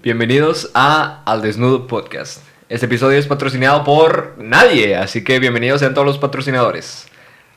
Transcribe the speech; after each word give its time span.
Bienvenidos 0.00 0.70
a 0.74 1.24
Al 1.24 1.42
Desnudo 1.42 1.88
Podcast. 1.88 2.38
Este 2.68 2.86
episodio 2.86 3.18
es 3.18 3.26
patrocinado 3.26 3.82
por 3.82 4.36
nadie, 4.38 4.94
así 4.94 5.24
que 5.24 5.40
bienvenidos 5.40 5.80
sean 5.80 5.92
todos 5.92 6.06
los 6.06 6.18
patrocinadores. 6.18 7.08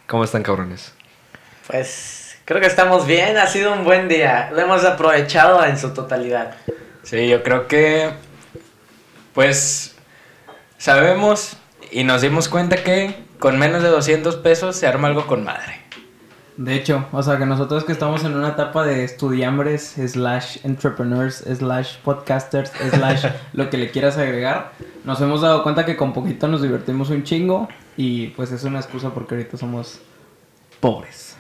¿Cómo 0.08 0.24
están, 0.24 0.42
cabrones? 0.42 0.92
Pues 1.68 2.40
creo 2.46 2.60
que 2.60 2.66
estamos 2.66 3.06
bien, 3.06 3.38
ha 3.38 3.46
sido 3.46 3.72
un 3.74 3.84
buen 3.84 4.08
día, 4.08 4.50
lo 4.54 4.60
hemos 4.60 4.84
aprovechado 4.86 5.64
en 5.64 5.78
su 5.78 5.94
totalidad. 5.94 6.56
Sí, 7.04 7.28
yo 7.28 7.44
creo 7.44 7.68
que 7.68 8.10
pues 9.34 9.96
sabemos 10.80 11.58
y 11.92 12.04
nos 12.04 12.24
dimos 12.24 12.50
cuenta 12.50 12.78
que 12.78 13.14
con 13.38 13.60
menos 13.60 13.84
de 13.84 13.90
200 13.90 14.38
pesos 14.38 14.76
se 14.76 14.88
arma 14.88 15.10
algo 15.10 15.28
con 15.28 15.44
madre. 15.44 15.81
De 16.58 16.76
hecho, 16.76 17.06
o 17.12 17.24
sea 17.24 17.38
que 17.38 17.46
nosotros 17.46 17.86
que 17.86 17.92
estamos 17.94 18.24
en 18.24 18.36
una 18.36 18.50
etapa 18.50 18.86
de 18.86 19.04
estudiambres, 19.04 19.96
slash 20.08 20.58
entrepreneurs, 20.64 21.38
slash 21.38 21.98
podcasters, 22.04 22.72
slash 22.92 23.26
lo 23.54 23.70
que 23.70 23.78
le 23.78 23.90
quieras 23.90 24.18
agregar, 24.18 24.74
nos 25.06 25.20
hemos 25.22 25.42
dado 25.42 25.64
cuenta 25.64 25.86
que 25.86 25.96
con 25.96 26.14
poquito 26.14 26.48
nos 26.48 26.62
divertimos 26.62 27.10
un 27.10 27.24
chingo 27.24 27.68
y 27.98 28.28
pues 28.30 28.52
es 28.52 28.64
una 28.64 28.80
excusa 28.80 29.10
porque 29.12 29.36
ahorita 29.36 29.58
somos 29.58 30.00
pobres. 30.80 31.38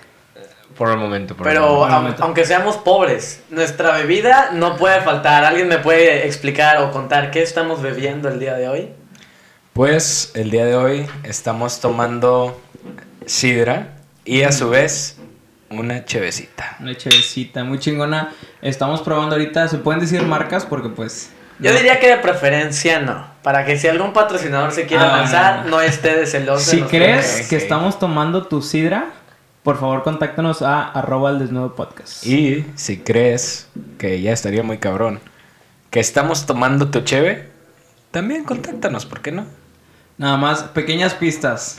Por 0.77 0.89
el 0.89 0.97
momento. 0.97 1.35
Por 1.35 1.47
el 1.47 1.53
Pero 1.53 1.67
momento. 1.75 1.93
aun- 2.23 2.27
aunque 2.27 2.45
seamos 2.45 2.77
pobres, 2.77 3.43
nuestra 3.49 3.91
bebida 3.97 4.51
no 4.53 4.77
puede 4.77 5.01
faltar. 5.01 5.43
¿Alguien 5.43 5.67
me 5.67 5.77
puede 5.77 6.25
explicar 6.25 6.77
o 6.77 6.91
contar 6.91 7.29
qué 7.29 7.43
estamos 7.43 7.81
bebiendo 7.81 8.29
el 8.29 8.39
día 8.39 8.53
de 8.55 8.69
hoy? 8.69 8.89
Pues 9.73 10.31
el 10.35 10.49
día 10.49 10.65
de 10.65 10.75
hoy 10.77 11.05
estamos 11.23 11.81
tomando 11.81 12.59
sidra 13.25 13.97
y 14.25 14.43
a 14.43 14.51
su 14.51 14.69
vez 14.69 15.17
una 15.69 16.03
chevecita. 16.05 16.77
Una 16.79 16.95
chevecita 16.95 17.63
muy 17.63 17.79
chingona. 17.79 18.33
Estamos 18.61 19.01
probando 19.01 19.35
ahorita, 19.35 19.67
se 19.67 19.77
pueden 19.77 20.01
decir 20.01 20.21
marcas 20.23 20.65
porque 20.65 20.89
pues... 20.89 21.31
Yo 21.59 21.71
no- 21.71 21.77
diría 21.77 21.99
que 21.99 22.09
de 22.09 22.17
preferencia 22.17 22.99
no, 22.99 23.25
para 23.43 23.65
que 23.65 23.77
si 23.77 23.87
algún 23.87 24.13
patrocinador 24.13 24.71
se 24.71 24.85
quiere 24.87 25.03
Ah, 25.03 25.17
lanzar, 25.17 25.63
no. 25.65 25.71
no 25.71 25.81
esté 25.81 26.17
de 26.17 26.25
celoso. 26.25 26.71
Si 26.71 26.81
crees 26.81 27.47
que 27.49 27.57
sí. 27.59 27.63
estamos 27.63 27.99
tomando 27.99 28.47
tu 28.47 28.61
sidra, 28.63 29.11
por 29.63 29.79
favor 29.79 30.01
contáctanos 30.03 30.63
a 30.63 30.81
arroba 30.89 31.29
el 31.29 31.37
desnudo 31.39 31.75
podcast. 31.75 32.25
Y 32.25 32.65
si 32.75 32.97
crees 32.97 33.67
que 33.99 34.21
ya 34.21 34.31
estaría 34.33 34.63
muy 34.63 34.79
cabrón 34.79 35.19
que 35.91 35.99
estamos 35.99 36.45
tomando 36.47 36.89
tu 36.89 37.01
cheve, 37.01 37.49
también 38.09 38.43
contáctanos, 38.43 39.05
¿por 39.05 39.21
qué 39.21 39.31
no? 39.31 39.45
Nada 40.17 40.37
más, 40.37 40.63
pequeñas 40.63 41.13
pistas. 41.13 41.77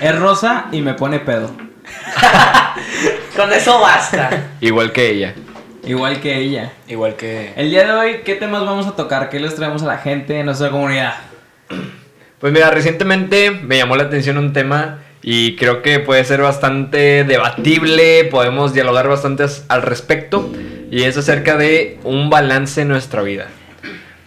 Es 0.00 0.16
rosa 0.18 0.66
y 0.72 0.82
me 0.82 0.94
pone 0.94 1.18
pedo. 1.18 1.50
Con 3.36 3.52
eso 3.52 3.80
basta. 3.80 4.48
Igual 4.60 4.92
que 4.92 5.10
ella. 5.10 5.34
Igual 5.84 6.20
que 6.20 6.36
ella. 6.36 6.72
Igual 6.88 7.14
que... 7.16 7.52
El 7.56 7.70
día 7.70 7.84
de 7.86 7.92
hoy, 7.92 8.16
¿qué 8.24 8.34
temas 8.34 8.64
vamos 8.64 8.86
a 8.86 8.96
tocar? 8.96 9.28
¿Qué 9.30 9.38
les 9.38 9.54
traemos 9.54 9.82
a 9.82 9.86
la 9.86 9.98
gente 9.98 10.38
en 10.40 10.46
nuestra 10.46 10.70
comunidad? 10.70 11.14
Pues 12.38 12.52
mira, 12.52 12.70
recientemente 12.70 13.50
me 13.50 13.78
llamó 13.78 13.96
la 13.96 14.04
atención 14.04 14.36
un 14.36 14.52
tema 14.52 14.98
y 15.22 15.56
creo 15.56 15.80
que 15.80 16.00
puede 16.00 16.22
ser 16.22 16.42
bastante 16.42 17.24
debatible, 17.24 18.24
podemos 18.24 18.74
dialogar 18.74 19.08
bastante 19.08 19.44
as- 19.44 19.64
al 19.68 19.80
respecto 19.80 20.52
y 20.90 21.04
es 21.04 21.16
acerca 21.16 21.56
de 21.56 21.98
un 22.04 22.28
balance 22.28 22.82
en 22.82 22.88
nuestra 22.88 23.22
vida. 23.22 23.46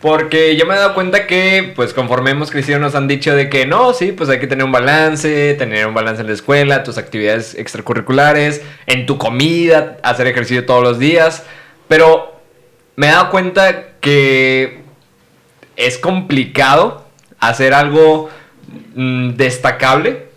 Porque 0.01 0.55
yo 0.55 0.65
me 0.65 0.75
he 0.75 0.77
dado 0.77 0.93
cuenta 0.93 1.27
que, 1.27 1.73
pues 1.75 1.93
conforme 1.93 2.31
hemos 2.31 2.51
crecido, 2.51 2.79
nos 2.79 2.95
han 2.95 3.09
dicho 3.09 3.35
de 3.35 3.49
que 3.49 3.65
no, 3.65 3.93
sí, 3.93 4.13
pues 4.13 4.29
hay 4.29 4.39
que 4.39 4.47
tener 4.47 4.63
un 4.63 4.71
balance, 4.71 5.55
tener 5.55 5.85
un 5.87 5.93
balance 5.93 6.21
en 6.21 6.27
la 6.27 6.33
escuela, 6.33 6.83
tus 6.83 6.97
actividades 6.97 7.53
extracurriculares, 7.55 8.61
en 8.85 9.05
tu 9.05 9.17
comida, 9.17 9.97
hacer 10.01 10.27
ejercicio 10.27 10.65
todos 10.65 10.83
los 10.83 10.99
días. 10.99 11.43
Pero 11.89 12.39
me 12.95 13.07
he 13.07 13.11
dado 13.11 13.29
cuenta 13.29 13.87
que 13.99 14.79
es 15.75 15.97
complicado 15.97 17.05
hacer 17.39 17.73
algo 17.73 18.29
mm, 18.95 19.31
destacable 19.31 20.27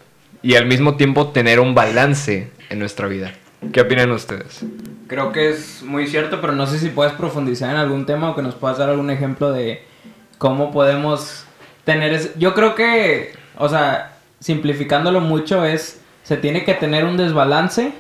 y 0.43 0.57
al 0.57 0.67
mismo 0.67 0.97
tiempo 0.97 1.29
tener 1.29 1.61
un 1.61 1.75
balance 1.75 2.51
en 2.69 2.79
nuestra 2.81 3.07
vida. 3.07 3.33
¿Qué 3.71 3.81
opinan 3.81 4.11
ustedes? 4.11 4.65
Creo 5.07 5.31
que 5.31 5.51
es 5.51 5.83
muy 5.83 6.07
cierto, 6.09 6.41
pero 6.41 6.53
no 6.55 6.67
sé 6.67 6.79
si 6.79 6.89
puedes 6.89 7.13
profundizar 7.13 7.71
en 7.71 7.77
algún 7.77 8.07
tema 8.07 8.31
o 8.31 8.35
que 8.35 8.43
nos 8.43 8.55
puedas 8.55 8.79
dar 8.79 8.89
algún 8.89 9.11
ejemplo 9.11 9.53
de 9.53 9.85
cómo 10.39 10.73
podemos 10.73 11.45
tener 11.85 12.13
ese... 12.13 12.33
Yo 12.37 12.55
creo 12.55 12.75
que, 12.75 13.35
o 13.57 13.69
sea, 13.69 14.17
simplificándolo 14.41 15.21
mucho 15.21 15.65
es, 15.65 16.01
se 16.25 16.37
tiene 16.37 16.65
que 16.65 16.75
tener 16.75 17.05
un 17.05 17.17
desbalance 17.17 17.93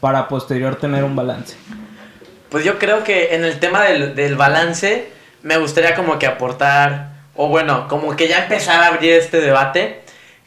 para 0.00 0.28
posterior 0.28 0.76
tener 0.76 1.04
un 1.04 1.16
balance. 1.16 1.56
Pues 2.50 2.64
yo 2.64 2.78
creo 2.78 3.04
que 3.04 3.34
en 3.34 3.44
el 3.44 3.58
tema 3.58 3.84
del, 3.84 4.14
del 4.14 4.36
balance 4.36 5.08
me 5.42 5.56
gustaría 5.56 5.94
como 5.94 6.18
que 6.18 6.26
aportar, 6.26 7.14
o 7.34 7.48
bueno, 7.48 7.88
como 7.88 8.14
que 8.16 8.28
ya 8.28 8.42
empezar 8.42 8.82
a 8.82 8.88
abrir 8.88 9.12
este 9.12 9.40
debate, 9.40 10.02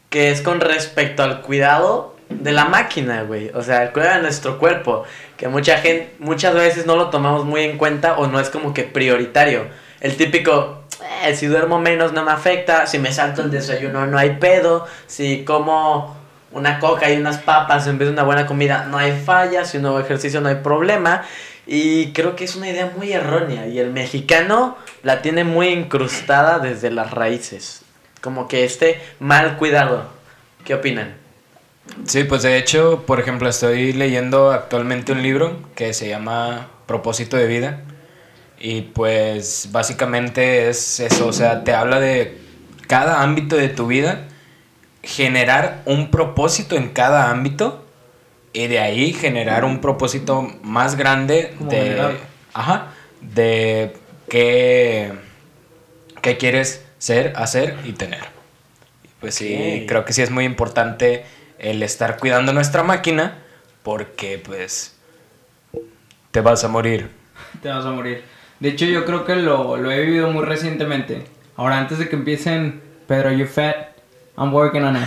que 0.09 0.31
es 0.31 0.41
con 0.41 0.61
respecto 0.61 1.23
al 1.23 1.41
cuidado 1.41 2.16
de 2.29 2.51
la 2.51 2.65
máquina, 2.65 3.23
güey. 3.23 3.51
O 3.53 3.61
sea, 3.61 3.83
el 3.83 3.91
cuidado 3.91 4.17
de 4.17 4.21
nuestro 4.23 4.59
cuerpo, 4.59 5.03
que 5.37 5.47
mucha 5.47 5.77
gente, 5.77 6.13
muchas 6.19 6.53
veces 6.53 6.85
no 6.85 6.95
lo 6.95 7.09
tomamos 7.09 7.45
muy 7.45 7.63
en 7.63 7.77
cuenta 7.77 8.17
o 8.17 8.27
no 8.27 8.39
es 8.39 8.49
como 8.49 8.73
que 8.73 8.83
prioritario. 8.83 9.67
El 9.99 10.15
típico, 10.17 10.83
"Eh, 11.23 11.35
si 11.35 11.47
duermo 11.47 11.79
menos 11.79 12.13
no 12.13 12.23
me 12.23 12.31
afecta, 12.31 12.85
si 12.87 12.99
me 12.99 13.11
salto 13.11 13.41
el 13.41 13.51
desayuno 13.51 14.05
no 14.07 14.17
hay 14.17 14.35
pedo, 14.35 14.85
si 15.07 15.43
como 15.45 16.17
una 16.51 16.79
coca 16.79 17.09
y 17.11 17.17
unas 17.17 17.37
papas 17.39 17.87
en 17.87 17.97
vez 17.97 18.07
de 18.07 18.13
una 18.13 18.23
buena 18.23 18.45
comida 18.45 18.85
no 18.89 18.97
hay 18.97 19.11
falla, 19.11 19.65
si 19.65 19.79
no 19.79 19.89
hago 19.89 19.99
ejercicio 19.99 20.41
no 20.41 20.49
hay 20.49 20.55
problema. 20.55 21.23
Y 21.65 22.13
creo 22.13 22.35
que 22.35 22.45
es 22.45 22.55
una 22.55 22.69
idea 22.69 22.91
muy 22.95 23.11
errónea 23.11 23.67
y 23.67 23.79
el 23.79 23.91
mexicano 23.91 24.77
la 25.03 25.21
tiene 25.21 25.43
muy 25.43 25.67
incrustada 25.67 26.59
desde 26.59 26.91
las 26.91 27.11
raíces. 27.11 27.81
Como 28.21 28.47
que 28.47 28.63
esté 28.63 29.01
mal 29.19 29.57
cuidado. 29.57 30.05
¿Qué 30.63 30.73
opinan? 30.75 31.26
Sí, 32.05 32.23
pues 32.23 32.43
de 32.43 32.57
hecho, 32.57 33.03
por 33.05 33.19
ejemplo, 33.19 33.49
estoy 33.49 33.93
leyendo 33.93 34.51
actualmente 34.51 35.11
un 35.11 35.21
libro 35.21 35.59
que 35.75 35.93
se 35.93 36.07
llama 36.07 36.69
Propósito 36.85 37.37
de 37.37 37.47
Vida. 37.47 37.81
Y 38.59 38.81
pues 38.81 39.69
básicamente 39.71 40.69
es 40.69 40.99
eso, 40.99 41.27
o 41.27 41.33
sea, 41.33 41.63
te 41.63 41.73
habla 41.73 41.99
de 41.99 42.39
cada 42.87 43.21
ámbito 43.21 43.55
de 43.55 43.69
tu 43.69 43.85
vida, 43.85 44.27
generar 45.03 45.83
un 45.85 46.09
propósito 46.09 46.75
en 46.75 46.89
cada 46.89 47.29
ámbito 47.29 47.85
y 48.53 48.65
de 48.67 48.79
ahí 48.79 49.13
generar 49.13 49.63
un 49.63 49.79
propósito 49.79 50.47
más 50.63 50.95
grande 50.95 51.53
de, 51.59 52.17
ajá, 52.53 52.87
de 53.21 53.93
qué, 54.27 55.11
qué 56.21 56.37
quieres 56.37 56.83
ser, 56.97 57.33
hacer 57.35 57.77
y 57.85 57.91
tener. 57.91 58.21
Pues 59.19 59.35
sí, 59.35 59.85
creo 59.87 60.03
que 60.05 60.13
sí 60.13 60.23
es 60.23 60.31
muy 60.31 60.45
importante 60.45 61.25
el 61.59 61.83
estar 61.83 62.17
cuidando 62.17 62.53
nuestra 62.53 62.83
máquina 62.83 63.39
porque 63.83 64.41
pues 64.43 64.95
te 66.31 66.41
vas 66.41 66.63
a 66.63 66.67
morir. 66.67 67.09
Te 67.61 67.69
vas 67.69 67.85
a 67.85 67.91
morir. 67.91 68.23
De 68.59 68.69
hecho, 68.69 68.85
yo 68.85 69.05
creo 69.05 69.25
que 69.25 69.35
lo, 69.35 69.77
lo 69.77 69.91
he 69.91 70.01
vivido 70.01 70.29
muy 70.31 70.43
recientemente. 70.43 71.25
Ahora, 71.55 71.77
antes 71.77 71.99
de 71.99 72.09
que 72.09 72.15
empiecen, 72.15 72.81
Pedro, 73.07 73.31
you 73.31 73.45
fat, 73.45 73.97
I'm 74.37 74.53
working 74.53 74.83
on 74.83 74.95
it. 74.95 75.03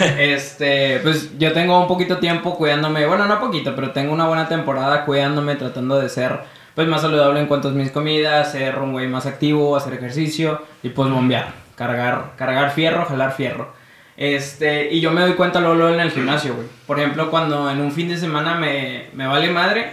este, 0.18 1.00
pues 1.02 1.38
yo 1.38 1.52
tengo 1.52 1.80
un 1.80 1.88
poquito 1.88 2.18
tiempo 2.18 2.56
cuidándome, 2.56 3.06
bueno, 3.06 3.26
no 3.26 3.38
poquito, 3.38 3.74
pero 3.74 3.90
tengo 3.90 4.12
una 4.12 4.26
buena 4.26 4.48
temporada 4.48 5.04
cuidándome, 5.04 5.56
tratando 5.56 5.98
de 5.98 6.08
ser 6.08 6.40
pues 6.74 6.88
más 6.88 7.02
saludable 7.02 7.40
en 7.40 7.46
cuanto 7.46 7.68
a 7.68 7.72
mis 7.72 7.90
comidas, 7.90 8.52
ser 8.52 8.78
un 8.78 8.92
güey 8.92 9.08
más 9.08 9.26
activo, 9.26 9.76
hacer 9.76 9.94
ejercicio 9.94 10.62
y 10.82 10.90
pues 10.90 11.10
bombear, 11.10 11.52
cargar, 11.74 12.32
cargar 12.36 12.70
fierro, 12.70 13.04
jalar 13.04 13.32
fierro. 13.32 13.79
Este, 14.20 14.92
y 14.92 15.00
yo 15.00 15.12
me 15.12 15.22
doy 15.22 15.32
cuenta 15.32 15.60
luego, 15.60 15.76
luego 15.76 15.94
en 15.94 16.00
el 16.00 16.10
gimnasio, 16.10 16.54
güey. 16.54 16.66
Por 16.86 17.00
ejemplo, 17.00 17.30
cuando 17.30 17.70
en 17.70 17.80
un 17.80 17.90
fin 17.90 18.06
de 18.10 18.18
semana 18.18 18.54
me, 18.54 19.06
me 19.14 19.26
vale 19.26 19.50
madre, 19.50 19.92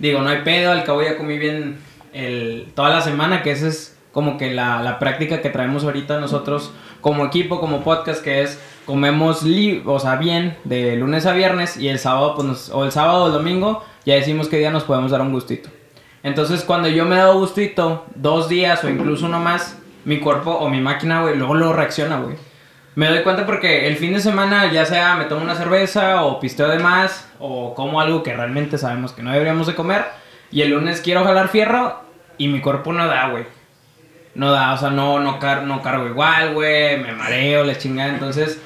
digo, 0.00 0.20
no 0.20 0.30
hay 0.30 0.38
pedo, 0.42 0.72
al 0.72 0.82
cabo 0.82 1.00
ya 1.00 1.16
comí 1.16 1.38
bien 1.38 1.78
el, 2.12 2.72
toda 2.74 2.88
la 2.88 3.00
semana, 3.02 3.44
que 3.44 3.52
esa 3.52 3.68
es 3.68 3.96
como 4.10 4.36
que 4.36 4.52
la, 4.52 4.82
la 4.82 4.98
práctica 4.98 5.40
que 5.40 5.50
traemos 5.50 5.84
ahorita 5.84 6.18
nosotros 6.18 6.72
como 7.00 7.24
equipo, 7.24 7.60
como 7.60 7.84
podcast, 7.84 8.20
que 8.20 8.42
es 8.42 8.60
comemos 8.84 9.44
li 9.44 9.80
o 9.86 10.00
sea, 10.00 10.16
bien 10.16 10.56
de 10.64 10.96
lunes 10.96 11.24
a 11.26 11.32
viernes 11.32 11.76
y 11.76 11.86
el 11.86 12.00
sábado, 12.00 12.34
pues, 12.34 12.70
o 12.70 12.84
el 12.84 12.90
sábado 12.90 13.24
o 13.24 13.26
el 13.28 13.32
domingo, 13.32 13.84
ya 14.04 14.16
decimos 14.16 14.48
qué 14.48 14.58
día 14.58 14.72
nos 14.72 14.82
podemos 14.82 15.12
dar 15.12 15.20
un 15.20 15.30
gustito. 15.30 15.70
Entonces, 16.24 16.64
cuando 16.64 16.88
yo 16.88 17.04
me 17.04 17.14
he 17.14 17.18
dado 17.18 17.38
gustito, 17.38 18.06
dos 18.16 18.48
días 18.48 18.82
o 18.82 18.88
incluso 18.88 19.26
uno 19.26 19.38
más, 19.38 19.78
mi 20.04 20.18
cuerpo 20.18 20.50
o 20.50 20.68
mi 20.68 20.80
máquina, 20.80 21.22
güey, 21.22 21.36
luego 21.36 21.54
lo 21.54 21.72
reacciona, 21.72 22.18
güey. 22.18 22.47
Me 22.98 23.08
doy 23.08 23.22
cuenta 23.22 23.46
porque 23.46 23.86
el 23.86 23.96
fin 23.96 24.12
de 24.12 24.18
semana 24.18 24.72
ya 24.72 24.84
sea 24.84 25.14
me 25.14 25.26
tomo 25.26 25.42
una 25.42 25.54
cerveza 25.54 26.24
o 26.24 26.40
pisteo 26.40 26.66
de 26.66 26.80
más 26.80 27.28
o 27.38 27.72
como 27.72 28.00
algo 28.00 28.24
que 28.24 28.34
realmente 28.34 28.76
sabemos 28.76 29.12
que 29.12 29.22
no 29.22 29.30
deberíamos 29.30 29.68
de 29.68 29.76
comer 29.76 30.04
y 30.50 30.62
el 30.62 30.70
lunes 30.70 31.00
quiero 31.00 31.22
jalar 31.22 31.46
fierro 31.46 32.00
y 32.38 32.48
mi 32.48 32.60
cuerpo 32.60 32.92
no 32.92 33.06
da, 33.06 33.28
güey. 33.28 33.44
No 34.34 34.50
da, 34.50 34.72
o 34.72 34.78
sea, 34.78 34.90
no, 34.90 35.20
no, 35.20 35.38
car 35.38 35.62
no 35.62 35.80
cargo 35.80 36.08
igual, 36.08 36.54
güey, 36.54 36.98
me 36.98 37.12
mareo, 37.12 37.62
la 37.62 37.78
chingada. 37.78 38.08
Entonces, 38.08 38.60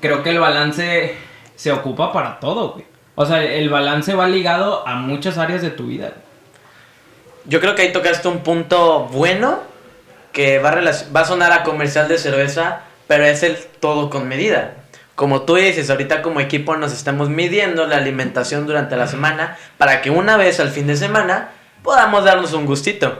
creo 0.00 0.24
que 0.24 0.30
el 0.30 0.40
balance 0.40 1.14
se 1.54 1.70
ocupa 1.70 2.12
para 2.12 2.40
todo, 2.40 2.72
güey. 2.72 2.84
O 3.14 3.26
sea, 3.26 3.44
el 3.44 3.68
balance 3.68 4.12
va 4.12 4.26
ligado 4.26 4.88
a 4.88 4.96
muchas 4.96 5.38
áreas 5.38 5.62
de 5.62 5.70
tu 5.70 5.86
vida. 5.86 6.14
yo 7.44 7.60
creo 7.60 7.76
que 7.76 7.82
ahí 7.82 7.92
tocaste 7.92 8.26
un 8.26 8.40
punto 8.40 9.04
bueno 9.04 9.60
que 10.32 10.58
va 10.58 10.70
a, 10.70 10.82
va 11.14 11.20
a 11.20 11.24
sonar 11.24 11.52
a 11.52 11.62
comercial 11.62 12.08
de 12.08 12.18
cerveza, 12.18 12.82
pero 13.08 13.24
es 13.24 13.42
el 13.42 13.56
todo 13.80 14.10
con 14.10 14.28
medida. 14.28 14.74
Como 15.16 15.42
tú 15.42 15.56
dices, 15.56 15.90
ahorita 15.90 16.22
como 16.22 16.38
equipo 16.38 16.76
nos 16.76 16.92
estamos 16.92 17.28
midiendo 17.28 17.86
la 17.86 17.96
alimentación 17.96 18.66
durante 18.66 18.96
la 18.96 19.08
semana 19.08 19.58
para 19.76 20.00
que 20.00 20.10
una 20.10 20.36
vez 20.36 20.60
al 20.60 20.70
fin 20.70 20.86
de 20.86 20.96
semana 20.96 21.48
podamos 21.82 22.24
darnos 22.24 22.52
un 22.52 22.66
gustito. 22.66 23.18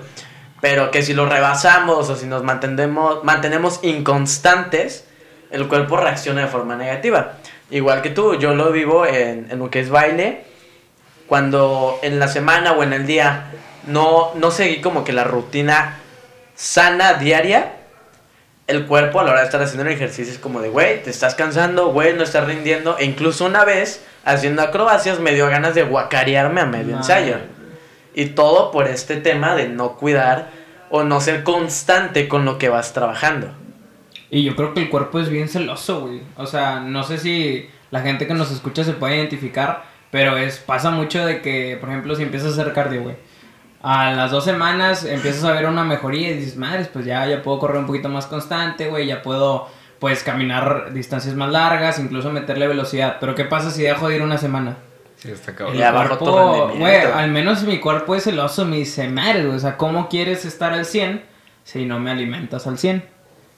Pero 0.61 0.93
que 0.93 1.03
si 1.03 1.15
lo 1.15 1.27
rebasamos 1.27 2.09
o 2.09 2.15
si 2.15 2.27
nos 2.27 2.45
mantenemos, 2.45 3.25
mantenemos 3.25 3.81
inconstantes, 3.83 5.07
el 5.51 5.67
cuerpo 5.67 5.97
reacciona 5.97 6.43
de 6.43 6.47
forma 6.49 6.77
negativa. 6.77 7.35
Igual 7.71 8.03
que 8.03 8.11
tú, 8.11 8.39
yo 8.39 8.55
lo 8.55 8.71
vivo 8.71 9.07
en, 9.07 9.49
lo 9.59 9.71
que 9.71 9.81
es 9.81 9.91
baile. 9.91 10.45
Cuando 11.27 11.99
en 12.03 12.19
la 12.19 12.29
semana 12.29 12.73
o 12.73 12.83
en 12.83 12.93
el 12.93 13.07
día 13.07 13.51
no, 13.87 14.33
no 14.35 14.51
seguí 14.51 14.81
como 14.81 15.03
que 15.03 15.13
la 15.13 15.25
rutina 15.25 15.99
sana 16.55 17.15
diaria, 17.15 17.78
el 18.69 18.87
cuerpo 18.87 19.19
a 19.19 19.25
la 19.25 19.31
hora 19.31 19.41
de 19.41 19.47
estar 19.47 19.63
haciendo 19.63 19.89
el 19.89 19.95
ejercicio 19.95 20.33
es 20.33 20.39
como 20.39 20.61
de, 20.61 20.69
güey, 20.69 21.03
te 21.03 21.09
estás 21.09 21.35
cansando, 21.35 21.89
güey, 21.89 22.15
no 22.15 22.23
estás 22.23 22.47
rindiendo. 22.47 22.97
E 22.99 23.07
incluso 23.07 23.47
una 23.47 23.65
vez, 23.65 24.05
haciendo 24.25 24.63
acrobacias, 24.63 25.19
me 25.21 25.33
dio 25.35 25.47
ganas 25.49 25.75
de 25.75 25.83
guacarearme 25.85 26.61
a 26.61 26.67
medio 26.67 26.95
ensayo. 26.95 27.37
Y 28.15 28.27
todo 28.27 28.71
por 28.71 28.87
este 28.87 29.17
tema 29.17 29.55
de 29.55 29.69
no 29.69 29.97
cuidar 29.97 30.51
o 30.91 31.03
no 31.03 31.21
ser 31.23 31.45
constante 31.45 32.29
con 32.29 32.45
lo 32.45 32.59
que 32.59 32.69
vas 32.69 32.93
trabajando. 32.93 33.49
Y 34.31 34.45
yo 34.45 34.55
creo 34.55 34.75
que 34.75 34.81
el 34.81 34.91
cuerpo 34.91 35.19
es 35.19 35.31
bien 35.31 35.49
celoso, 35.49 36.03
güey. 36.03 36.21
O 36.37 36.45
sea, 36.45 36.81
no 36.81 37.05
sé 37.05 37.17
si 37.17 37.71
la 37.91 38.03
gente 38.03 38.27
que 38.27 38.35
nos 38.35 38.51
escucha 38.51 38.85
se 38.85 38.93
puede 38.93 39.17
identificar, 39.17 39.85
pero 40.11 40.37
es 40.37 40.59
pasa 40.59 40.91
mucho 40.91 41.25
de 41.25 41.41
que, 41.41 41.79
por 41.81 41.89
ejemplo, 41.89 42.15
si 42.15 42.23
empiezas 42.23 42.51
a 42.51 42.61
hacer 42.61 42.75
cardio, 42.75 43.03
güey. 43.03 43.17
A 43.83 44.11
las 44.13 44.31
dos 44.31 44.45
semanas 44.45 45.05
empiezas 45.05 45.45
a 45.45 45.53
ver 45.53 45.67
una 45.67 45.85
mejoría 45.85 46.31
y 46.31 46.35
dices, 46.35 46.57
madres, 46.57 46.89
pues 46.89 47.05
ya, 47.05 47.27
ya 47.27 47.43
puedo 47.43 47.59
correr 47.61 47.79
un 47.79 47.87
poquito 47.87 48.09
más 48.09 48.27
constante, 48.27 48.89
güey, 48.89 49.07
ya 49.07 49.23
puedo, 49.23 49.69
pues, 50.01 50.23
caminar 50.25 50.93
distancias 50.93 51.35
más 51.37 51.51
largas, 51.51 51.99
incluso 51.99 52.31
meterle 52.31 52.67
velocidad. 52.67 53.19
Pero 53.21 53.35
¿qué 53.35 53.45
pasa 53.45 53.71
si 53.71 53.83
dejo 53.83 54.09
de 54.09 54.17
ir 54.17 54.23
una 54.23 54.39
semana? 54.39 54.77
Sí, 55.17 55.31
está 55.31 55.55
cabrón. 55.55 55.77
Cuerpo, 55.77 56.73
güey, 56.77 56.97
al 56.97 57.31
menos 57.31 57.63
mi 57.63 57.79
cuerpo 57.79 58.15
es 58.15 58.25
celoso, 58.25 58.65
me 58.65 58.77
dice, 58.77 59.09
madre, 59.09 59.45
güey, 59.45 59.57
o 59.57 59.61
sea, 59.61 59.77
¿cómo 59.77 60.09
quieres 60.09 60.45
estar 60.45 60.73
al 60.73 60.85
100 60.85 61.23
si 61.65 61.85
no 61.87 62.01
me 62.01 62.11
alimentas 62.11 62.67
al 62.67 62.79
100? 62.79 63.05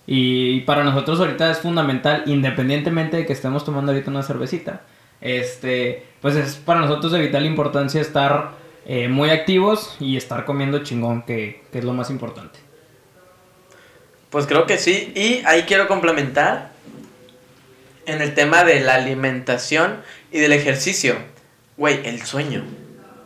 Y 0.06 0.60
para 0.62 0.84
nosotros 0.84 1.20
ahorita 1.20 1.50
es 1.50 1.58
fundamental, 1.58 2.24
independientemente 2.26 3.18
de 3.18 3.26
que 3.26 3.32
estemos 3.32 3.64
tomando 3.64 3.92
ahorita 3.92 4.10
una 4.10 4.22
cervecita, 4.22 4.80
este, 5.20 6.06
pues 6.20 6.34
es 6.36 6.56
para 6.56 6.80
nosotros 6.80 7.12
de 7.12 7.20
vital 7.20 7.44
importancia 7.44 8.00
estar 8.00 8.52
eh, 8.86 9.08
muy 9.08 9.30
activos 9.30 9.96
y 10.00 10.16
estar 10.16 10.44
comiendo 10.44 10.82
chingón, 10.82 11.22
que, 11.22 11.62
que 11.70 11.78
es 11.78 11.84
lo 11.84 11.92
más 11.92 12.10
importante. 12.10 12.58
Pues 14.30 14.46
creo 14.46 14.66
que 14.66 14.78
sí. 14.78 15.12
Y 15.14 15.42
ahí 15.44 15.64
quiero 15.64 15.88
complementar 15.88 16.70
en 18.06 18.22
el 18.22 18.34
tema 18.34 18.64
de 18.64 18.80
la 18.80 18.94
alimentación 18.94 20.02
y 20.32 20.38
del 20.38 20.52
ejercicio. 20.52 21.16
Güey, 21.76 22.00
el 22.06 22.24
sueño. 22.24 22.64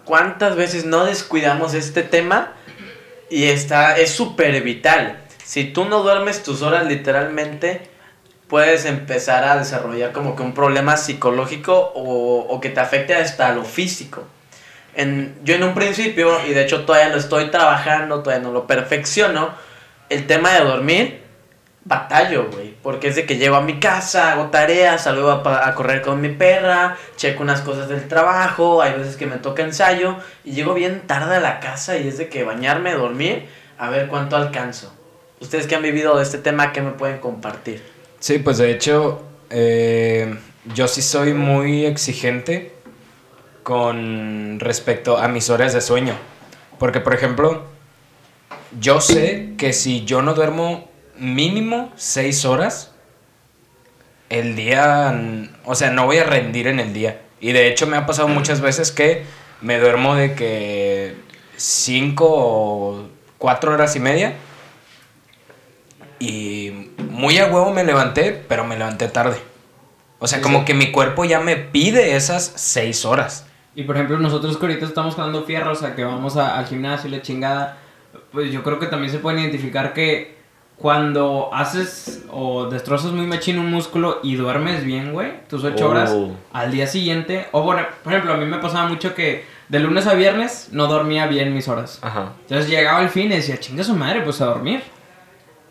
¿Cuántas 0.05 0.57
veces 0.57 0.85
no 0.85 1.05
descuidamos 1.05 1.75
este 1.75 2.03
tema? 2.03 2.53
Y 3.31 3.45
está, 3.45 3.97
es 3.97 4.11
súper 4.11 4.63
vital. 4.63 5.21
Si 5.45 5.65
tú 5.65 5.85
no 5.85 6.03
duermes 6.03 6.43
tus 6.43 6.63
horas 6.63 6.87
literalmente, 6.87 7.89
puedes 8.49 8.85
empezar 8.85 9.45
a 9.45 9.57
desarrollar 9.57 10.13
como 10.13 10.37
que 10.37 10.43
un 10.43 10.55
problema 10.55 10.97
psicológico 10.97 11.93
o, 11.95 12.41
o 12.41 12.61
que 12.61 12.71
te 12.71 12.81
afecte 12.81 13.15
hasta 13.15 13.55
lo 13.55 13.65
físico. 13.65 14.25
En, 14.97 15.35
yo 15.45 15.55
en 15.55 15.63
un 15.65 15.75
principio, 15.75 16.45
y 16.47 16.53
de 16.53 16.63
hecho 16.63 16.85
todavía 16.85 17.09
lo 17.09 17.19
estoy 17.19 17.51
trabajando, 17.51 18.23
todavía 18.23 18.45
no 18.45 18.53
lo 18.53 18.67
perfecciono, 18.67 19.51
el 20.09 20.27
tema 20.27 20.53
de 20.53 20.65
dormir, 20.65 21.21
batallo, 21.85 22.51
güey. 22.51 22.75
Porque 22.83 23.09
es 23.09 23.17
de 23.17 23.27
que 23.27 23.37
llego 23.37 23.57
a 23.57 23.61
mi 23.61 23.81
casa, 23.81 24.33
hago 24.33 24.51
tareas, 24.51 25.05
salgo 25.05 25.31
a, 25.31 25.69
a 25.69 25.75
correr 25.75 26.03
con 26.03 26.21
mi 26.21 26.29
perra, 26.29 26.97
checo 27.17 27.43
unas 27.43 27.61
cosas 27.61 27.89
del 27.89 28.07
trabajo, 28.09 28.83
hay 28.83 28.93
veces 28.93 29.17
que 29.17 29.27
me 29.27 29.37
toca 29.37 29.63
ensayo, 29.63 30.17
y 30.45 30.53
llego 30.53 30.75
bien 30.75 31.03
tarde 31.07 31.37
a 31.37 31.41
la 31.41 31.61
casa 31.61 31.97
y 31.97 32.09
es 32.09 32.19
de 32.19 32.29
que 32.29 32.45
bañarme, 32.45 32.93
dormir, 32.93 33.49
a 33.79 33.91
ver 33.91 34.09
cuánto 34.09 34.37
alcanzo. 34.37 34.95
Ustedes 35.41 35.67
que 35.67 35.75
han 35.75 35.83
vivido 35.83 36.17
de 36.17 36.23
este 36.23 36.39
tema, 36.39 36.73
¿qué 36.73 36.81
me 36.81 36.93
pueden 36.93 37.19
compartir? 37.19 37.83
Sí, 38.21 38.39
pues 38.39 38.59
de 38.59 38.71
hecho, 38.71 39.23
eh, 39.51 40.35
yo 40.73 40.89
sí 40.89 41.03
soy 41.03 41.35
muy 41.35 41.85
exigente 41.85 42.74
con 43.65 44.61
respecto 44.61 45.19
a 45.19 45.27
mis 45.27 45.51
horas 45.51 45.73
de 45.73 45.81
sueño. 45.81 46.15
Porque, 46.79 47.01
por 47.01 47.15
ejemplo, 47.15 47.65
yo 48.81 49.01
sé 49.01 49.55
que 49.59 49.73
si 49.73 50.05
yo 50.05 50.23
no 50.23 50.35
duermo 50.35 50.89
mínimo 51.19 51.93
seis 51.97 52.45
horas, 52.45 52.93
el 54.31 54.55
día, 54.55 55.13
o 55.65 55.75
sea, 55.75 55.91
no 55.91 56.07
voy 56.07 56.19
a 56.19 56.25
rendir 56.25 56.69
en 56.69 56.79
el 56.79 56.93
día. 56.93 57.21
Y 57.41 57.53
de 57.53 57.69
hecho 57.69 57.87
me 57.87 57.97
ha 57.97 58.07
pasado 58.07 58.29
muchas 58.29 58.61
veces 58.61 58.93
que 58.93 59.25
me 59.61 59.79
duermo 59.79 60.15
de 60.15 60.35
que 60.35 61.17
cinco 61.57 62.27
o 62.29 63.09
cuatro 63.39 63.73
horas 63.73 63.97
y 63.97 64.01
media. 64.01 64.35
Y 66.19 66.91
muy 67.11 67.39
a 67.39 67.47
huevo 67.47 67.73
me 67.73 67.85
levanté, 67.85 68.33
pero 68.33 68.65
me 68.65 68.77
levanté 68.77 69.09
tarde. 69.09 69.39
O 70.19 70.27
sea, 70.27 70.39
Sí, 70.39 70.43
como 70.43 70.61
sí. 70.61 70.65
que 70.67 70.75
mi 70.75 70.91
cuerpo 70.91 71.25
ya 71.25 71.41
me 71.41 71.57
pide 71.57 72.17
esas 72.17 72.53
seis 72.57 73.05
horas. 73.05 73.47
Y 73.75 73.83
por 73.85 73.97
ejemplo, 73.97 74.19
nosotros 74.19 74.57
que 74.57 74.67
ahorita 74.67 74.87
estamos 74.87 75.15
jugando 75.15 75.43
fierro, 75.45 75.73
o 75.73 75.75
sea, 75.75 75.95
que 75.97 76.05
vamos 76.05 76.37
a- 76.37 76.57
al 76.59 76.67
gimnasio 76.67 77.09
y 77.09 77.13
la 77.13 77.23
chingada, 77.23 77.79
pues 78.33 78.53
yo 78.53 78.63
creo 78.63 78.79
que 78.79 78.87
también 78.87 79.11
se 79.11 79.19
puede 79.19 79.41
identificar 79.41 79.93
que 79.93 80.35
cuando 80.77 81.51
haces 81.53 82.25
o 82.31 82.67
destrozas 82.67 83.13
muy 83.13 83.27
machín 83.27 83.59
un 83.59 83.71
músculo 83.71 84.19
y 84.23 84.35
duermes 84.37 84.85
bien, 84.85 85.13
güey, 85.13 85.33
tus 85.49 85.63
ocho 85.65 85.87
Oh. 85.87 85.91
horas, 85.91 86.15
al 86.53 86.71
día 86.73 86.87
siguiente, 86.87 87.47
o 87.53 87.63
bueno, 87.63 87.83
por 88.03 88.13
ejemplo, 88.13 88.35
a 88.35 88.37
mí 88.37 88.45
me 88.45 88.59
pasaba 88.59 88.89
mucho 88.89 89.15
que 89.15 89.45
de 89.69 89.79
lunes 89.81 90.07
a 90.07 90.15
viernes 90.15 90.69
no 90.73 90.87
dormía 90.87 91.27
bien 91.27 91.55
mis 91.55 91.69
horas. 91.69 91.99
Ajá. 92.03 92.33
Entonces 92.43 92.69
llegaba 92.69 93.01
el 93.03 93.09
fin 93.09 93.27
y 93.33 93.37
decía, 93.37 93.59
chinga 93.59 93.83
su 93.85 93.95
madre, 93.95 94.21
pues 94.23 94.41
a 94.41 94.47
dormir. 94.47 94.83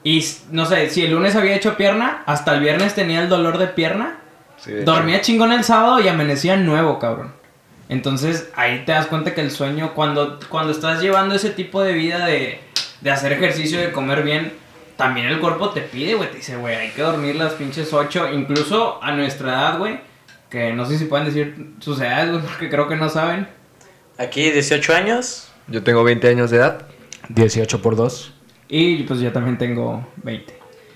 Y 0.04 0.26
no 0.52 0.66
sé, 0.66 0.90
si 0.90 1.06
el 1.06 1.12
lunes 1.12 1.36
había 1.36 1.56
hecho 1.56 1.76
pierna, 1.78 2.24
hasta 2.26 2.54
el 2.56 2.62
viernes 2.62 2.96
tenía 2.96 3.22
el 3.22 3.30
dolor 3.30 3.58
de 3.58 3.68
pierna, 3.68 4.18
Sí, 4.58 4.72
de 4.72 4.82
hecho. 4.84 4.92
Dormía 4.92 5.20
chingón 5.22 5.52
el 5.52 5.64
sábado 5.66 6.00
y 6.00 6.08
amanecía 6.08 6.56
nuevo, 6.56 6.98
cabrón. 7.00 7.34
Entonces 7.89 8.50
ahí 8.56 8.83
te 8.85 8.91
das 8.91 9.07
cuenta 9.07 9.33
que 9.33 9.41
el 9.41 9.51
sueño, 9.51 9.94
cuando, 9.94 10.39
cuando 10.50 10.71
estás 10.71 11.01
llevando 11.01 11.35
ese 11.35 11.49
tipo 11.49 11.81
de 11.81 11.94
vida 11.94 12.25
de, 12.25 12.59
de 13.02 13.11
hacer 13.11 13.33
ejercicio, 13.33 13.80
de 13.80 13.92
comer 13.92 14.23
bien, 14.23 14.54
también 14.95 15.28
el 15.28 15.40
cuerpo 15.40 15.69
te 15.69 15.81
pide, 15.81 16.16
güey. 16.16 16.30
Te 16.30 16.37
dice, 16.37 16.56
güey, 16.56 16.75
hay 16.75 16.90
que 16.92 17.02
dormir 17.02 17.35
las 17.35 17.54
pinches 17.54 17.94
8, 17.94 18.33
incluso 18.33 19.04
a 19.04 19.11
nuestra 19.11 19.49
edad, 19.49 19.78
güey. 19.80 19.99
Que 20.49 20.71
no 20.73 20.85
sé 20.85 20.97
si 20.97 21.06
pueden 21.06 21.25
decir 21.25 21.73
sus 21.80 21.99
edades, 21.99 22.31
güey, 22.31 22.44
porque 22.44 22.69
creo 22.69 22.87
que 22.87 22.95
no 22.95 23.09
saben. 23.09 23.47
Aquí 24.18 24.52
18 24.52 24.94
años, 24.94 25.49
Yo 25.68 25.81
tengo 25.83 26.04
20 26.04 26.28
años 26.28 26.52
de 26.52 26.57
edad. 26.57 26.87
18 27.30 27.81
por 27.81 27.95
2. 27.95 28.33
Y 28.68 29.04
pues 29.04 29.19
yo 29.19 29.31
también 29.31 29.57
tengo 29.57 30.06
20. 30.23 30.54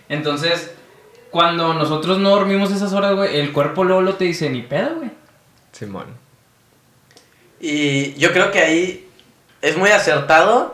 Entonces, 0.10 0.74
cuando 1.32 1.74
nosotros 1.74 2.20
no 2.20 2.32
dormimos 2.32 2.72
esas 2.72 2.94
horas, 2.94 3.16
güey, 3.16 3.40
el 3.40 3.52
cuerpo 3.54 3.84
luego 3.84 4.02
lo 4.02 4.16
te 4.16 4.26
dice, 4.26 4.50
ni 4.50 4.62
pedo, 4.62 4.96
güey. 4.98 5.12
Simón. 5.72 6.06
Y 7.60 8.14
yo 8.16 8.32
creo 8.34 8.52
que 8.52 8.60
ahí 8.60 9.10
es 9.62 9.78
muy 9.78 9.90
acertado 9.90 10.72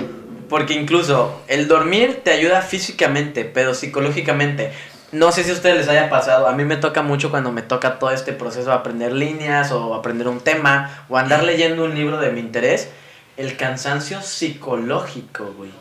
porque 0.49 0.73
incluso 0.73 1.41
el 1.47 1.67
dormir 1.67 2.21
te 2.23 2.31
ayuda 2.31 2.61
físicamente, 2.61 3.45
pero 3.45 3.73
psicológicamente. 3.73 4.71
No 5.11 5.31
sé 5.31 5.43
si 5.43 5.51
a 5.51 5.53
ustedes 5.53 5.77
les 5.77 5.87
haya 5.87 6.09
pasado, 6.09 6.47
a 6.47 6.53
mí 6.53 6.65
me 6.65 6.75
toca 6.75 7.03
mucho 7.03 7.29
cuando 7.29 7.51
me 7.51 7.61
toca 7.61 7.99
todo 7.99 8.11
este 8.11 8.33
proceso 8.33 8.69
de 8.69 8.75
aprender 8.75 9.13
líneas 9.13 9.71
o 9.71 9.93
aprender 9.93 10.27
un 10.27 10.41
tema 10.41 11.05
o 11.07 11.17
andar 11.17 11.43
leyendo 11.43 11.83
un 11.85 11.95
libro 11.95 12.19
de 12.19 12.31
mi 12.31 12.39
interés, 12.39 12.89
el 13.37 13.55
cansancio 13.55 14.21
psicológico, 14.21 15.53
güey. 15.57 15.71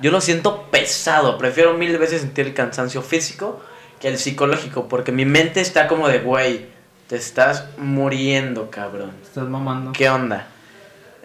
Yo 0.00 0.10
lo 0.10 0.20
siento 0.20 0.64
pesado, 0.70 1.38
prefiero 1.38 1.74
mil 1.74 1.96
veces 1.96 2.22
sentir 2.22 2.46
el 2.46 2.54
cansancio 2.54 3.02
físico 3.02 3.60
que 4.00 4.08
el 4.08 4.18
psicológico, 4.18 4.88
porque 4.88 5.12
mi 5.12 5.24
mente 5.24 5.60
está 5.60 5.86
como 5.86 6.08
de, 6.08 6.18
güey, 6.18 6.66
te 7.12 7.18
estás 7.18 7.66
muriendo, 7.76 8.70
cabrón. 8.70 9.12
Estás 9.22 9.46
mamando. 9.46 9.92
¿Qué 9.92 10.08
onda? 10.08 10.46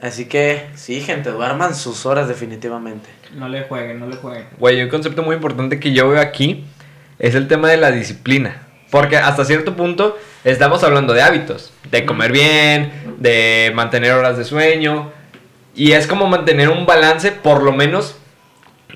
Así 0.02 0.26
que, 0.26 0.68
sí, 0.76 1.00
gente, 1.00 1.30
duerman 1.30 1.76
sus 1.76 2.06
horas 2.06 2.28
definitivamente. 2.28 3.08
No 3.34 3.48
le 3.48 3.64
jueguen, 3.64 3.98
no 3.98 4.06
le 4.06 4.18
jueguen. 4.18 4.48
Güey, 4.60 4.84
un 4.84 4.90
concepto 4.90 5.24
muy 5.24 5.38
importante 5.38 5.80
que 5.80 5.94
yo 5.94 6.10
veo 6.10 6.20
aquí 6.20 6.66
es 7.20 7.36
el 7.36 7.48
tema 7.48 7.70
de 7.70 7.78
la 7.78 7.92
disciplina. 7.92 8.68
Porque 8.92 9.16
hasta 9.16 9.46
cierto 9.46 9.78
punto 9.78 10.18
estamos 10.44 10.84
hablando 10.84 11.14
de 11.14 11.22
hábitos, 11.22 11.72
de 11.90 12.06
comer 12.06 12.34
bien, 12.34 13.16
de 13.20 13.72
mantener 13.74 14.12
horas 14.12 14.38
de 14.38 14.44
sueño. 14.44 15.14
Y 15.74 15.94
es 15.94 16.06
como 16.06 16.28
mantener 16.28 16.68
un 16.68 16.86
balance, 16.86 17.32
por 17.32 17.64
lo 17.64 17.72
menos, 17.72 18.18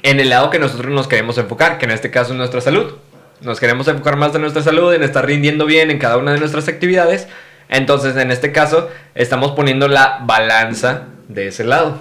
en 0.04 0.20
el 0.20 0.28
lado 0.28 0.50
que 0.50 0.60
nosotros 0.60 0.92
nos 0.92 1.08
queremos 1.08 1.38
enfocar, 1.38 1.78
que 1.78 1.86
en 1.86 1.92
este 1.92 2.12
caso 2.12 2.34
es 2.34 2.38
nuestra 2.38 2.60
salud. 2.60 2.96
Nos 3.42 3.60
queremos 3.60 3.88
enfocar 3.88 4.18
más 4.18 4.36
en 4.36 4.42
nuestra 4.42 4.62
salud, 4.62 4.94
en 4.94 5.04
estar 5.04 5.26
rindiendo 5.26 5.66
bien 5.66 5.90
en 5.90 5.98
cada 5.98 6.18
una 6.18 6.34
de 6.34 6.40
nuestras 6.40 6.68
actividades. 6.68 7.28
Entonces, 7.70 8.16
en 8.18 8.32
este 8.32 8.52
caso, 8.52 8.90
estamos 9.16 9.52
poniendo 9.52 9.88
la 9.88 10.20
balanza 10.24 11.08
de 11.28 11.48
ese 11.48 11.64
lado. 11.64 11.98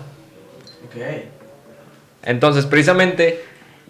Ok. 0.85 1.01
Entonces, 2.25 2.67
precisamente, 2.67 3.43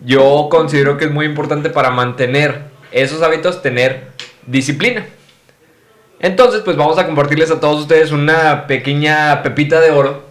yo 0.04 0.49
considero 0.50 0.97
que 0.97 1.07
es 1.07 1.11
muy 1.11 1.26
importante 1.26 1.71
para 1.71 1.90
mantener 1.90 2.61
esos 2.92 3.23
hábitos 3.23 3.62
tener 3.62 4.04
disciplina. 4.47 5.07
Entonces, 6.21 6.61
pues 6.61 6.76
vamos 6.76 6.99
a 6.99 7.07
compartirles 7.07 7.50
a 7.50 7.61
todos 7.61 7.80
ustedes 7.80 8.12
una 8.12 8.66
pequeña 8.66 9.42
pepita 9.42 9.80
de 9.80 9.90
oro, 9.90 10.25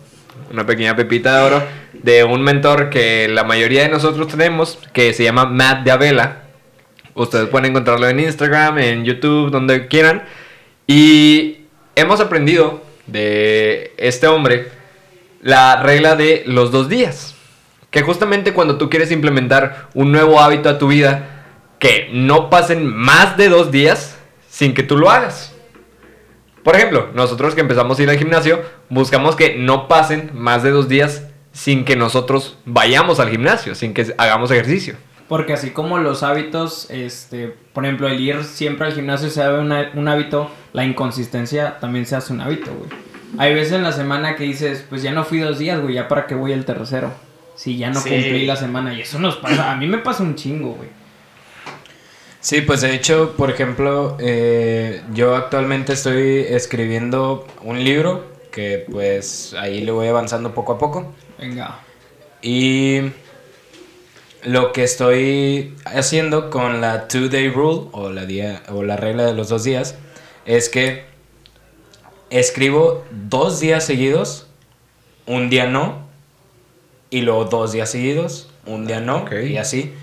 una 0.51 0.65
pequeña 0.65 0.95
pepita 0.95 1.37
de 1.37 1.43
oro 1.43 1.63
de 1.93 2.23
un 2.23 2.43
mentor 2.43 2.89
que 2.89 3.27
la 3.27 3.43
mayoría 3.43 3.83
de 3.83 3.89
nosotros 3.89 4.27
tenemos, 4.27 4.79
que 4.93 5.13
se 5.13 5.23
llama 5.23 5.45
Matt 5.45 5.83
de 5.83 5.91
Avela. 5.91 6.48
Ustedes 7.15 7.47
pueden 7.49 7.71
encontrarlo 7.71 8.07
en 8.07 8.19
Instagram, 8.19 8.77
en 8.79 9.05
YouTube, 9.05 9.51
donde 9.51 9.87
quieran. 9.87 10.23
Y 10.87 11.65
hemos 11.95 12.19
aprendido 12.19 12.83
de 13.07 13.93
este 13.97 14.27
hombre 14.27 14.69
la 15.41 15.81
regla 15.81 16.15
de 16.15 16.43
los 16.45 16.71
dos 16.71 16.89
días. 16.89 17.35
Que 17.91 18.01
justamente 18.01 18.53
cuando 18.53 18.77
tú 18.77 18.89
quieres 18.89 19.11
implementar 19.11 19.89
un 19.93 20.11
nuevo 20.11 20.39
hábito 20.39 20.69
a 20.69 20.77
tu 20.77 20.87
vida, 20.87 21.45
que 21.79 22.09
no 22.11 22.49
pasen 22.49 22.85
más 22.85 23.37
de 23.37 23.49
dos 23.49 23.71
días 23.71 24.17
sin 24.49 24.73
que 24.73 24.83
tú 24.83 24.97
lo 24.97 25.09
hagas. 25.09 25.55
Por 26.63 26.75
ejemplo, 26.75 27.09
nosotros 27.13 27.55
que 27.55 27.61
empezamos 27.61 27.97
a 27.97 28.03
ir 28.03 28.09
al 28.09 28.17
gimnasio, 28.17 28.61
buscamos 28.89 29.35
que 29.35 29.55
no 29.55 29.87
pasen 29.87 30.31
más 30.33 30.61
de 30.61 30.71
dos 30.71 30.89
días 30.89 31.23
sin 31.51 31.85
que 31.85 31.95
nosotros 31.95 32.57
vayamos 32.65 33.19
al 33.19 33.29
gimnasio, 33.29 33.75
sin 33.75 33.93
que 33.93 34.13
hagamos 34.17 34.51
ejercicio. 34.51 34.95
Porque 35.29 35.53
así 35.53 35.69
como 35.69 35.99
los 35.99 36.23
hábitos, 36.23 36.89
este, 36.89 37.55
por 37.73 37.85
ejemplo, 37.85 38.07
el 38.09 38.19
ir 38.19 38.43
siempre 38.43 38.87
al 38.87 38.93
gimnasio 38.93 39.29
se 39.29 39.41
hace 39.43 39.53
una- 39.59 39.91
un 39.93 40.07
hábito, 40.07 40.49
la 40.73 40.83
inconsistencia 40.83 41.77
también 41.79 42.05
se 42.05 42.15
hace 42.17 42.33
un 42.33 42.41
hábito, 42.41 42.71
güey. 42.73 42.89
Hay 43.37 43.53
veces 43.53 43.73
en 43.73 43.83
la 43.83 43.91
semana 43.91 44.35
que 44.35 44.43
dices, 44.43 44.83
pues 44.89 45.03
ya 45.03 45.11
no 45.11 45.23
fui 45.23 45.37
dos 45.39 45.59
días, 45.59 45.79
güey, 45.79 45.93
ya 45.93 46.07
para 46.07 46.25
qué 46.25 46.33
voy 46.35 46.51
el 46.51 46.65
tercero. 46.65 47.11
Si 47.55 47.77
ya 47.77 47.91
no 47.91 47.99
Sí. 47.99 48.09
cumplí 48.09 48.45
la 48.47 48.55
semana. 48.55 48.93
Y 48.93 49.01
eso 49.01 49.19
nos 49.19 49.35
pasa, 49.37 49.71
a 49.71 49.75
mí 49.75 49.85
me 49.85 49.99
pasa 49.99 50.23
un 50.23 50.33
chingo, 50.35 50.73
güey. 50.73 50.89
Sí, 52.39 52.61
pues 52.61 52.81
de 52.81 52.95
hecho, 52.95 53.35
por 53.37 53.51
ejemplo, 53.51 54.15
eh, 54.19 55.01
yo 55.13 55.35
actualmente 55.35 55.93
estoy 55.93 56.39
escribiendo 56.49 57.45
un 57.63 57.83
libro 57.83 58.25
que 58.51 58.85
pues 58.89 59.53
ahí 59.59 59.81
le 59.81 59.91
voy 59.91 60.07
avanzando 60.07 60.53
poco 60.55 60.73
a 60.73 60.77
poco. 60.79 61.13
Venga. 61.37 61.79
Y 62.41 63.01
lo 64.43 64.71
que 64.71 64.83
estoy 64.83 65.75
haciendo 65.85 66.49
con 66.49 66.81
la 66.81 67.07
two 67.07 67.29
day 67.29 67.49
rule 67.49 67.89
o 67.91 68.09
la, 68.09 68.25
día, 68.25 68.63
o 68.69 68.83
la 68.83 68.95
regla 68.95 69.25
de 69.25 69.33
los 69.33 69.49
dos 69.49 69.63
días 69.63 69.95
es 70.45 70.69
que 70.69 71.05
escribo 72.29 73.03
dos 73.11 73.59
días 73.59 73.85
seguidos, 73.85 74.47
un 75.25 75.49
día 75.49 75.67
no, 75.67 76.07
y 77.09 77.21
luego 77.21 77.45
dos 77.45 77.71
días 77.71 77.91
seguidos, 77.91 78.49
un 78.65 78.85
día 78.85 78.99
no, 78.99 79.25
y 79.31 79.57
así. 79.57 79.93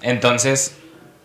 Entonces, 0.00 0.76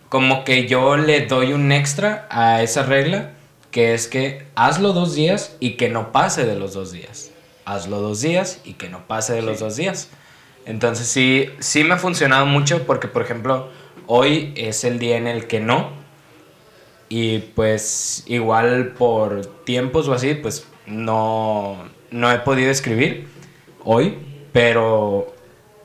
como 0.10 0.44
que 0.44 0.68
yo 0.68 0.98
le 0.98 1.26
doy 1.26 1.54
un 1.54 1.72
extra 1.72 2.28
a 2.30 2.62
esa 2.62 2.84
regla, 2.84 3.32
que 3.72 3.94
es 3.94 4.08
que 4.08 4.46
hazlo 4.56 4.94
dos 4.94 5.16
días 5.16 5.56
y 5.60 5.72
que 5.72 5.90
no 5.90 6.12
pase 6.12 6.46
de 6.46 6.56
los 6.56 6.74
dos 6.74 6.92
días. 6.92 7.32
Hazlo 7.66 8.00
dos 8.00 8.22
días 8.22 8.62
y 8.64 8.74
que 8.74 8.90
no 8.90 9.08
pase 9.08 9.34
de 9.34 9.42
los 9.42 9.60
dos 9.60 9.76
días. 9.76 10.10
Entonces 10.68 11.08
sí, 11.08 11.50
sí 11.60 11.86
me 11.86 11.94
ha 11.94 11.98
funcionado 11.98 12.46
mucho 12.46 12.86
porque, 12.86 13.08
por 13.08 13.22
ejemplo, 13.22 13.70
hoy 14.06 14.54
es 14.58 14.84
el 14.84 15.00
día 15.00 15.18
en 15.18 15.26
el 15.26 15.48
que 15.48 15.62
no. 15.62 15.92
Y 17.10 17.40
pues 17.40 18.24
igual 18.28 18.94
por 18.98 19.46
tiempos 19.64 20.10
o 20.10 20.14
así, 20.14 20.34
pues 20.34 20.68
no, 20.86 21.78
no 22.12 22.32
he 22.32 22.40
podido 22.40 22.70
escribir 22.70 23.28
hoy, 23.86 24.20
pero 24.52 25.34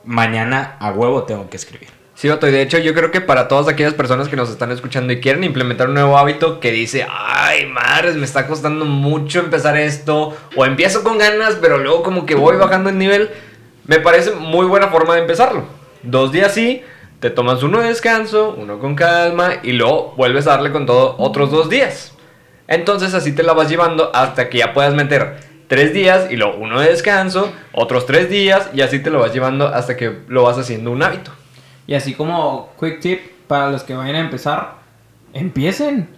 mañana 0.04 0.76
a 0.80 0.90
huevo 0.90 1.22
tengo 1.22 1.48
que 1.48 1.56
escribir. 1.56 1.88
Sí, 2.16 2.28
Otto, 2.28 2.48
y 2.48 2.52
de 2.52 2.62
hecho 2.62 2.78
yo 2.78 2.92
creo 2.92 3.12
que 3.12 3.20
para 3.20 3.46
todas 3.46 3.68
aquellas 3.68 3.94
personas 3.94 4.28
que 4.28 4.36
nos 4.36 4.50
están 4.50 4.72
escuchando 4.72 5.12
y 5.12 5.20
quieren 5.20 5.44
implementar 5.44 5.88
un 5.88 5.94
nuevo 5.94 6.18
hábito 6.18 6.58
que 6.58 6.72
dice, 6.72 7.06
ay, 7.08 7.66
madres, 7.66 8.16
me 8.16 8.24
está 8.24 8.48
costando 8.48 8.84
mucho 8.84 9.38
empezar 9.38 9.76
esto, 9.76 10.36
o 10.56 10.66
empiezo 10.66 11.04
con 11.04 11.18
ganas, 11.18 11.56
pero 11.60 11.78
luego 11.78 12.02
como 12.02 12.26
que 12.26 12.34
voy 12.34 12.56
bajando 12.56 12.90
el 12.90 12.98
nivel, 12.98 13.30
me 13.84 13.98
parece 14.00 14.32
muy 14.32 14.66
buena 14.66 14.88
forma 14.88 15.14
de 15.14 15.22
empezarlo. 15.22 15.64
Dos 16.02 16.32
días 16.32 16.52
sí, 16.52 16.82
te 17.20 17.30
tomas 17.30 17.62
uno 17.62 17.80
de 17.80 17.88
descanso, 17.88 18.54
uno 18.56 18.78
con 18.78 18.94
calma, 18.94 19.54
y 19.62 19.72
luego 19.72 20.14
vuelves 20.16 20.46
a 20.46 20.50
darle 20.50 20.72
con 20.72 20.86
todo 20.86 21.14
otros 21.18 21.50
dos 21.50 21.68
días. 21.68 22.12
Entonces 22.68 23.14
así 23.14 23.32
te 23.32 23.42
la 23.42 23.52
vas 23.52 23.68
llevando 23.68 24.10
hasta 24.14 24.48
que 24.48 24.58
ya 24.58 24.72
puedas 24.72 24.94
meter 24.94 25.36
tres 25.68 25.92
días 25.92 26.30
y 26.30 26.36
luego 26.36 26.56
uno 26.58 26.80
de 26.80 26.88
descanso, 26.88 27.52
otros 27.72 28.06
tres 28.06 28.28
días, 28.28 28.70
y 28.74 28.82
así 28.82 28.98
te 28.98 29.10
lo 29.10 29.20
vas 29.20 29.32
llevando 29.32 29.68
hasta 29.68 29.96
que 29.96 30.20
lo 30.28 30.42
vas 30.42 30.58
haciendo 30.58 30.90
un 30.90 31.02
hábito. 31.02 31.32
Y 31.86 31.94
así 31.94 32.14
como 32.14 32.72
quick 32.78 33.00
tip 33.00 33.20
para 33.46 33.70
los 33.70 33.82
que 33.82 33.94
vayan 33.94 34.16
a 34.16 34.20
empezar, 34.20 34.74
empiecen. 35.32 36.08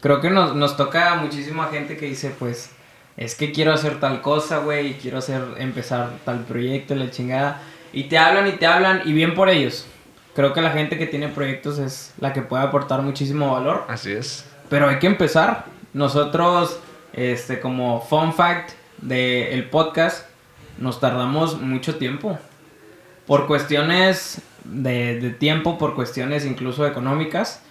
Creo 0.00 0.20
que 0.20 0.30
nos, 0.30 0.54
nos 0.54 0.76
toca 0.76 1.14
muchísima 1.16 1.68
gente 1.68 1.96
que 1.96 2.06
dice, 2.06 2.34
pues, 2.38 2.70
es 3.18 3.34
que 3.34 3.50
quiero 3.50 3.72
hacer 3.72 3.98
tal 3.98 4.22
cosa, 4.22 4.58
güey, 4.58 4.92
y 4.92 4.94
quiero 4.94 5.18
hacer, 5.18 5.42
empezar 5.58 6.12
tal 6.24 6.44
proyecto, 6.44 6.94
la 6.94 7.10
chingada. 7.10 7.60
Y 7.92 8.04
te 8.04 8.16
hablan 8.16 8.46
y 8.46 8.52
te 8.52 8.66
hablan, 8.66 9.02
y 9.04 9.12
bien 9.12 9.34
por 9.34 9.48
ellos. 9.48 9.86
Creo 10.36 10.52
que 10.52 10.62
la 10.62 10.70
gente 10.70 10.98
que 10.98 11.06
tiene 11.08 11.26
proyectos 11.28 11.80
es 11.80 12.14
la 12.20 12.32
que 12.32 12.42
puede 12.42 12.62
aportar 12.62 13.02
muchísimo 13.02 13.52
valor. 13.52 13.84
Así 13.88 14.12
es. 14.12 14.48
Pero 14.70 14.88
hay 14.88 15.00
que 15.00 15.08
empezar. 15.08 15.64
Nosotros, 15.92 16.78
este, 17.12 17.58
como 17.58 18.00
fun 18.00 18.32
fact 18.32 18.70
del 18.98 19.68
podcast, 19.68 20.28
nos 20.78 21.00
tardamos 21.00 21.60
mucho 21.60 21.96
tiempo. 21.96 22.38
Por 23.26 23.48
cuestiones 23.48 24.40
de, 24.62 25.18
de 25.18 25.30
tiempo, 25.30 25.76
por 25.76 25.96
cuestiones 25.96 26.46
incluso 26.46 26.86
económicas. 26.86 27.62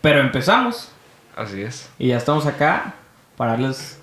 Pero 0.00 0.20
empezamos. 0.20 0.90
Así 1.36 1.62
es. 1.62 1.88
Y 1.96 2.08
ya 2.08 2.16
estamos 2.16 2.44
acá 2.46 2.94
para 3.36 3.52
darles. 3.52 4.00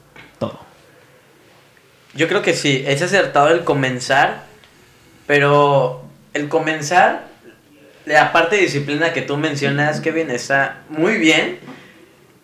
Yo 2.13 2.27
creo 2.27 2.41
que 2.41 2.53
sí, 2.53 2.83
es 2.85 3.01
acertado 3.01 3.49
el 3.49 3.63
comenzar, 3.63 4.43
pero 5.27 6.03
el 6.33 6.49
comenzar, 6.49 7.23
la 8.05 8.33
parte 8.33 8.57
de 8.57 8.63
disciplina 8.63 9.13
que 9.13 9.21
tú 9.21 9.37
mencionas, 9.37 10.01
Kevin, 10.01 10.29
está 10.29 10.81
muy 10.89 11.17
bien. 11.17 11.59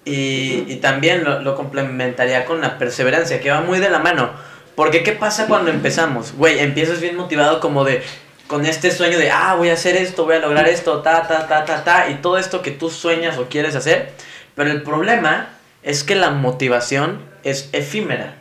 Y, 0.06 0.64
y 0.70 0.78
también 0.78 1.26
lo, 1.26 1.42
lo 1.42 1.56
complementaría 1.56 2.46
con 2.46 2.62
la 2.62 2.78
perseverancia, 2.78 3.42
que 3.42 3.52
va 3.52 3.60
muy 3.60 3.80
de 3.80 3.90
la 3.90 4.00
mano. 4.00 4.32
Porque 4.74 5.04
¿qué 5.04 5.12
pasa 5.12 5.48
cuando 5.48 5.70
empezamos? 5.70 6.34
Güey, 6.34 6.60
empiezas 6.60 7.02
bien 7.02 7.18
motivado 7.18 7.60
como 7.60 7.84
de, 7.84 8.04
con 8.48 8.66
este 8.66 8.92
sueño 8.92 9.18
de, 9.18 9.32
ah, 9.32 9.56
voy 9.56 9.70
a 9.70 9.74
hacer 9.74 9.98
esto, 9.98 10.24
voy 10.24 10.36
a 10.36 10.40
lograr 10.40 10.68
esto, 10.68 11.02
ta, 11.02 11.28
ta, 11.28 11.48
ta, 11.48 11.66
ta, 11.66 11.84
ta, 11.84 12.10
y 12.10 12.16
todo 12.16 12.38
esto 12.38 12.62
que 12.62 12.72
tú 12.72 12.90
sueñas 12.90 13.38
o 13.38 13.50
quieres 13.50 13.76
hacer. 13.76 14.12
Pero 14.56 14.72
el 14.72 14.82
problema 14.84 15.50
es 15.84 16.04
que 16.04 16.16
la 16.16 16.30
motivación 16.30 17.20
es 17.44 17.70
efímera. 17.74 18.36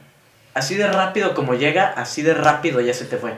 Así 0.56 0.74
de 0.74 0.86
rápido 0.86 1.34
como 1.34 1.52
llega, 1.52 1.92
así 1.98 2.22
de 2.22 2.32
rápido 2.32 2.80
ya 2.80 2.94
se 2.94 3.04
te 3.04 3.18
fue. 3.18 3.34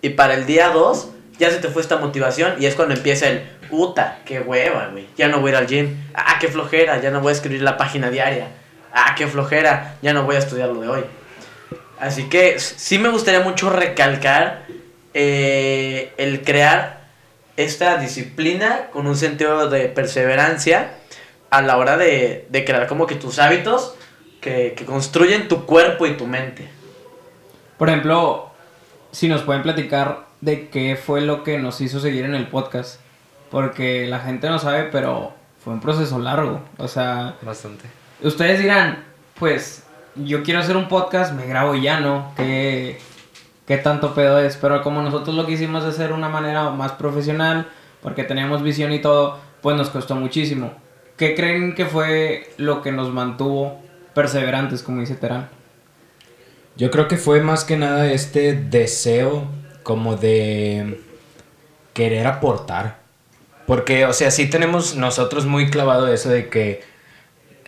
Y 0.00 0.08
para 0.08 0.34
el 0.34 0.44
día 0.44 0.70
2, 0.70 1.08
ya 1.38 1.52
se 1.52 1.58
te 1.58 1.68
fue 1.68 1.82
esta 1.82 1.98
motivación 1.98 2.56
y 2.58 2.66
es 2.66 2.74
cuando 2.74 2.96
empieza 2.96 3.28
el, 3.28 3.42
puta, 3.70 4.18
qué 4.24 4.40
hueva, 4.40 4.88
güey. 4.88 5.06
Ya 5.16 5.28
no 5.28 5.38
voy 5.38 5.50
a 5.50 5.52
ir 5.52 5.56
al 5.58 5.66
gym. 5.68 5.96
Ah, 6.14 6.38
qué 6.40 6.48
flojera, 6.48 7.00
ya 7.00 7.12
no 7.12 7.20
voy 7.20 7.30
a 7.30 7.36
escribir 7.36 7.62
la 7.62 7.76
página 7.76 8.10
diaria. 8.10 8.48
Ah, 8.92 9.14
qué 9.16 9.28
flojera, 9.28 9.94
ya 10.02 10.12
no 10.12 10.24
voy 10.24 10.34
a 10.34 10.40
estudiar 10.40 10.70
lo 10.70 10.80
de 10.80 10.88
hoy. 10.88 11.04
Así 12.00 12.24
que 12.28 12.58
sí 12.58 12.98
me 12.98 13.08
gustaría 13.08 13.38
mucho 13.38 13.70
recalcar 13.70 14.64
eh, 15.14 16.12
el 16.16 16.42
crear 16.42 17.02
esta 17.56 17.98
disciplina 17.98 18.88
con 18.92 19.06
un 19.06 19.16
sentido 19.16 19.70
de 19.70 19.88
perseverancia 19.88 20.94
a 21.50 21.62
la 21.62 21.76
hora 21.76 21.96
de 21.96 22.64
crear 22.66 22.88
como 22.88 23.06
que 23.06 23.14
tus 23.14 23.38
hábitos 23.38 23.94
que, 24.42 24.74
que 24.76 24.84
construyen 24.84 25.48
tu 25.48 25.64
cuerpo 25.64 26.06
y 26.06 26.18
tu 26.18 26.26
mente. 26.26 26.68
Por 27.78 27.88
ejemplo, 27.88 28.50
si 29.10 29.28
nos 29.28 29.40
pueden 29.42 29.62
platicar 29.62 30.26
de 30.42 30.68
qué 30.68 30.96
fue 30.96 31.22
lo 31.22 31.44
que 31.44 31.58
nos 31.58 31.80
hizo 31.80 32.00
seguir 32.00 32.26
en 32.26 32.34
el 32.34 32.48
podcast. 32.48 33.00
Porque 33.50 34.06
la 34.06 34.20
gente 34.20 34.50
no 34.50 34.58
sabe, 34.58 34.84
pero 34.84 35.32
fue 35.62 35.72
un 35.72 35.80
proceso 35.80 36.18
largo. 36.18 36.60
O 36.76 36.88
sea, 36.88 37.36
Bastante. 37.42 37.84
Ustedes 38.22 38.60
dirán, 38.60 39.04
pues, 39.38 39.84
yo 40.16 40.42
quiero 40.42 40.60
hacer 40.60 40.76
un 40.76 40.88
podcast, 40.88 41.32
me 41.34 41.46
grabo 41.46 41.74
y 41.74 41.82
ya, 41.82 42.00
¿no? 42.00 42.32
¿Qué, 42.36 42.98
qué 43.66 43.78
tanto 43.78 44.14
pedo 44.14 44.38
es? 44.38 44.56
Pero 44.56 44.82
como 44.82 45.02
nosotros 45.02 45.34
lo 45.34 45.46
quisimos 45.46 45.84
hacer 45.84 46.08
de 46.08 46.14
una 46.14 46.28
manera 46.28 46.70
más 46.70 46.92
profesional, 46.92 47.68
porque 48.02 48.24
teníamos 48.24 48.62
visión 48.62 48.92
y 48.92 49.00
todo, 49.00 49.38
pues 49.60 49.76
nos 49.76 49.90
costó 49.90 50.16
muchísimo. 50.16 50.72
¿Qué 51.16 51.34
creen 51.34 51.74
que 51.74 51.86
fue 51.86 52.52
lo 52.56 52.82
que 52.82 52.90
nos 52.90 53.10
mantuvo 53.10 53.80
perseverantes, 54.14 54.82
como 54.82 55.00
dice 55.00 55.14
Terán? 55.14 55.48
Yo 56.76 56.90
creo 56.90 57.08
que 57.08 57.16
fue 57.16 57.40
más 57.40 57.64
que 57.64 57.76
nada 57.76 58.10
este 58.10 58.54
deseo 58.54 59.46
como 59.82 60.16
de 60.16 61.00
querer 61.92 62.26
aportar. 62.26 62.98
Porque, 63.66 64.06
o 64.06 64.12
sea, 64.12 64.30
sí 64.30 64.48
tenemos 64.48 64.96
nosotros 64.96 65.46
muy 65.46 65.70
clavado 65.70 66.12
eso 66.12 66.30
de 66.30 66.48
que 66.48 66.82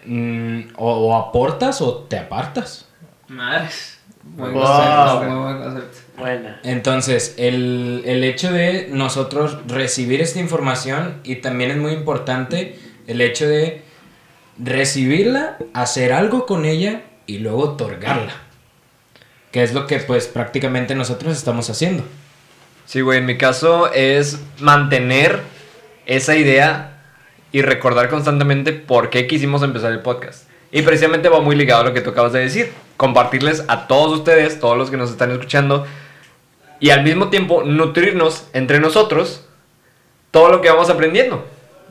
mm, 0.06 0.74
o, 0.76 0.92
o 1.08 1.16
aportas 1.16 1.80
o 1.80 1.98
te 1.98 2.18
apartas. 2.18 2.86
Madres. 3.28 3.98
Buen 4.22 4.54
Wow. 4.54 4.62
concepto, 4.64 5.22
muy 5.30 5.42
buen 5.44 5.62
concepto. 5.62 5.98
Bueno, 6.16 6.40
buena. 6.40 6.60
Entonces, 6.64 7.34
el, 7.36 8.02
el 8.06 8.24
hecho 8.24 8.50
de 8.52 8.88
nosotros 8.90 9.58
recibir 9.68 10.22
esta 10.22 10.40
información 10.40 11.20
y 11.24 11.36
también 11.36 11.70
es 11.72 11.76
muy 11.76 11.92
importante 11.92 12.78
el 13.06 13.20
hecho 13.20 13.46
de 13.46 13.82
recibirla, 14.58 15.58
hacer 15.72 16.12
algo 16.12 16.46
con 16.46 16.64
ella 16.64 17.02
y 17.26 17.38
luego 17.38 17.62
otorgarla. 17.62 18.32
Que 19.50 19.62
es 19.62 19.72
lo 19.72 19.86
que 19.86 19.98
pues 20.00 20.26
prácticamente 20.26 20.94
nosotros 20.94 21.36
estamos 21.36 21.70
haciendo. 21.70 22.04
Sí, 22.86 23.00
güey, 23.00 23.18
en 23.18 23.26
mi 23.26 23.38
caso 23.38 23.92
es 23.92 24.40
mantener 24.60 25.40
esa 26.06 26.36
idea 26.36 27.02
y 27.52 27.62
recordar 27.62 28.08
constantemente 28.08 28.72
por 28.72 29.10
qué 29.10 29.26
quisimos 29.26 29.62
empezar 29.62 29.92
el 29.92 30.00
podcast. 30.00 30.48
Y 30.72 30.82
precisamente 30.82 31.28
va 31.28 31.40
muy 31.40 31.54
ligado 31.54 31.82
a 31.82 31.84
lo 31.84 31.94
que 31.94 32.00
tú 32.00 32.10
acabas 32.10 32.32
de 32.32 32.40
decir. 32.40 32.72
Compartirles 32.96 33.64
a 33.68 33.86
todos 33.86 34.18
ustedes, 34.18 34.58
todos 34.58 34.76
los 34.76 34.90
que 34.90 34.96
nos 34.96 35.10
están 35.10 35.30
escuchando, 35.30 35.86
y 36.80 36.90
al 36.90 37.02
mismo 37.02 37.28
tiempo 37.28 37.62
nutrirnos 37.62 38.48
entre 38.52 38.80
nosotros 38.80 39.46
todo 40.30 40.50
lo 40.50 40.60
que 40.60 40.68
vamos 40.68 40.90
aprendiendo. 40.90 41.46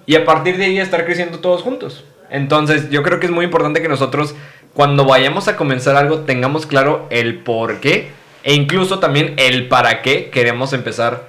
Y 0.06 0.16
a 0.16 0.26
partir 0.26 0.58
de 0.58 0.66
ahí 0.66 0.80
estar 0.80 1.06
creciendo 1.06 1.40
todos 1.40 1.62
juntos. 1.62 2.04
Entonces 2.30 2.90
yo 2.90 3.04
creo 3.04 3.20
que 3.20 3.28
es 3.28 3.32
muy 3.32 3.46
importante 3.46 3.82
que 3.82 3.90
nosotros 3.90 4.36
cuando 4.74 5.06
vayamos 5.06 5.48
a 5.48 5.56
comenzar 5.56 5.96
algo 5.96 6.22
tengamos 6.22 6.66
claro 6.66 7.08
el 7.10 7.40
por 7.40 7.80
qué 7.80 8.10
e 8.44 8.54
incluso 8.54 9.00
también 9.00 9.36
el 9.38 9.68
para 9.68 10.02
qué 10.02 10.30
queremos 10.30 10.74
empezar 10.74 11.28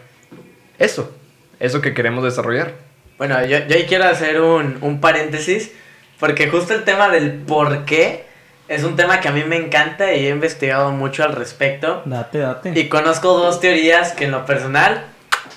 eso, 0.79 1.15
eso 1.61 1.81
que 1.81 1.95
queremos 1.95 2.25
desarrollar. 2.25 2.73
Bueno, 3.19 3.45
yo, 3.47 3.59
yo 3.67 3.77
ahí 3.77 3.85
quiero 3.85 4.05
hacer 4.05 4.41
un, 4.41 4.79
un 4.81 5.01
paréntesis, 5.01 5.71
porque 6.19 6.49
justo 6.49 6.75
el 6.75 6.83
tema 6.83 7.09
del 7.09 7.33
por 7.33 7.85
qué 7.85 8.25
es 8.67 8.83
un 8.83 8.97
tema 8.97 9.21
que 9.21 9.29
a 9.29 9.33
mí 9.33 9.45
me 9.45 9.57
encanta 9.57 10.13
y 10.15 10.27
he 10.27 10.31
investigado 10.31 10.91
mucho 10.91 11.23
al 11.23 11.33
respecto. 11.33 12.03
Date, 12.07 12.39
date. 12.39 12.73
Y 12.75 12.89
conozco 12.89 13.35
dos 13.35 13.61
teorías 13.61 14.13
que 14.13 14.25
en 14.25 14.31
lo 14.31 14.47
personal 14.47 15.05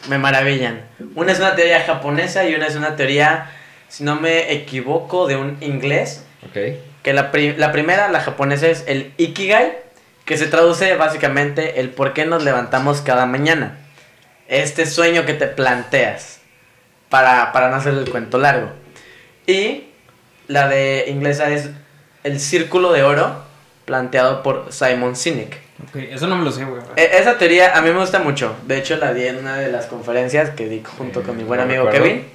me 0.09 0.17
maravillan. 0.17 0.81
Una 1.15 1.31
es 1.31 1.39
una 1.39 1.55
teoría 1.55 1.81
japonesa 1.81 2.47
y 2.47 2.53
una 2.53 2.67
es 2.67 2.75
una 2.75 2.95
teoría, 2.95 3.49
si 3.89 4.03
no 4.03 4.15
me 4.15 4.51
equivoco, 4.53 5.27
de 5.27 5.35
un 5.37 5.57
inglés. 5.61 6.23
Ok. 6.45 6.57
Que 7.03 7.13
la, 7.13 7.31
pri- 7.31 7.55
la 7.57 7.71
primera, 7.71 8.09
la 8.09 8.19
japonesa, 8.21 8.67
es 8.67 8.83
el 8.87 9.13
Ikigai, 9.17 9.77
que 10.25 10.37
se 10.37 10.47
traduce 10.47 10.95
básicamente 10.95 11.79
el 11.79 11.89
por 11.89 12.13
qué 12.13 12.25
nos 12.25 12.43
levantamos 12.43 13.01
cada 13.01 13.25
mañana. 13.25 13.77
Este 14.47 14.85
sueño 14.85 15.25
que 15.25 15.33
te 15.33 15.47
planteas, 15.47 16.39
para, 17.09 17.51
para 17.53 17.69
no 17.69 17.75
hacer 17.77 17.93
el 17.93 18.09
cuento 18.09 18.37
largo. 18.37 18.69
Y 19.45 19.85
la 20.47 20.67
de 20.67 21.05
inglesa 21.07 21.49
es 21.51 21.69
el 22.23 22.39
círculo 22.39 22.91
de 22.91 23.03
oro, 23.03 23.43
planteado 23.85 24.43
por 24.43 24.67
Simon 24.71 25.15
Sinek. 25.15 25.57
Ok, 25.89 25.95
eso 26.11 26.27
no 26.27 26.35
me 26.35 26.43
lo 26.43 26.51
sé, 26.51 26.65
güey. 26.65 26.81
E- 26.97 27.17
Esa 27.19 27.37
teoría 27.37 27.77
a 27.77 27.81
mí 27.81 27.89
me 27.91 27.99
gusta 27.99 28.19
mucho. 28.19 28.55
De 28.65 28.77
hecho, 28.77 28.97
la 28.97 29.13
di 29.13 29.25
en 29.27 29.37
una 29.37 29.57
de 29.57 29.71
las 29.71 29.85
conferencias 29.85 30.49
que 30.49 30.67
di 30.67 30.83
junto 30.83 31.23
con 31.23 31.37
mi 31.37 31.43
buen 31.43 31.59
no 31.59 31.63
amigo. 31.65 31.89
Kevin. 31.89 32.25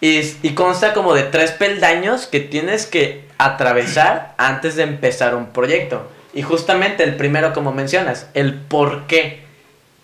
Y, 0.00 0.54
consta 0.54 0.94
como 0.94 1.14
de 1.14 1.24
tres 1.24 1.50
peldaños 1.50 2.26
que 2.26 2.40
tienes 2.40 2.86
que 2.86 3.24
atravesar 3.36 4.34
antes 4.38 4.74
de 4.76 4.84
empezar 4.84 5.34
un 5.34 5.48
proyecto. 5.48 6.08
Y 6.32 6.42
justamente 6.42 7.04
el 7.04 7.16
primero, 7.16 7.52
como 7.52 7.72
mencionas, 7.72 8.28
el 8.34 8.54
por 8.54 9.06
qué. 9.06 9.42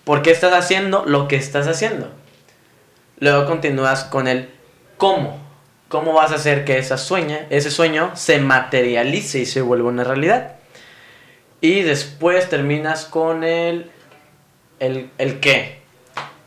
¿Por 0.05 0.23
qué 0.23 0.31
estás 0.31 0.53
haciendo 0.53 1.05
lo 1.07 1.29
que 1.29 1.37
estás 1.37 1.67
haciendo? 1.67 2.11
Luego 3.19 3.47
continúas 3.47 4.05
con 4.05 4.29
el 4.29 4.51
cómo. 4.99 5.41
¿Cómo 5.89 6.13
vas 6.13 6.33
a 6.33 6.35
hacer 6.35 6.65
que 6.65 6.79
esa 6.79 6.99
sueña, 6.99 7.47
ese 7.49 7.71
sueño 7.71 8.11
se 8.15 8.39
materialice 8.39 9.39
y 9.39 9.47
se 9.47 9.63
vuelva 9.63 9.89
una 9.89 10.05
realidad? 10.05 10.57
Y 11.61 11.83
después 11.83 12.49
terminas 12.51 13.07
con 13.07 13.45
el, 13.45 13.91
el, 14.79 15.11
el 15.17 15.41
qué. 15.41 15.81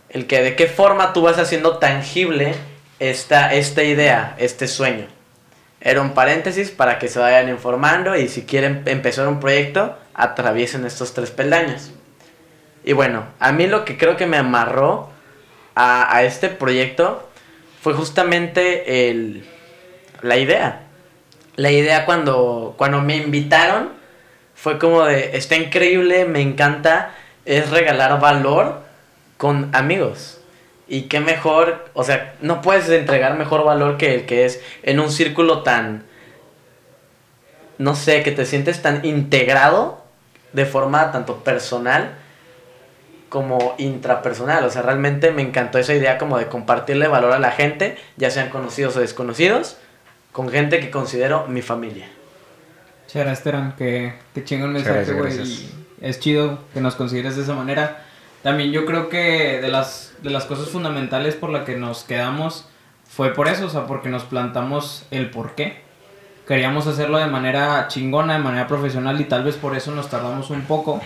El 0.10 0.28
que, 0.28 0.42
de 0.42 0.56
qué 0.56 0.68
forma 0.68 1.14
tú 1.14 1.22
vas 1.22 1.40
haciendo 1.40 1.78
tangible 1.78 2.54
esta, 3.00 3.54
esta 3.54 3.84
idea, 3.84 4.36
este 4.38 4.68
sueño. 4.68 5.08
Era 5.82 6.02
un 6.02 6.14
paréntesis 6.14 6.72
para 6.72 7.00
que 7.00 7.08
se 7.08 7.20
vayan 7.20 7.50
informando 7.50 8.16
y 8.16 8.28
si 8.28 8.44
quieren 8.44 8.84
empezar 8.86 9.28
un 9.28 9.40
proyecto, 9.40 9.98
atraviesen 10.14 10.86
estos 10.86 11.14
tres 11.14 11.32
peldaños. 11.32 11.92
Y 12.84 12.94
bueno, 12.94 13.26
a 13.40 13.52
mí 13.52 13.68
lo 13.68 13.86
que 13.86 13.98
creo 13.98 14.18
que 14.18 14.26
me 14.26 14.38
amarró 14.38 15.10
a, 15.76 16.16
a 16.16 16.24
este 16.24 16.50
proyecto 16.50 17.30
fue 17.82 17.94
justamente 17.94 19.10
el, 19.10 19.46
la 20.22 20.38
idea. 20.38 20.82
La 21.56 21.72
idea 21.72 22.06
cuando, 22.06 22.76
cuando 22.78 23.02
me 23.02 23.18
invitaron 23.18 23.92
fue 24.56 24.78
como 24.78 25.06
de, 25.06 25.38
está 25.38 25.56
increíble, 25.56 26.26
me 26.26 26.42
encanta, 26.42 27.12
es 27.46 27.70
regalar 27.70 28.20
valor 28.20 28.82
con 29.38 29.74
amigos. 29.74 30.39
Y 30.90 31.04
qué 31.04 31.20
mejor, 31.20 31.86
o 31.94 32.04
sea, 32.04 32.36
no 32.42 32.62
puedes 32.62 32.90
entregar 32.90 33.38
mejor 33.38 33.64
valor 33.64 33.98
que 33.98 34.16
el 34.16 34.26
que 34.26 34.46
es 34.46 34.62
en 34.84 35.00
un 35.00 35.12
círculo 35.12 35.62
tan, 35.62 36.04
no 37.78 37.96
sé, 37.96 38.24
que 38.24 38.32
te 38.32 38.46
sientes 38.46 38.82
tan 38.82 39.06
integrado 39.06 40.04
de 40.52 40.66
forma 40.66 41.12
tanto 41.12 41.44
personal 41.44 42.16
como 43.30 43.76
intrapersonal. 43.78 44.66
O 44.66 44.70
sea, 44.72 44.82
realmente 44.82 45.32
me 45.32 45.44
encantó 45.44 45.78
esa 45.78 45.94
idea 45.94 46.18
como 46.18 46.38
de 46.38 46.48
compartirle 46.48 47.08
valor 47.08 47.34
a 47.34 47.40
la 47.40 47.52
gente, 47.52 47.98
ya 48.18 48.32
sean 48.32 48.50
conocidos 48.50 48.98
o 48.98 49.00
desconocidos, 49.00 49.78
con 50.32 50.50
gente 50.50 50.80
que 50.80 50.90
considero 50.90 51.48
mi 51.48 51.62
familia. 51.62 52.10
Chara 53.08 53.32
Esteran, 53.32 53.76
que, 53.76 54.14
que 54.34 54.44
chingo 54.44 54.66
el 54.66 54.72
mensaje, 54.72 55.14
güey. 55.14 55.34
Es 56.02 56.20
chido 56.20 56.60
que 56.74 56.82
nos 56.82 56.96
consideres 56.96 57.36
de 57.36 57.44
esa 57.44 57.54
manera. 57.54 58.06
También 58.44 58.72
yo 58.72 58.86
creo 58.86 59.10
que 59.10 59.60
de 59.62 59.68
las, 59.68 60.09
de 60.22 60.30
las 60.30 60.46
cosas 60.46 60.70
fundamentales 60.70 61.36
por 61.36 61.50
las 61.50 61.64
que 61.64 61.78
nos 61.78 62.04
quedamos 62.04 62.68
fue 63.08 63.34
por 63.34 63.48
eso, 63.48 63.66
o 63.66 63.70
sea, 63.70 63.88
porque 63.88 64.10
nos 64.10 64.24
plantamos 64.24 65.06
el 65.12 65.30
por 65.30 65.56
qué. 65.56 65.82
Queríamos 66.48 66.88
hacerlo 66.88 67.18
de 67.18 67.28
manera 67.28 67.88
chingona, 67.88 68.34
de 68.34 68.40
manera 68.40 68.68
profesional 68.68 69.20
y 69.20 69.26
tal 69.26 69.44
vez 69.44 69.56
por 69.56 69.76
eso 69.76 69.92
nos 69.92 70.10
tardamos 70.10 70.50
un 70.50 70.62
poco. 70.62 71.02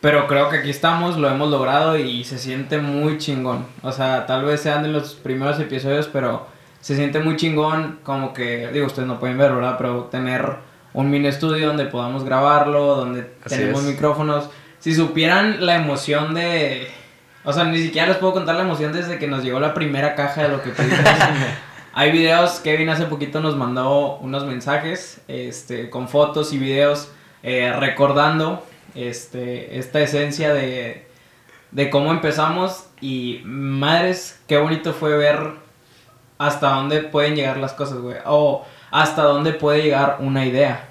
Pero 0.00 0.26
creo 0.26 0.48
que 0.48 0.58
aquí 0.58 0.70
estamos, 0.70 1.16
lo 1.16 1.28
hemos 1.28 1.48
logrado 1.50 1.96
y 1.96 2.24
se 2.24 2.38
siente 2.38 2.78
muy 2.78 3.18
chingón. 3.18 3.66
O 3.82 3.92
sea, 3.92 4.26
tal 4.26 4.44
vez 4.44 4.60
sean 4.60 4.82
de 4.82 4.88
los 4.88 5.14
primeros 5.14 5.60
episodios, 5.60 6.08
pero 6.08 6.46
se 6.80 6.96
siente 6.96 7.20
muy 7.20 7.36
chingón 7.36 8.00
como 8.02 8.32
que, 8.32 8.68
digo, 8.72 8.86
ustedes 8.86 9.06
no 9.06 9.20
pueden 9.20 9.38
ver, 9.38 9.52
¿verdad? 9.52 9.76
Pero 9.78 10.04
tener 10.04 10.56
un 10.92 11.08
mini 11.08 11.28
estudio 11.28 11.68
donde 11.68 11.84
podamos 11.86 12.24
grabarlo, 12.24 12.96
donde 12.96 13.30
Así 13.44 13.56
tenemos 13.56 13.82
es. 13.82 13.90
micrófonos. 13.90 14.50
Si 14.80 14.94
supieran 14.94 15.64
la 15.64 15.76
emoción 15.76 16.34
de... 16.34 16.90
O 17.44 17.52
sea, 17.52 17.64
ni 17.64 17.78
siquiera 17.78 18.08
les 18.08 18.16
puedo 18.18 18.32
contar 18.32 18.54
la 18.54 18.62
emoción 18.62 18.92
desde 18.92 19.18
que 19.18 19.26
nos 19.26 19.42
llegó 19.42 19.58
la 19.58 19.74
primera 19.74 20.14
caja 20.14 20.44
de 20.44 20.48
lo 20.48 20.62
que 20.62 20.70
pedimos. 20.70 21.00
Hay 21.94 22.10
videos, 22.10 22.60
Kevin 22.60 22.88
hace 22.88 23.04
poquito 23.04 23.40
nos 23.40 23.56
mandó 23.56 24.16
unos 24.18 24.46
mensajes 24.46 25.20
este, 25.28 25.90
con 25.90 26.08
fotos 26.08 26.52
y 26.52 26.58
videos 26.58 27.10
eh, 27.42 27.72
recordando 27.78 28.64
este, 28.94 29.78
esta 29.78 30.00
esencia 30.00 30.54
de, 30.54 31.06
de 31.70 31.90
cómo 31.90 32.12
empezamos 32.12 32.86
y 33.00 33.42
madres, 33.44 34.40
qué 34.46 34.56
bonito 34.56 34.94
fue 34.94 35.16
ver 35.18 35.52
hasta 36.38 36.70
dónde 36.70 37.02
pueden 37.02 37.36
llegar 37.36 37.58
las 37.58 37.72
cosas, 37.72 37.98
güey. 37.98 38.16
O 38.24 38.64
hasta 38.90 39.22
dónde 39.22 39.52
puede 39.52 39.82
llegar 39.82 40.18
una 40.20 40.46
idea. 40.46 40.88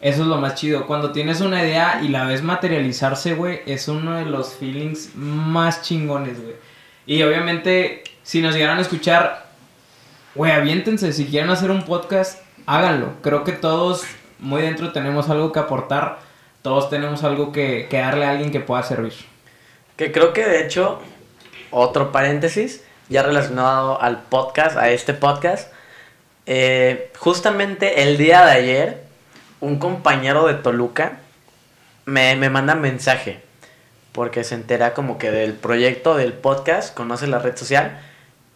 Eso 0.00 0.22
es 0.22 0.28
lo 0.28 0.36
más 0.36 0.54
chido. 0.54 0.86
Cuando 0.86 1.10
tienes 1.10 1.40
una 1.40 1.62
idea 1.64 2.00
y 2.02 2.08
la 2.08 2.24
ves 2.24 2.42
materializarse, 2.42 3.34
güey, 3.34 3.60
es 3.66 3.88
uno 3.88 4.16
de 4.16 4.26
los 4.26 4.54
feelings 4.54 5.14
más 5.16 5.82
chingones, 5.82 6.40
güey. 6.40 6.54
Y 7.06 7.22
obviamente, 7.22 8.04
si 8.22 8.40
nos 8.40 8.54
llegaran 8.54 8.78
a 8.78 8.82
escuchar, 8.82 9.46
güey, 10.34 10.52
aviéntense. 10.52 11.12
Si 11.12 11.26
quieren 11.26 11.50
hacer 11.50 11.70
un 11.70 11.84
podcast, 11.84 12.40
háganlo. 12.66 13.14
Creo 13.22 13.42
que 13.42 13.52
todos 13.52 14.04
muy 14.38 14.62
dentro 14.62 14.92
tenemos 14.92 15.28
algo 15.30 15.50
que 15.50 15.58
aportar. 15.58 16.20
Todos 16.62 16.90
tenemos 16.90 17.24
algo 17.24 17.50
que, 17.50 17.88
darle 17.90 18.24
a 18.24 18.30
alguien 18.30 18.52
que 18.52 18.60
pueda 18.60 18.82
servir. 18.84 19.14
Que 19.96 20.12
creo 20.12 20.32
que 20.32 20.44
de 20.44 20.64
hecho, 20.64 21.00
otro 21.70 22.12
paréntesis, 22.12 22.84
ya 23.08 23.22
relacionado 23.24 24.00
al 24.00 24.22
podcast, 24.22 24.76
a 24.76 24.90
este 24.90 25.12
podcast. 25.14 25.72
eh, 26.46 27.10
justamente 27.18 28.02
el 28.02 28.16
día 28.16 28.44
de 28.46 28.52
ayer, 28.52 29.07
un 29.60 29.78
compañero 29.78 30.46
de 30.46 30.54
Toluca 30.54 31.20
me, 32.04 32.36
me 32.36 32.50
manda 32.50 32.74
mensaje. 32.74 33.42
Porque 34.12 34.44
se 34.44 34.54
entera 34.54 34.94
como 34.94 35.18
que 35.18 35.30
del 35.30 35.52
proyecto 35.52 36.16
del 36.16 36.32
podcast, 36.32 36.94
conoce 36.94 37.26
la 37.26 37.38
red 37.38 37.56
social. 37.56 38.00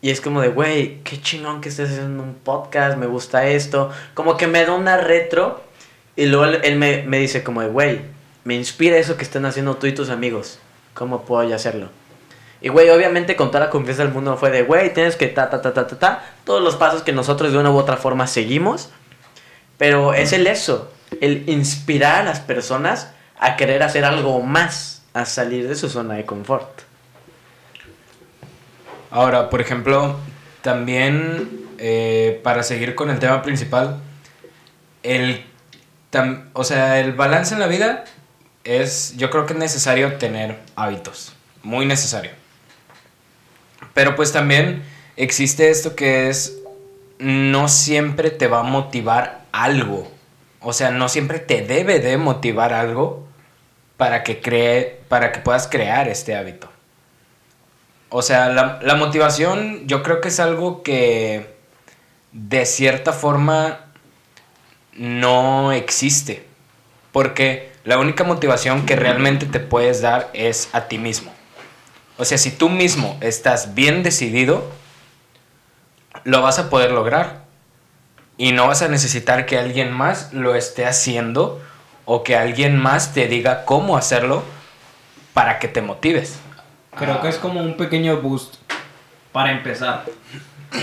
Y 0.01 0.11
es 0.11 0.21
como 0.21 0.41
de, 0.41 0.49
güey, 0.49 1.01
qué 1.05 1.21
chingón 1.21 1.61
que 1.61 1.69
estés 1.69 1.91
haciendo 1.91 2.23
un 2.23 2.35
podcast, 2.35 2.97
me 2.99 3.07
gusta 3.07 3.47
esto. 3.47 3.91
Como 4.15 4.37
que 4.37 4.47
me 4.47 4.65
da 4.65 4.73
una 4.73 4.97
retro. 4.97 5.63
Y 6.17 6.27
luego 6.27 6.47
él, 6.63 6.77
me, 6.77 7.05
me 7.05 7.19
dice 7.19 7.45
como 7.45 7.61
de, 7.61 7.69
güey, 7.69 8.01
me 8.45 8.55
inspira 8.55 8.97
eso 8.97 9.17
que 9.17 9.23
están 9.23 9.47
haciendo 9.47 9.77
tú 9.77 9.87
y 9.87 9.93
tus 9.93 10.11
amigos. 10.11 10.59
¿Cómo 10.95 11.23
puedo 11.23 11.55
hacerlo? 11.55 11.89
Y 12.61 12.69
güey, 12.69 12.89
obviamente 12.91 13.35
con 13.35 13.49
toda 13.51 13.65
la 13.65 13.71
confianza 13.71 14.05
del 14.05 14.13
mundo 14.13 14.37
fue 14.37 14.51
de, 14.51 14.63
güey, 14.63 14.95
tienes 14.95 15.17
que 15.17 15.27
ta, 15.27 15.51
ta, 15.51 15.61
ta, 15.61 15.75
ta, 15.75 15.87
ta, 15.87 15.99
ta. 15.99 16.25
Todos 16.45 16.63
los 16.63 16.77
pasos 16.77 17.03
que 17.03 17.13
nosotros 17.13 17.53
de 17.53 17.59
una 17.59 17.71
u 17.71 17.77
otra 17.77 17.97
forma 17.97 18.27
seguimos. 18.27 18.91
Pero 19.83 20.15
es 20.15 20.33
el 20.33 20.47
eso, 20.47 20.93
el 21.21 21.43
inspirar 21.49 22.21
a 22.21 22.25
las 22.25 22.39
personas 22.39 23.09
a 23.37 23.57
querer 23.57 23.83
hacer 23.83 24.05
algo 24.05 24.41
más. 24.41 25.03
a 25.13 25.25
salir 25.27 25.69
de 25.69 25.75
su 25.75 25.91
zona 25.91 26.15
de 26.15 26.25
confort. 26.25 26.83
Ahora, 29.11 29.51
por 29.51 29.61
ejemplo, 29.61 30.17
también 30.63 31.51
eh, 31.79 32.41
para 32.45 32.63
seguir 32.63 32.95
con 32.95 33.11
el 33.11 33.19
tema 33.19 33.43
principal, 33.43 33.99
el, 35.03 35.45
tam- 36.13 36.45
o 36.53 36.63
sea, 36.63 37.01
el 37.01 37.13
balance 37.13 37.53
en 37.55 37.61
la 37.61 37.67
vida 37.67 38.05
es, 38.65 39.15
yo 39.17 39.31
creo 39.31 39.45
que 39.47 39.53
es 39.55 39.59
necesario 39.59 40.15
tener 40.15 40.61
hábitos, 40.77 41.33
muy 41.65 41.87
necesario. 41.87 42.31
Pero 43.95 44.15
pues 44.15 44.33
también 44.33 44.83
existe 45.17 45.71
esto 45.71 45.97
que 45.97 46.29
es, 46.31 46.57
no 47.19 47.69
siempre 47.69 48.31
te 48.31 48.47
va 48.47 48.61
a 48.61 48.63
motivar 48.63 49.42
algo. 49.53 50.11
O 50.61 50.73
sea, 50.73 50.91
no 50.91 51.09
siempre 51.09 51.39
te 51.39 51.63
debe 51.63 51.99
de 51.99 52.17
motivar 52.17 52.73
algo 52.73 53.27
para 53.97 54.23
que, 54.23 54.41
cree, 54.41 55.01
para 55.09 55.33
que 55.33 55.41
puedas 55.41 55.69
crear 55.69 56.09
este 56.09 56.35
hábito. 56.35 56.71
O 58.09 58.23
sea, 58.23 58.49
la, 58.49 58.81
la 58.83 58.95
motivación 58.95 59.87
yo 59.87 60.03
creo 60.03 60.21
que 60.21 60.29
es 60.29 60.41
algo 60.41 60.83
que 60.83 61.55
de 62.33 62.67
cierta 62.67 63.13
forma 63.13 63.87
no 64.95 65.73
existe. 65.73 66.47
Porque 67.13 67.73
la 67.85 67.99
única 67.99 68.25
motivación 68.25 68.87
que 68.87 68.97
realmente 68.97 69.47
te 69.47 69.61
puedes 69.61 70.01
dar 70.01 70.31
es 70.33 70.69
a 70.73 70.89
ti 70.89 70.99
mismo. 70.99 71.33
O 72.19 72.25
sea, 72.25 72.39
si 72.39 72.51
tú 72.51 72.69
mismo 72.69 73.19
estás 73.21 73.75
bien 73.75 74.03
decidido, 74.03 74.71
lo 76.25 76.43
vas 76.43 76.59
a 76.59 76.71
poder 76.71 76.93
lograr. 76.93 77.42
Y 78.37 78.53
no 78.53 78.67
vas 78.67 78.83
a 78.83 78.89
necesitar 78.89 79.47
que 79.47 79.59
alguien 79.59 79.93
más 79.93 80.33
lo 80.33 80.55
esté 80.55 80.87
haciendo 80.87 81.61
o 82.05 82.23
que 82.23 82.37
alguien 82.37 82.77
más 82.79 83.15
te 83.15 83.29
diga 83.29 83.65
cómo 83.65 83.97
hacerlo 83.97 84.43
para 85.35 85.59
que 85.59 85.69
te 85.69 85.83
motives. 85.83 86.41
Creo 86.97 87.21
que 87.21 87.29
es 87.29 87.37
como 87.37 87.61
un 87.61 87.77
pequeño 87.77 88.21
boost 88.21 88.57
para 89.33 89.53
empezar. 89.53 90.05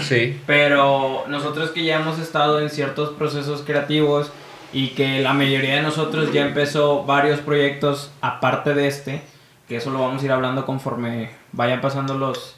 Sí. 0.04 0.40
Pero 0.46 1.26
nosotros 1.28 1.72
que 1.72 1.84
ya 1.84 2.00
hemos 2.00 2.20
estado 2.20 2.60
en 2.62 2.70
ciertos 2.70 3.12
procesos 3.12 3.64
creativos 3.64 4.32
y 4.72 4.90
que 4.90 5.20
la 5.22 5.34
mayoría 5.34 5.76
de 5.76 5.82
nosotros 5.82 6.32
ya 6.32 6.46
empezó 6.46 7.04
varios 7.04 7.40
proyectos 7.40 8.12
aparte 8.22 8.74
de 8.74 8.88
este, 8.88 9.22
que 9.68 9.78
eso 9.78 9.90
lo 9.90 10.00
vamos 10.00 10.22
a 10.22 10.26
ir 10.26 10.32
hablando 10.32 10.66
conforme 10.66 11.32
vayan 11.52 11.82
pasando 11.82 12.16
los, 12.16 12.56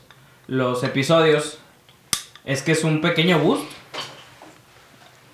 los 0.48 0.84
episodios, 0.84 1.58
es 2.46 2.62
que 2.62 2.74
es 2.74 2.84
un 2.84 3.02
pequeño 3.02 3.40
boost. 3.40 3.66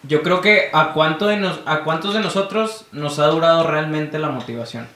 Yo 0.04 0.24
creo 0.24 0.42
que 0.42 0.70
a, 0.74 0.94
cuánto 0.94 1.28
de 1.28 1.38
nos, 1.38 1.60
a 1.66 1.84
cuántos 1.84 2.14
de 2.14 2.20
nosotros 2.20 2.86
nos 2.92 3.20
ha 3.20 3.28
durado 3.28 3.64
realmente 3.64 4.20
la 4.20 4.30
motivación. 4.30 4.88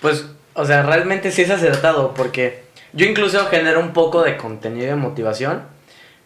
Pues, 0.00 0.26
o 0.54 0.64
sea, 0.64 0.82
realmente 0.82 1.30
sí 1.32 1.42
es 1.42 1.50
acertado 1.50 2.14
porque 2.14 2.64
yo 2.92 3.04
incluso 3.06 3.46
genero 3.46 3.80
un 3.80 3.92
poco 3.92 4.22
de 4.22 4.36
contenido 4.36 4.86
de 4.86 4.96
motivación 4.96 5.62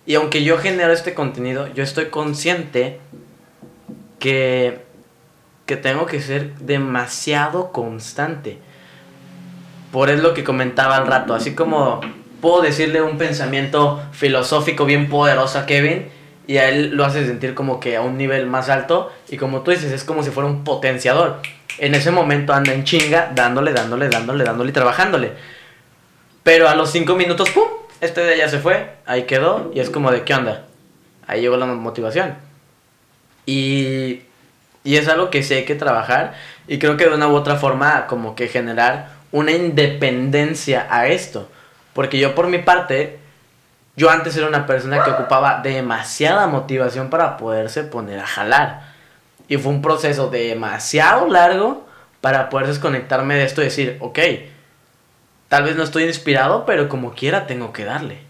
y 0.04 0.14
aunque 0.16 0.44
yo 0.44 0.58
genero 0.58 0.92
este 0.92 1.14
contenido, 1.14 1.68
yo 1.74 1.82
estoy 1.82 2.06
consciente 2.06 3.00
que, 4.18 4.84
que 5.66 5.76
tengo 5.76 6.06
que 6.06 6.20
ser 6.20 6.54
demasiado 6.56 7.72
constante. 7.72 8.58
Por 9.90 10.10
es 10.10 10.20
lo 10.20 10.34
que 10.34 10.44
comentaba 10.44 10.96
al 10.96 11.06
rato, 11.06 11.34
así 11.34 11.54
como 11.54 12.00
puedo 12.40 12.62
decirle 12.62 13.02
un 13.02 13.18
pensamiento 13.18 14.02
filosófico 14.12 14.84
bien 14.84 15.08
poderoso 15.08 15.58
a 15.58 15.66
Kevin 15.66 16.08
y 16.46 16.56
a 16.58 16.68
él 16.68 16.96
lo 16.96 17.04
hace 17.04 17.26
sentir 17.26 17.54
como 17.54 17.80
que 17.80 17.96
a 17.96 18.02
un 18.02 18.16
nivel 18.18 18.46
más 18.46 18.68
alto 18.68 19.12
y 19.28 19.36
como 19.36 19.62
tú 19.62 19.70
dices, 19.70 19.92
es 19.92 20.04
como 20.04 20.22
si 20.22 20.30
fuera 20.30 20.48
un 20.48 20.64
potenciador. 20.64 21.40
En 21.78 21.94
ese 21.94 22.10
momento 22.10 22.52
anda 22.52 22.72
en 22.72 22.84
chinga, 22.84 23.30
dándole, 23.34 23.72
dándole, 23.72 24.08
dándole, 24.08 24.44
dándole 24.44 24.70
y 24.70 24.72
trabajándole. 24.72 25.32
Pero 26.42 26.68
a 26.68 26.74
los 26.74 26.90
cinco 26.90 27.14
minutos, 27.14 27.50
¡pum! 27.50 27.64
Este 28.00 28.24
día 28.24 28.36
ya 28.36 28.48
se 28.48 28.58
fue, 28.58 28.94
ahí 29.06 29.24
quedó 29.24 29.70
y 29.74 29.80
es 29.80 29.88
como 29.88 30.10
de, 30.10 30.22
¿qué 30.22 30.34
onda? 30.34 30.64
Ahí 31.26 31.40
llegó 31.40 31.56
la 31.56 31.66
motivación. 31.66 32.34
Y, 33.46 34.22
y 34.84 34.96
es 34.96 35.08
algo 35.08 35.30
que 35.30 35.42
sí 35.42 35.54
hay 35.54 35.64
que 35.64 35.76
trabajar 35.76 36.34
y 36.66 36.78
creo 36.78 36.96
que 36.96 37.08
de 37.08 37.14
una 37.14 37.28
u 37.28 37.34
otra 37.34 37.56
forma 37.56 38.06
como 38.06 38.34
que 38.34 38.48
generar 38.48 39.10
una 39.30 39.52
independencia 39.52 40.86
a 40.90 41.06
esto. 41.06 41.48
Porque 41.92 42.18
yo 42.18 42.34
por 42.34 42.48
mi 42.48 42.58
parte, 42.58 43.18
yo 43.96 44.10
antes 44.10 44.36
era 44.36 44.46
una 44.46 44.66
persona 44.66 45.04
que 45.04 45.10
ocupaba 45.10 45.60
demasiada 45.62 46.46
motivación 46.46 47.10
para 47.10 47.36
poderse 47.36 47.82
poner 47.82 48.20
a 48.20 48.26
jalar. 48.26 48.92
Y 49.48 49.58
fue 49.58 49.72
un 49.72 49.82
proceso 49.82 50.30
demasiado 50.30 51.28
largo 51.28 51.86
para 52.20 52.48
poder 52.48 52.68
desconectarme 52.68 53.34
de 53.34 53.44
esto 53.44 53.60
y 53.60 53.64
decir, 53.64 53.98
ok, 54.00 54.18
tal 55.48 55.64
vez 55.64 55.76
no 55.76 55.82
estoy 55.82 56.04
inspirado, 56.04 56.64
pero 56.64 56.88
como 56.88 57.12
quiera 57.12 57.46
tengo 57.46 57.72
que 57.72 57.84
darle. 57.84 58.20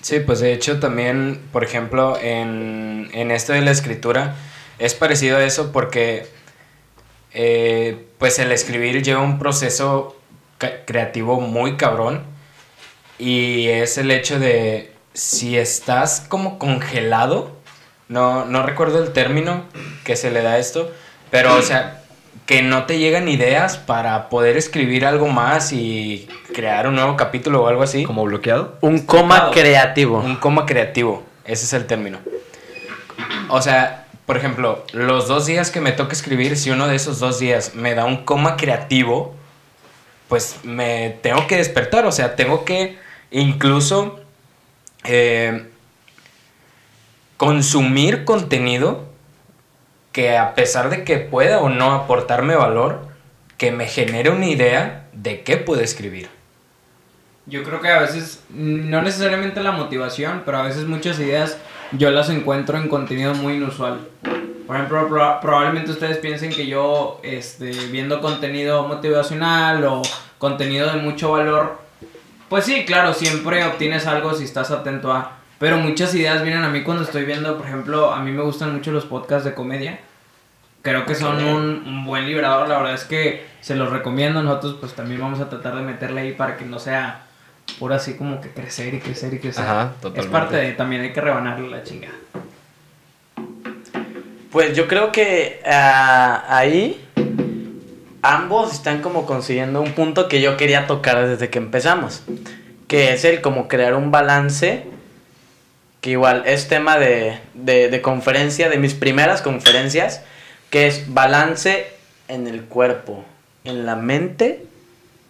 Sí, 0.00 0.20
pues 0.20 0.40
de 0.40 0.52
hecho 0.52 0.80
también, 0.80 1.40
por 1.52 1.62
ejemplo, 1.62 2.18
en, 2.20 3.10
en 3.12 3.30
esto 3.30 3.52
de 3.52 3.60
la 3.60 3.70
escritura, 3.70 4.34
es 4.78 4.94
parecido 4.94 5.36
a 5.36 5.44
eso 5.44 5.70
porque 5.70 6.26
eh, 7.32 8.06
pues 8.18 8.38
el 8.38 8.50
escribir 8.52 9.02
lleva 9.02 9.20
un 9.20 9.38
proceso 9.38 10.16
creativo 10.86 11.40
muy 11.40 11.76
cabrón 11.76 12.37
y 13.18 13.68
es 13.68 13.98
el 13.98 14.10
hecho 14.10 14.38
de 14.38 14.92
si 15.12 15.58
estás 15.58 16.24
como 16.28 16.58
congelado, 16.58 17.50
no, 18.08 18.44
no 18.44 18.62
recuerdo 18.62 19.02
el 19.02 19.12
término 19.12 19.64
que 20.04 20.16
se 20.16 20.30
le 20.30 20.42
da 20.42 20.52
a 20.52 20.58
esto, 20.58 20.90
pero 21.30 21.54
o 21.56 21.62
sea, 21.62 22.02
que 22.46 22.62
no 22.62 22.86
te 22.86 22.98
llegan 22.98 23.28
ideas 23.28 23.76
para 23.76 24.28
poder 24.30 24.56
escribir 24.56 25.04
algo 25.04 25.28
más 25.28 25.72
y 25.72 26.28
crear 26.54 26.86
un 26.86 26.94
nuevo 26.94 27.16
capítulo 27.16 27.62
o 27.62 27.68
algo 27.68 27.82
así. 27.82 28.04
Como 28.04 28.24
bloqueado. 28.24 28.78
Un 28.80 29.00
coma 29.00 29.50
creativo. 29.50 30.18
Un 30.18 30.36
coma 30.36 30.64
creativo, 30.64 31.24
ese 31.44 31.64
es 31.64 31.72
el 31.74 31.86
término. 31.86 32.18
O 33.48 33.60
sea, 33.60 34.06
por 34.24 34.36
ejemplo, 34.36 34.84
los 34.92 35.28
dos 35.28 35.46
días 35.46 35.70
que 35.70 35.80
me 35.80 35.92
toca 35.92 36.12
escribir, 36.12 36.56
si 36.56 36.70
uno 36.70 36.86
de 36.86 36.96
esos 36.96 37.18
dos 37.18 37.38
días 37.38 37.74
me 37.74 37.94
da 37.94 38.04
un 38.04 38.24
coma 38.24 38.56
creativo, 38.56 39.34
pues 40.28 40.56
me 40.62 41.18
tengo 41.22 41.46
que 41.46 41.56
despertar, 41.56 42.06
o 42.06 42.12
sea, 42.12 42.36
tengo 42.36 42.64
que 42.64 42.98
incluso 43.30 44.20
eh, 45.04 45.66
consumir 47.36 48.24
contenido 48.24 49.06
que 50.12 50.36
a 50.36 50.54
pesar 50.54 50.90
de 50.90 51.04
que 51.04 51.18
pueda 51.18 51.60
o 51.60 51.68
no 51.68 51.92
aportarme 51.92 52.56
valor, 52.56 53.06
que 53.56 53.70
me 53.70 53.86
genere 53.86 54.30
una 54.30 54.46
idea 54.46 55.08
de 55.12 55.42
qué 55.42 55.56
puedo 55.56 55.80
escribir. 55.80 56.28
Yo 57.46 57.62
creo 57.62 57.80
que 57.80 57.88
a 57.88 58.00
veces, 58.00 58.42
no 58.50 59.00
necesariamente 59.02 59.62
la 59.62 59.72
motivación, 59.72 60.42
pero 60.44 60.58
a 60.58 60.62
veces 60.62 60.84
muchas 60.86 61.18
ideas 61.18 61.56
yo 61.92 62.10
las 62.10 62.28
encuentro 62.28 62.76
en 62.78 62.88
contenido 62.88 63.34
muy 63.34 63.54
inusual. 63.54 64.00
Por 64.66 64.76
ejemplo, 64.76 65.08
proba- 65.08 65.40
probablemente 65.40 65.90
ustedes 65.90 66.18
piensen 66.18 66.50
que 66.50 66.66
yo, 66.66 67.20
este, 67.22 67.70
viendo 67.90 68.20
contenido 68.20 68.86
motivacional 68.86 69.82
o 69.84 70.02
contenido 70.38 70.92
de 70.92 71.00
mucho 71.00 71.32
valor, 71.32 71.80
pues 72.48 72.64
sí, 72.64 72.84
claro, 72.84 73.14
siempre 73.14 73.64
obtienes 73.64 74.06
algo 74.06 74.34
si 74.34 74.44
estás 74.44 74.70
atento 74.70 75.12
a... 75.12 75.32
Pero 75.58 75.76
muchas 75.78 76.14
ideas 76.14 76.42
vienen 76.42 76.62
a 76.62 76.68
mí 76.68 76.82
cuando 76.82 77.02
estoy 77.02 77.24
viendo, 77.24 77.56
por 77.56 77.66
ejemplo, 77.66 78.12
a 78.12 78.20
mí 78.20 78.30
me 78.30 78.42
gustan 78.42 78.72
mucho 78.74 78.92
los 78.92 79.04
podcasts 79.06 79.44
de 79.44 79.54
comedia. 79.54 79.98
Creo 80.82 81.04
que 81.04 81.16
son 81.16 81.44
un, 81.44 81.82
un 81.84 82.04
buen 82.04 82.26
liberador, 82.26 82.68
la 82.68 82.76
verdad 82.78 82.94
es 82.94 83.04
que 83.04 83.44
se 83.60 83.74
los 83.74 83.90
recomiendo. 83.90 84.42
Nosotros 84.42 84.76
pues 84.78 84.94
también 84.94 85.20
vamos 85.20 85.40
a 85.40 85.48
tratar 85.50 85.74
de 85.74 85.82
meterle 85.82 86.20
ahí 86.20 86.32
para 86.32 86.56
que 86.56 86.64
no 86.64 86.78
sea 86.78 87.26
puro 87.80 87.94
así 87.94 88.14
como 88.16 88.40
que 88.40 88.50
crecer 88.50 88.94
y 88.94 89.00
crecer 89.00 89.34
y 89.34 89.40
crecer. 89.40 89.64
Ajá, 89.64 89.90
Es 89.96 90.00
totalmente. 90.00 90.32
parte 90.32 90.56
de, 90.56 90.72
también 90.72 91.02
hay 91.02 91.12
que 91.12 91.20
rebanarle 91.20 91.68
la 91.68 91.82
chingada. 91.82 92.14
Pues 94.50 94.74
yo 94.76 94.88
creo 94.88 95.12
que 95.12 95.60
ah, 95.66 96.44
ahí 96.48 97.04
ambos 98.28 98.72
están 98.74 99.00
como 99.00 99.24
consiguiendo 99.26 99.80
un 99.80 99.92
punto 99.92 100.28
que 100.28 100.40
yo 100.40 100.56
quería 100.56 100.86
tocar 100.86 101.26
desde 101.26 101.48
que 101.48 101.58
empezamos, 101.58 102.22
que 102.86 103.12
es 103.14 103.24
el 103.24 103.40
como 103.40 103.68
crear 103.68 103.94
un 103.94 104.10
balance, 104.10 104.84
que 106.02 106.10
igual 106.10 106.42
es 106.46 106.68
tema 106.68 106.98
de, 106.98 107.38
de, 107.54 107.88
de 107.88 108.02
conferencia, 108.02 108.68
de 108.68 108.76
mis 108.78 108.94
primeras 108.94 109.40
conferencias, 109.42 110.20
que 110.70 110.86
es 110.86 111.12
balance 111.12 111.86
en 112.28 112.46
el 112.46 112.64
cuerpo, 112.64 113.24
en 113.64 113.86
la 113.86 113.96
mente 113.96 114.64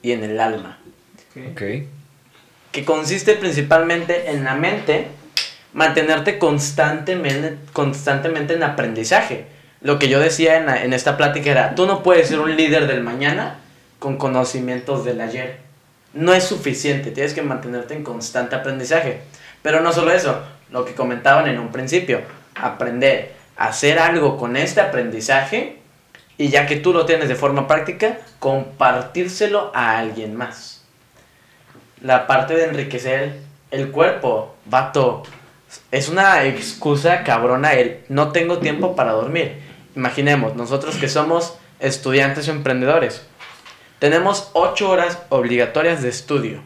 y 0.03 0.13
en 0.13 0.25
el 0.25 0.41
alma 0.41 0.79
Ok. 1.53 1.63
que 2.73 2.85
consiste 2.85 3.35
principalmente 3.35 4.31
en 4.33 4.43
la 4.45 4.57
mente, 4.57 5.07
mantenerte 5.73 6.39
constantemente, 6.39 7.57
constantemente 7.73 8.55
en 8.55 8.65
aprendizaje. 8.65 9.47
Lo 9.81 9.99
que 9.99 10.09
yo 10.09 10.21
decía 10.21 10.57
en, 10.57 10.69
en 10.69 10.93
esta 10.93 11.17
plática 11.17 11.51
era, 11.51 11.75
tú 11.75 11.87
no 11.87 12.03
puedes 12.03 12.29
ser 12.29 12.41
un 12.41 12.57
líder 12.57 12.87
del 12.87 13.03
mañana 13.03 13.59
con 13.99 14.17
conocimientos 14.17 15.05
del 15.05 15.21
ayer. 15.21 15.59
No 16.15 16.33
es 16.35 16.45
suficiente, 16.45 17.11
tienes 17.11 17.35
que 17.35 17.43
mantenerte 17.43 17.95
en 17.95 18.03
constante 18.03 18.57
aprendizaje. 18.57 19.21
Pero 19.63 19.81
no 19.81 19.93
solo 19.93 20.13
eso, 20.13 20.43
lo 20.71 20.85
que 20.85 20.95
comentaban 20.95 21.49
en 21.49 21.59
un 21.59 21.71
principio, 21.71 22.23
aprender 22.55 23.39
hacer 23.59 23.99
algo 23.99 24.39
con 24.39 24.57
este 24.57 24.81
aprendizaje 24.81 25.81
Y 26.39 26.51
ya 26.51 26.67
que 26.67 26.77
tú 26.77 26.93
lo 26.93 27.05
tienes 27.05 27.29
de 27.29 27.35
forma 27.35 27.67
práctica, 27.67 28.19
compartírselo 28.39 29.73
a 29.75 29.99
alguien 29.99 30.37
más. 30.37 30.85
La 32.01 32.29
parte 32.29 32.55
de 32.55 32.67
enriquecer 32.67 33.41
el 33.73 33.91
cuerpo, 33.91 34.55
vato, 34.67 35.25
es 35.91 36.09
una 36.09 36.45
excusa 36.45 37.25
cabrona 37.25 37.73
el 37.73 38.05
no 38.09 38.31
tengo 38.31 38.59
tiempo 38.59 38.95
para 38.95 39.13
dormir. 39.13 39.61
Imaginemos, 39.97 40.55
nosotros 40.55 40.97
que 40.97 41.09
somos 41.09 41.55
estudiantes 41.81 42.49
o 42.49 42.53
emprendedores, 42.53 43.23
tenemos 43.99 44.51
8 44.53 44.89
horas 44.89 45.19
obligatorias 45.29 46.03
de 46.03 46.09
estudio. 46.09 46.61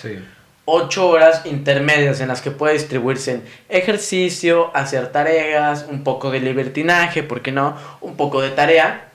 Sí. 0.00 0.18
8 0.66 1.08
horas 1.08 1.46
intermedias 1.46 2.20
en 2.20 2.28
las 2.28 2.42
que 2.42 2.50
puede 2.50 2.74
distribuirse 2.74 3.32
en 3.32 3.42
ejercicio, 3.70 4.70
hacer 4.74 5.10
tareas, 5.10 5.86
un 5.88 6.04
poco 6.04 6.30
de 6.30 6.40
libertinaje, 6.40 7.22
¿por 7.22 7.40
qué 7.40 7.52
no? 7.52 7.74
Un 8.02 8.16
poco 8.16 8.42
de 8.42 8.50
tarea. 8.50 9.08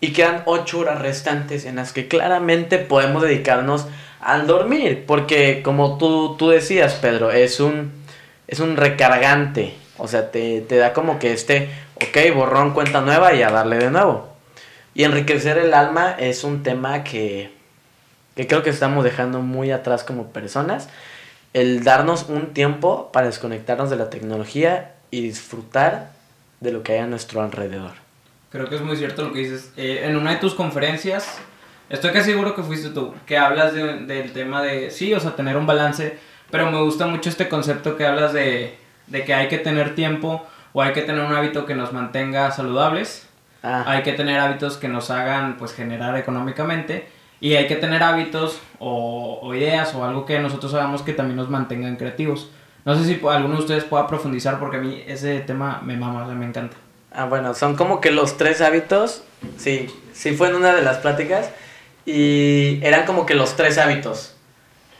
Y 0.00 0.12
quedan 0.12 0.42
8 0.44 0.80
horas 0.80 1.00
restantes 1.00 1.66
en 1.66 1.76
las 1.76 1.92
que 1.92 2.08
claramente 2.08 2.78
podemos 2.78 3.22
dedicarnos 3.22 3.86
al 4.20 4.48
dormir. 4.48 5.04
Porque 5.06 5.62
como 5.62 5.98
tú, 5.98 6.34
tú 6.36 6.50
decías, 6.50 6.94
Pedro, 6.94 7.30
es 7.30 7.60
un, 7.60 7.92
es 8.48 8.58
un 8.58 8.76
recargante. 8.76 9.74
O 9.98 10.08
sea, 10.08 10.32
te, 10.32 10.62
te 10.62 10.78
da 10.78 10.92
como 10.92 11.20
que 11.20 11.32
este, 11.32 11.70
ok, 12.08 12.34
borrón, 12.34 12.72
cuenta 12.72 13.00
nueva 13.00 13.34
y 13.34 13.42
a 13.42 13.50
darle 13.50 13.78
de 13.78 13.90
nuevo. 13.90 14.28
Y 14.94 15.04
enriquecer 15.04 15.58
el 15.58 15.72
alma 15.74 16.12
es 16.18 16.44
un 16.44 16.62
tema 16.62 17.02
que, 17.04 17.52
que 18.36 18.46
creo 18.46 18.62
que 18.62 18.70
estamos 18.70 19.04
dejando 19.04 19.40
muy 19.40 19.70
atrás 19.70 20.04
como 20.04 20.28
personas. 20.32 20.88
El 21.54 21.84
darnos 21.84 22.26
un 22.28 22.54
tiempo 22.54 23.10
para 23.12 23.26
desconectarnos 23.26 23.90
de 23.90 23.96
la 23.96 24.10
tecnología 24.10 24.92
y 25.10 25.22
disfrutar 25.22 26.10
de 26.60 26.72
lo 26.72 26.82
que 26.82 26.92
hay 26.92 26.98
a 27.00 27.06
nuestro 27.06 27.42
alrededor. 27.42 27.92
Creo 28.50 28.68
que 28.68 28.76
es 28.76 28.82
muy 28.82 28.96
cierto 28.96 29.22
lo 29.24 29.32
que 29.32 29.40
dices. 29.40 29.70
Eh, 29.76 30.02
en 30.04 30.16
una 30.16 30.30
de 30.32 30.36
tus 30.36 30.54
conferencias, 30.54 31.38
estoy 31.90 32.12
casi 32.12 32.30
seguro 32.30 32.54
que 32.54 32.62
fuiste 32.62 32.90
tú, 32.90 33.14
que 33.26 33.36
hablas 33.38 33.72
de- 33.74 34.00
del 34.06 34.32
tema 34.32 34.62
de, 34.62 34.90
sí, 34.90 35.12
o 35.14 35.20
sea, 35.20 35.34
tener 35.36 35.56
un 35.56 35.66
balance, 35.66 36.18
pero 36.50 36.70
me 36.70 36.80
gusta 36.82 37.06
mucho 37.06 37.28
este 37.30 37.48
concepto 37.48 37.96
que 37.96 38.06
hablas 38.06 38.32
de, 38.34 38.76
de 39.06 39.24
que 39.24 39.32
hay 39.34 39.48
que 39.48 39.58
tener 39.58 39.94
tiempo 39.94 40.46
o 40.72 40.82
hay 40.82 40.92
que 40.92 41.02
tener 41.02 41.24
un 41.24 41.32
hábito 41.32 41.66
que 41.66 41.74
nos 41.74 41.92
mantenga 41.92 42.50
saludables, 42.50 43.28
Ah, 43.62 43.84
hay 43.86 44.02
que 44.02 44.12
tener 44.12 44.40
hábitos 44.40 44.76
que 44.76 44.88
nos 44.88 45.10
hagan 45.10 45.56
pues 45.56 45.72
generar 45.72 46.16
económicamente 46.16 47.06
y 47.40 47.54
hay 47.54 47.68
que 47.68 47.76
tener 47.76 48.02
hábitos 48.02 48.60
o, 48.80 49.38
o 49.40 49.54
ideas 49.54 49.94
o 49.94 50.04
algo 50.04 50.26
que 50.26 50.40
nosotros 50.40 50.74
hagamos 50.74 51.02
que 51.02 51.12
también 51.12 51.36
nos 51.36 51.48
mantengan 51.48 51.96
creativos. 51.96 52.50
No 52.84 52.96
sé 52.96 53.04
si 53.04 53.20
alguno 53.24 53.54
de 53.54 53.60
ustedes 53.60 53.84
pueda 53.84 54.08
profundizar 54.08 54.58
porque 54.58 54.78
a 54.78 54.80
mí 54.80 55.04
ese 55.06 55.38
tema 55.40 55.80
me 55.84 55.96
mama, 55.96 56.24
o 56.24 56.26
sea, 56.26 56.34
me 56.34 56.46
encanta. 56.46 56.76
ah, 57.12 57.26
bueno, 57.26 57.54
son 57.54 57.76
como 57.76 58.00
que 58.00 58.10
los 58.10 58.36
tres 58.36 58.60
hábitos. 58.60 59.22
Sí, 59.56 59.86
sí 60.12 60.32
fue 60.34 60.48
en 60.48 60.56
una 60.56 60.74
de 60.74 60.82
las 60.82 60.98
pláticas. 60.98 61.50
Y 62.04 62.80
eran 62.82 63.06
como 63.06 63.26
que 63.26 63.34
los 63.34 63.54
tres 63.54 63.78
hábitos 63.78 64.31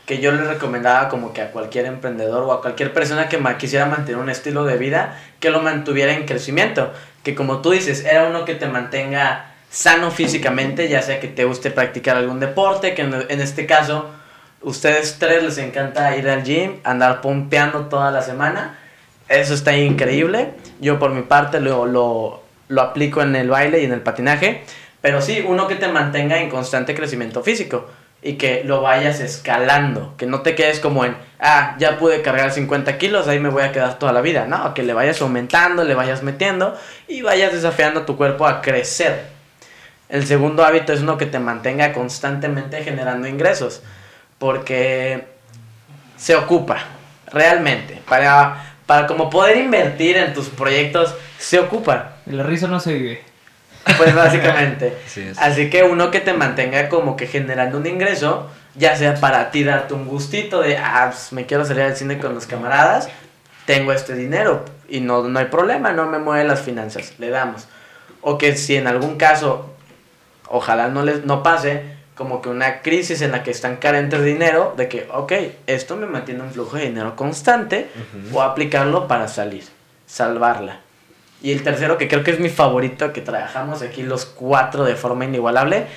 que 0.05 0.19
yo 0.19 0.31
le 0.31 0.43
recomendaba 0.43 1.07
como 1.07 1.33
que 1.33 1.41
a 1.41 1.51
cualquier 1.51 1.85
emprendedor 1.85 2.43
o 2.43 2.51
a 2.51 2.61
cualquier 2.61 2.93
persona 2.93 3.29
que 3.29 3.39
quisiera 3.57 3.85
mantener 3.85 4.19
un 4.19 4.29
estilo 4.29 4.65
de 4.65 4.77
vida 4.77 5.17
que 5.39 5.49
lo 5.49 5.61
mantuviera 5.61 6.13
en 6.13 6.25
crecimiento. 6.25 6.91
Que 7.23 7.35
como 7.35 7.61
tú 7.61 7.71
dices, 7.71 8.03
era 8.03 8.27
uno 8.27 8.43
que 8.43 8.55
te 8.55 8.67
mantenga 8.67 9.53
sano 9.69 10.11
físicamente, 10.11 10.89
ya 10.89 11.01
sea 11.01 11.19
que 11.19 11.27
te 11.27 11.45
guste 11.45 11.71
practicar 11.71 12.17
algún 12.17 12.39
deporte, 12.39 12.93
que 12.93 13.03
en, 13.03 13.13
en 13.13 13.41
este 13.41 13.65
caso 13.65 14.09
ustedes 14.61 15.17
tres 15.19 15.41
les 15.41 15.57
encanta 15.57 16.15
ir 16.17 16.29
al 16.29 16.43
gym, 16.43 16.79
andar 16.83 17.21
pompeando 17.21 17.85
toda 17.85 18.11
la 18.11 18.21
semana. 18.21 18.77
Eso 19.29 19.53
está 19.53 19.75
increíble. 19.77 20.53
Yo 20.81 20.99
por 20.99 21.11
mi 21.11 21.21
parte 21.21 21.61
lo, 21.61 21.85
lo, 21.85 22.43
lo 22.67 22.81
aplico 22.81 23.21
en 23.21 23.35
el 23.37 23.49
baile 23.49 23.81
y 23.81 23.85
en 23.85 23.93
el 23.93 24.01
patinaje. 24.01 24.63
Pero 25.01 25.21
sí, 25.21 25.43
uno 25.47 25.67
que 25.67 25.75
te 25.75 25.87
mantenga 25.87 26.39
en 26.39 26.49
constante 26.49 26.93
crecimiento 26.93 27.41
físico 27.41 27.87
y 28.23 28.33
que 28.33 28.63
lo 28.63 28.81
vayas 28.81 29.19
escalando. 29.19 30.15
Que 30.17 30.25
no 30.25 30.41
te 30.41 30.55
quedes 30.55 30.79
como 30.79 31.05
en, 31.05 31.15
ah, 31.39 31.75
ya 31.77 31.97
pude 31.97 32.21
cargar 32.21 32.51
50 32.51 32.97
kilos, 32.97 33.27
ahí 33.27 33.39
me 33.39 33.49
voy 33.49 33.63
a 33.63 33.71
quedar 33.71 33.99
toda 33.99 34.13
la 34.13 34.21
vida. 34.21 34.45
No, 34.45 34.73
que 34.73 34.83
le 34.83 34.93
vayas 34.93 35.21
aumentando, 35.21 35.83
le 35.83 35.93
vayas 35.93 36.23
metiendo 36.23 36.77
y 37.07 37.21
vayas 37.21 37.51
desafiando 37.51 38.01
a 38.01 38.05
tu 38.05 38.15
cuerpo 38.15 38.47
a 38.47 38.61
crecer. 38.61 39.25
El 40.09 40.25
segundo 40.25 40.63
hábito 40.63 40.93
es 40.93 41.01
uno 41.01 41.17
que 41.17 41.25
te 41.25 41.39
mantenga 41.39 41.91
constantemente 41.91 42.83
generando 42.83 43.27
ingresos. 43.27 43.81
Porque 44.37 45.25
se 46.17 46.35
ocupa, 46.35 46.77
realmente. 47.31 48.01
Para, 48.07 48.75
para 48.85 49.07
como 49.07 49.29
poder 49.29 49.57
invertir 49.57 50.17
en 50.17 50.33
tus 50.33 50.49
proyectos, 50.49 51.13
se 51.37 51.59
ocupa. 51.59 52.13
De 52.25 52.35
la 52.37 52.43
risa 52.43 52.67
no 52.67 52.79
se 52.79 52.93
vive. 52.93 53.32
Pues 53.97 54.15
básicamente. 54.15 54.97
Así 55.37 55.69
que 55.69 55.83
uno 55.83 56.11
que 56.11 56.19
te 56.19 56.33
mantenga 56.33 56.89
como 56.89 57.15
que 57.15 57.27
generando 57.27 57.77
un 57.77 57.85
ingreso, 57.85 58.49
ya 58.75 58.95
sea 58.95 59.15
para 59.15 59.51
ti 59.51 59.63
darte 59.63 59.93
un 59.93 60.07
gustito 60.07 60.61
de, 60.61 60.77
ah, 60.77 61.09
pues, 61.11 61.33
me 61.33 61.45
quiero 61.45 61.65
salir 61.65 61.83
al 61.83 61.95
cine 61.95 62.17
con 62.17 62.33
los 62.33 62.45
camaradas, 62.45 63.09
tengo 63.65 63.91
este 63.93 64.15
dinero 64.15 64.65
y 64.89 64.99
no, 64.99 65.23
no 65.23 65.39
hay 65.39 65.45
problema, 65.45 65.91
no 65.93 66.05
me 66.07 66.19
mueven 66.19 66.47
las 66.47 66.61
finanzas, 66.61 67.13
le 67.19 67.29
damos. 67.29 67.67
O 68.21 68.37
que 68.37 68.55
si 68.55 68.75
en 68.75 68.87
algún 68.87 69.17
caso, 69.17 69.69
ojalá 70.47 70.87
no, 70.87 71.03
les, 71.03 71.25
no 71.25 71.43
pase, 71.43 71.83
como 72.15 72.41
que 72.41 72.49
una 72.49 72.81
crisis 72.81 73.21
en 73.21 73.31
la 73.31 73.43
que 73.43 73.51
están 73.51 73.77
carentes 73.77 74.19
de 74.19 74.25
dinero, 74.25 74.73
de 74.77 74.87
que, 74.87 75.07
ok, 75.11 75.33
esto 75.67 75.97
me 75.97 76.05
mantiene 76.05 76.41
un 76.41 76.51
flujo 76.51 76.77
de 76.77 76.83
dinero 76.83 77.15
constante, 77.15 77.89
Ujú. 78.29 78.37
o 78.37 78.41
aplicarlo 78.41 79.07
para 79.07 79.27
salir, 79.27 79.63
salvarla. 80.05 80.79
Y 81.43 81.51
el 81.51 81.61
tercero, 81.61 81.97
que 81.97 82.07
creo 82.07 82.23
que 82.23 82.31
es 82.31 82.39
mi 82.39 82.47
favorito, 82.47 83.11
que 83.11 83.19
trabajamos 83.19 83.81
aquí 83.81 84.01
los 84.01 84.25
cuatro 84.25 84.85
de 84.85 84.95
forma 84.95 85.25
inigualable, 85.25 85.87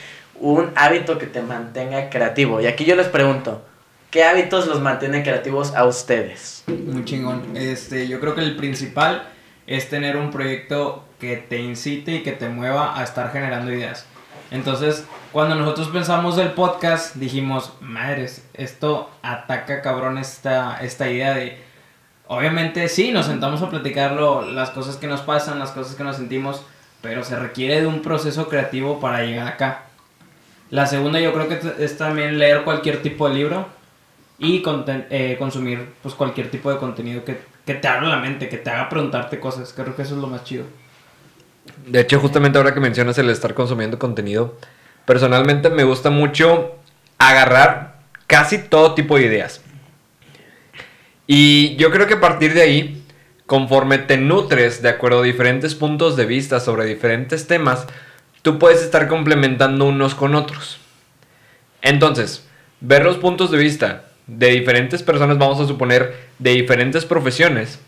un 0.40 0.72
hábito 0.74 1.18
que 1.18 1.26
te 1.26 1.40
mantenga 1.40 2.10
creativo. 2.10 2.60
Y 2.60 2.66
aquí 2.66 2.84
yo 2.84 2.96
les 2.96 3.06
pregunto, 3.06 3.64
¿qué 4.10 4.24
hábitos 4.24 4.66
los 4.66 4.80
mantienen 4.80 5.22
creativos 5.22 5.72
a 5.76 5.84
ustedes? 5.84 6.64
Muy 6.66 7.04
chingón. 7.04 7.56
Este, 7.56 8.08
yo 8.08 8.18
creo 8.18 8.34
que 8.34 8.40
el 8.40 8.56
principal 8.56 9.28
es 9.68 9.88
tener 9.88 10.16
un 10.16 10.32
proyecto 10.32 11.04
que 11.20 11.36
te 11.36 11.60
incite 11.60 12.16
y 12.16 12.22
que 12.24 12.32
te 12.32 12.48
mueva 12.48 12.98
a 12.98 13.04
estar 13.04 13.30
generando 13.30 13.72
ideas. 13.72 14.04
Entonces, 14.50 15.04
cuando 15.30 15.54
nosotros 15.54 15.88
pensamos 15.90 16.36
del 16.36 16.52
podcast, 16.54 17.14
dijimos, 17.14 17.72
madres, 17.80 18.44
esto 18.54 19.10
ataca 19.22 19.80
cabrón 19.80 20.18
esta, 20.18 20.78
esta 20.82 21.08
idea 21.08 21.34
de... 21.34 21.65
Obviamente 22.28 22.88
sí, 22.88 23.12
nos 23.12 23.26
sentamos 23.26 23.62
a 23.62 23.70
platicarlo, 23.70 24.42
las 24.42 24.70
cosas 24.70 24.96
que 24.96 25.06
nos 25.06 25.20
pasan, 25.20 25.58
las 25.58 25.70
cosas 25.70 25.94
que 25.94 26.04
nos 26.04 26.16
sentimos, 26.16 26.62
pero 27.00 27.22
se 27.22 27.36
requiere 27.36 27.80
de 27.80 27.86
un 27.86 28.02
proceso 28.02 28.48
creativo 28.48 28.98
para 28.98 29.22
llegar 29.24 29.46
acá. 29.46 29.82
La 30.70 30.86
segunda 30.86 31.20
yo 31.20 31.32
creo 31.32 31.48
que 31.48 31.84
es 31.84 31.96
también 31.96 32.38
leer 32.38 32.64
cualquier 32.64 33.00
tipo 33.00 33.28
de 33.28 33.34
libro 33.34 33.68
y 34.38 34.62
eh, 35.10 35.36
consumir 35.38 35.88
pues 36.02 36.14
cualquier 36.14 36.50
tipo 36.50 36.70
de 36.70 36.78
contenido 36.78 37.24
que, 37.24 37.40
que 37.64 37.74
te 37.74 37.86
abra 37.86 38.08
la 38.08 38.18
mente, 38.18 38.48
que 38.48 38.58
te 38.58 38.70
haga 38.70 38.88
preguntarte 38.88 39.38
cosas. 39.38 39.72
Creo 39.72 39.94
que 39.94 40.02
eso 40.02 40.16
es 40.16 40.20
lo 40.20 40.26
más 40.26 40.42
chido. 40.42 40.64
De 41.86 42.00
hecho, 42.00 42.18
justamente 42.18 42.58
ahora 42.58 42.74
que 42.74 42.80
mencionas 42.80 43.16
el 43.18 43.30
estar 43.30 43.54
consumiendo 43.54 43.98
contenido, 43.98 44.56
personalmente 45.04 45.70
me 45.70 45.84
gusta 45.84 46.10
mucho 46.10 46.74
agarrar 47.18 48.00
casi 48.26 48.58
todo 48.58 48.94
tipo 48.94 49.16
de 49.16 49.26
ideas. 49.26 49.60
Y 51.26 51.76
yo 51.76 51.90
creo 51.90 52.06
que 52.06 52.14
a 52.14 52.20
partir 52.20 52.54
de 52.54 52.62
ahí, 52.62 53.02
conforme 53.46 53.98
te 53.98 54.16
nutres 54.16 54.82
de 54.82 54.88
acuerdo 54.88 55.20
a 55.20 55.24
diferentes 55.24 55.74
puntos 55.74 56.16
de 56.16 56.26
vista 56.26 56.60
sobre 56.60 56.84
diferentes 56.84 57.46
temas, 57.46 57.86
tú 58.42 58.58
puedes 58.58 58.82
estar 58.82 59.08
complementando 59.08 59.86
unos 59.86 60.14
con 60.14 60.34
otros. 60.34 60.78
Entonces, 61.82 62.46
ver 62.80 63.04
los 63.04 63.16
puntos 63.16 63.50
de 63.50 63.58
vista 63.58 64.04
de 64.26 64.50
diferentes 64.50 65.02
personas, 65.02 65.38
vamos 65.38 65.60
a 65.60 65.66
suponer, 65.66 66.26
de 66.38 66.50
diferentes 66.50 67.04
profesiones, 67.04 67.78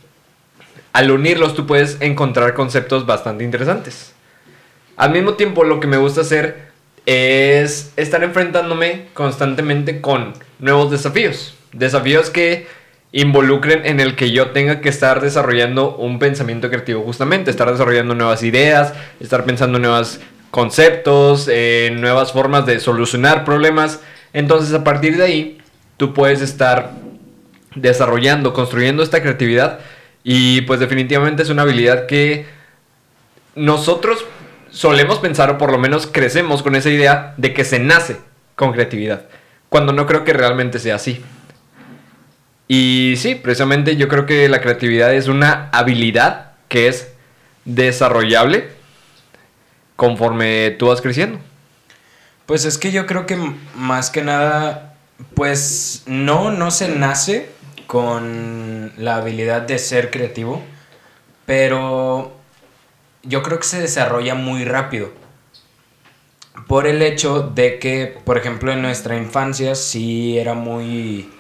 al 0.93 1.11
unirlos 1.11 1.55
tú 1.55 1.67
puedes 1.67 2.01
encontrar 2.01 2.55
conceptos 2.55 3.07
bastante 3.07 3.45
interesantes. 3.45 4.15
Al 4.97 5.13
mismo 5.13 5.35
tiempo, 5.35 5.65
lo 5.65 5.81
que 5.81 5.87
me 5.87 5.97
gusta 5.97 6.23
hacer 6.23 6.69
es 7.07 7.93
estar 7.97 8.23
enfrentándome 8.25 9.07
constantemente 9.15 10.01
con 10.01 10.33
nuevos 10.59 10.91
desafíos. 10.91 11.55
Desafíos 11.73 12.31
que 12.31 12.67
involucren 13.13 13.87
en 13.87 14.01
el 14.01 14.17
que 14.17 14.31
yo 14.31 14.51
tenga 14.51 14.81
que 14.81 14.89
estar 14.89 15.21
desarrollando 15.21 15.97
un 15.97 16.19
pensamiento 16.19 16.69
creativo 16.69 17.03
justamente, 17.03 17.51
estar 17.51 17.71
desarrollando 17.71 18.15
nuevas 18.15 18.43
ideas, 18.43 18.93
estar 19.21 19.45
pensando 19.45 19.77
en 19.79 19.83
nuevos 19.83 20.21
conceptos, 20.51 21.49
en 21.49 22.01
nuevas 22.01 22.33
formas 22.33 22.67
de 22.67 22.81
solucionar 22.81 23.45
problemas. 23.45 24.01
Entonces, 24.33 24.75
a 24.75 24.85
partir 24.85 25.17
de 25.17 25.25
ahí, 25.25 25.59
tú 25.97 26.13
puedes 26.13 26.43
estar 26.43 26.93
desarrollando, 27.75 28.53
construyendo 28.53 29.03
esta 29.03 29.23
creatividad 29.23 29.81
y 30.25 30.63
pues 30.63 30.81
definitivamente 30.81 31.43
es 31.43 31.51
una 31.51 31.63
habilidad 31.63 32.07
que 32.07 32.47
nosotros 33.55 34.25
solemos 34.71 35.19
pensar 35.19 35.51
o 35.51 35.59
por 35.59 35.73
lo 35.73 35.79
menos 35.79 36.07
crecemos 36.07 36.63
con 36.63 36.77
esa 36.77 36.91
idea 36.91 37.35
de 37.37 37.55
que 37.55 37.65
se 37.65 37.79
nace 37.79 38.17
con 38.55 38.73
creatividad, 38.73 39.27
cuando 39.69 39.93
no 39.93 40.07
creo 40.07 40.25
que 40.25 40.33
realmente 40.33 40.79
sea 40.79 40.97
así. 40.97 41.23
Y 42.69 43.15
sí, 43.17 43.35
precisamente 43.35 43.97
yo 43.97 44.09
creo 44.09 44.27
que 44.27 44.49
la 44.49 44.61
creatividad 44.61 45.15
es 45.15 45.27
una 45.27 45.71
habilidad 45.73 46.53
que 46.69 46.89
es 46.89 47.09
desarrollable 47.65 48.69
conforme 49.97 50.77
tú 50.79 50.89
vas 50.89 51.01
creciendo. 51.01 51.41
Pues 52.45 52.65
es 52.67 52.79
que 52.79 52.93
yo 52.93 53.07
creo 53.07 53.27
que 53.27 53.37
más 53.75 54.11
que 54.11 54.23
nada, 54.23 54.95
pues 55.35 56.03
no, 56.07 56.51
no 56.51 56.71
se 56.71 56.89
nace 56.89 57.51
con 57.87 58.93
la 58.99 59.17
habilidad 59.17 59.63
de 59.63 59.79
ser 59.79 60.11
creativo, 60.11 60.63
pero 61.47 62.37
yo 63.23 63.43
creo 63.43 63.59
que 63.59 63.67
se 63.67 63.81
desarrolla 63.81 64.35
muy 64.35 64.65
rápido. 64.65 65.11
Por 66.67 66.87
el 66.87 67.01
hecho 67.01 67.41
de 67.43 67.79
que, 67.79 68.19
por 68.25 68.37
ejemplo, 68.37 68.73
en 68.73 68.83
nuestra 68.83 69.17
infancia 69.17 69.75
sí 69.75 70.39
era 70.39 70.55
muy... 70.55 71.31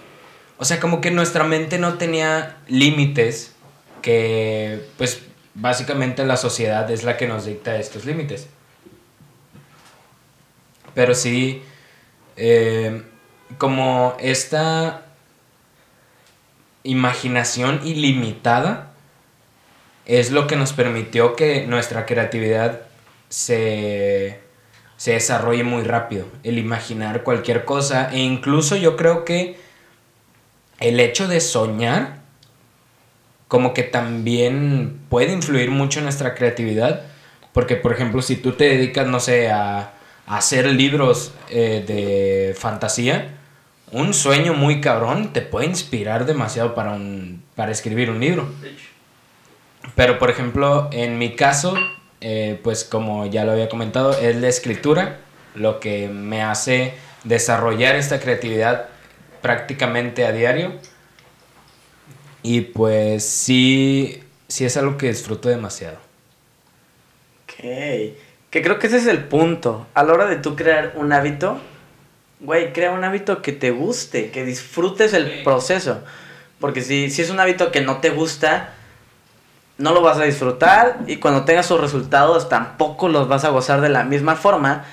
O 0.58 0.64
sea, 0.64 0.80
como 0.80 1.00
que 1.00 1.10
nuestra 1.12 1.44
mente 1.44 1.78
no 1.78 1.94
tenía 1.94 2.56
límites 2.66 3.54
que, 4.02 4.84
pues, 4.98 5.22
básicamente 5.54 6.24
la 6.24 6.36
sociedad 6.36 6.90
es 6.90 7.04
la 7.04 7.16
que 7.16 7.28
nos 7.28 7.44
dicta 7.44 7.76
estos 7.76 8.04
límites. 8.04 8.48
Pero 10.94 11.14
sí, 11.14 11.62
eh, 12.36 13.02
como 13.56 14.16
esta 14.20 15.06
imaginación 16.82 17.80
ilimitada 17.84 18.92
es 20.06 20.32
lo 20.32 20.46
que 20.46 20.56
nos 20.56 20.72
permitió 20.72 21.36
que 21.36 21.66
nuestra 21.66 22.06
creatividad 22.06 22.80
se, 23.28 24.40
se 24.96 25.12
desarrolle 25.12 25.62
muy 25.62 25.84
rápido. 25.84 26.26
El 26.42 26.58
imaginar 26.58 27.22
cualquier 27.22 27.64
cosa 27.64 28.10
e 28.10 28.18
incluso 28.18 28.74
yo 28.74 28.96
creo 28.96 29.24
que 29.24 29.67
el 30.80 31.00
hecho 31.00 31.28
de 31.28 31.40
soñar 31.40 32.18
como 33.48 33.72
que 33.72 33.82
también 33.82 35.00
puede 35.08 35.32
influir 35.32 35.70
mucho 35.70 36.00
en 36.00 36.04
nuestra 36.04 36.34
creatividad. 36.34 37.02
Porque, 37.52 37.76
por 37.76 37.92
ejemplo, 37.92 38.22
si 38.22 38.36
tú 38.36 38.52
te 38.52 38.64
dedicas, 38.64 39.06
no 39.06 39.20
sé, 39.20 39.50
a, 39.50 39.92
a 40.26 40.36
hacer 40.36 40.66
libros 40.66 41.32
eh, 41.48 41.82
de 41.86 42.54
fantasía, 42.54 43.34
un 43.90 44.12
sueño 44.12 44.52
muy 44.52 44.82
cabrón 44.82 45.32
te 45.32 45.40
puede 45.40 45.66
inspirar 45.66 46.26
demasiado 46.26 46.74
para, 46.74 46.92
un, 46.92 47.42
para 47.56 47.72
escribir 47.72 48.10
un 48.10 48.20
libro. 48.20 48.46
Pero, 49.94 50.18
por 50.18 50.30
ejemplo, 50.30 50.90
en 50.92 51.18
mi 51.18 51.34
caso, 51.34 51.74
eh, 52.20 52.60
pues 52.62 52.84
como 52.84 53.26
ya 53.26 53.44
lo 53.44 53.52
había 53.52 53.70
comentado, 53.70 54.16
es 54.18 54.36
la 54.36 54.48
escritura 54.48 55.20
lo 55.54 55.80
que 55.80 56.08
me 56.08 56.42
hace 56.42 56.94
desarrollar 57.24 57.96
esta 57.96 58.20
creatividad 58.20 58.88
prácticamente 59.40 60.24
a 60.27 60.33
diario. 60.33 60.72
Y 62.42 62.61
pues 62.62 63.24
sí, 63.24 64.22
sí 64.48 64.64
es 64.64 64.77
algo 64.77 64.96
que 64.96 65.09
disfruto 65.09 65.48
demasiado. 65.48 65.98
Ok. 67.44 67.55
Que 68.51 68.62
creo 68.62 68.79
que 68.79 68.87
ese 68.87 68.98
es 68.98 69.07
el 69.07 69.24
punto. 69.24 69.87
A 69.94 70.03
la 70.05 70.12
hora 70.12 70.27
de 70.27 70.37
tú 70.37 70.57
crear 70.57 70.92
un 70.96 71.12
hábito, 71.12 71.59
güey, 72.40 72.72
crea 72.72 72.92
un 72.92 73.05
hábito 73.05 73.42
que 73.42 73.53
te 73.53 73.70
guste, 73.70 74.31
que 74.31 74.44
disfrutes 74.44 75.12
el 75.12 75.27
Sí. 75.27 75.40
proceso. 75.44 76.03
Porque 76.61 76.81
si, 76.83 77.11
si 77.11 77.22
es 77.22 77.31
un 77.31 77.40
hábito 77.40 77.70
que 77.70 77.81
no 77.83 77.98
te 77.98 78.11
gusta, 78.11 78.74
no 79.77 79.92
lo 79.92 80.01
vas 80.01 80.18
a 80.18 80.24
disfrutar 80.24 80.98
y 81.07 81.16
cuando 81.18 81.44
tengas 81.44 81.66
sus 81.66 81.81
resultados 81.81 82.48
tampoco 82.48 83.09
los 83.09 83.29
vas 83.29 83.44
a 83.44 83.51
gozar 83.51 83.81
de 83.81 83.88
la 83.88 84.03
misma 84.03 84.35
forma 84.35 84.85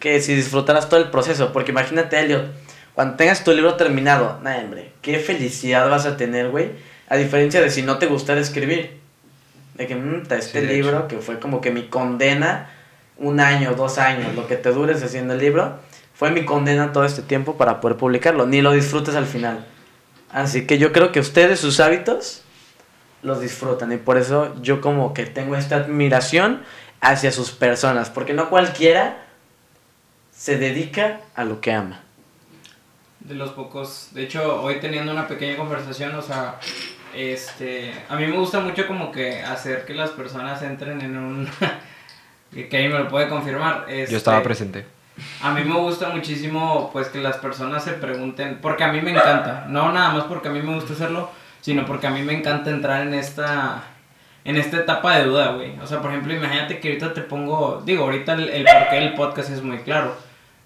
que 0.00 0.20
si 0.20 0.34
disfrutaras 0.34 0.88
todo 0.88 1.00
el 1.00 1.10
proceso. 1.10 1.52
Porque 1.52 1.70
imagínate, 1.70 2.20
Elliot, 2.20 2.44
cuando 2.94 3.16
tengas 3.16 3.42
tu 3.42 3.52
libro 3.52 3.74
terminado, 3.74 4.38
nah, 4.42 4.58
hombre, 4.58 4.92
qué 5.02 5.18
felicidad 5.18 5.88
vas 5.90 6.06
a 6.06 6.16
tener, 6.16 6.50
güey. 6.50 6.70
A 7.08 7.16
diferencia 7.16 7.60
de 7.60 7.70
si 7.70 7.82
no 7.82 7.98
te 7.98 8.06
gustara 8.06 8.40
escribir. 8.40 9.00
De 9.74 9.88
que, 9.88 9.96
mm, 9.96 10.26
ta, 10.28 10.36
este 10.36 10.60
Sí, 10.60 10.66
libro 10.66 11.08
que 11.08 11.18
fue 11.18 11.40
como 11.40 11.60
que 11.60 11.72
mi 11.72 11.88
condena, 11.88 12.70
un 13.18 13.40
año, 13.40 13.74
dos 13.74 13.98
años, 13.98 14.34
lo 14.36 14.46
que 14.46 14.56
te 14.56 14.70
dures 14.70 15.02
haciendo 15.02 15.34
el 15.34 15.40
libro, 15.40 15.78
fue 16.14 16.30
mi 16.30 16.44
condena 16.44 16.92
todo 16.92 17.04
este 17.04 17.22
tiempo 17.22 17.56
para 17.56 17.80
poder 17.80 17.96
publicarlo. 17.96 18.46
Ni 18.46 18.62
lo 18.62 18.70
disfrutes 18.70 19.16
al 19.16 19.26
final. 19.26 19.66
Así 20.30 20.64
que 20.66 20.78
yo 20.78 20.92
creo 20.92 21.10
que 21.10 21.18
ustedes, 21.18 21.58
sus 21.58 21.80
hábitos, 21.80 22.42
los 23.22 23.40
disfrutan. 23.40 23.90
Y 23.90 23.96
por 23.96 24.18
eso 24.18 24.54
yo 24.62 24.80
como 24.80 25.14
que 25.14 25.26
tengo 25.26 25.56
esta 25.56 25.76
admiración 25.76 26.62
hacia 27.00 27.32
sus 27.32 27.50
personas. 27.50 28.10
Porque 28.10 28.34
no 28.34 28.50
cualquiera 28.50 29.24
se 30.30 30.56
dedica 30.58 31.20
a 31.34 31.44
lo 31.44 31.60
que 31.60 31.72
ama. 31.72 32.03
De 33.24 33.34
los 33.34 33.50
pocos. 33.50 34.08
De 34.12 34.22
hecho, 34.22 34.62
hoy 34.62 34.76
teniendo 34.76 35.12
una 35.12 35.26
pequeña 35.26 35.56
conversación, 35.56 36.14
o 36.14 36.22
sea, 36.22 36.60
este, 37.14 37.92
a 38.08 38.16
mí 38.16 38.26
me 38.26 38.36
gusta 38.36 38.60
mucho 38.60 38.86
como 38.86 39.10
que 39.10 39.42
hacer 39.42 39.84
que 39.84 39.94
las 39.94 40.10
personas 40.10 40.62
entren 40.62 41.00
en 41.00 41.16
un 41.16 41.48
que 42.52 42.76
ahí 42.76 42.88
me 42.88 42.98
lo 42.98 43.08
puede 43.08 43.28
confirmar. 43.28 43.86
Yo 43.88 43.94
este, 43.94 44.16
estaba 44.16 44.42
presente. 44.42 44.86
A 45.42 45.52
mí 45.52 45.62
me 45.64 45.74
gusta 45.76 46.08
muchísimo 46.10 46.90
pues 46.92 47.08
que 47.08 47.20
las 47.20 47.36
personas 47.38 47.84
se 47.84 47.92
pregunten, 47.92 48.58
porque 48.60 48.84
a 48.84 48.92
mí 48.92 49.00
me 49.00 49.12
encanta, 49.12 49.64
no 49.68 49.92
nada 49.92 50.12
más 50.12 50.24
porque 50.24 50.48
a 50.48 50.50
mí 50.50 50.60
me 50.60 50.74
gusta 50.74 50.92
hacerlo, 50.92 51.30
sino 51.60 51.86
porque 51.86 52.08
a 52.08 52.10
mí 52.10 52.22
me 52.22 52.32
encanta 52.32 52.70
entrar 52.70 53.06
en 53.06 53.14
esta 53.14 53.84
en 54.44 54.56
esta 54.56 54.78
etapa 54.78 55.16
de 55.16 55.24
duda, 55.24 55.52
güey. 55.52 55.78
O 55.78 55.86
sea, 55.86 56.02
por 56.02 56.10
ejemplo, 56.10 56.34
imagínate 56.34 56.78
que 56.78 56.88
ahorita 56.88 57.14
te 57.14 57.22
pongo, 57.22 57.82
digo, 57.86 58.04
ahorita 58.04 58.34
el, 58.34 58.50
el 58.50 58.64
porqué 58.64 58.96
del 58.96 59.14
podcast 59.14 59.50
es 59.50 59.62
muy 59.62 59.78
claro, 59.78 60.14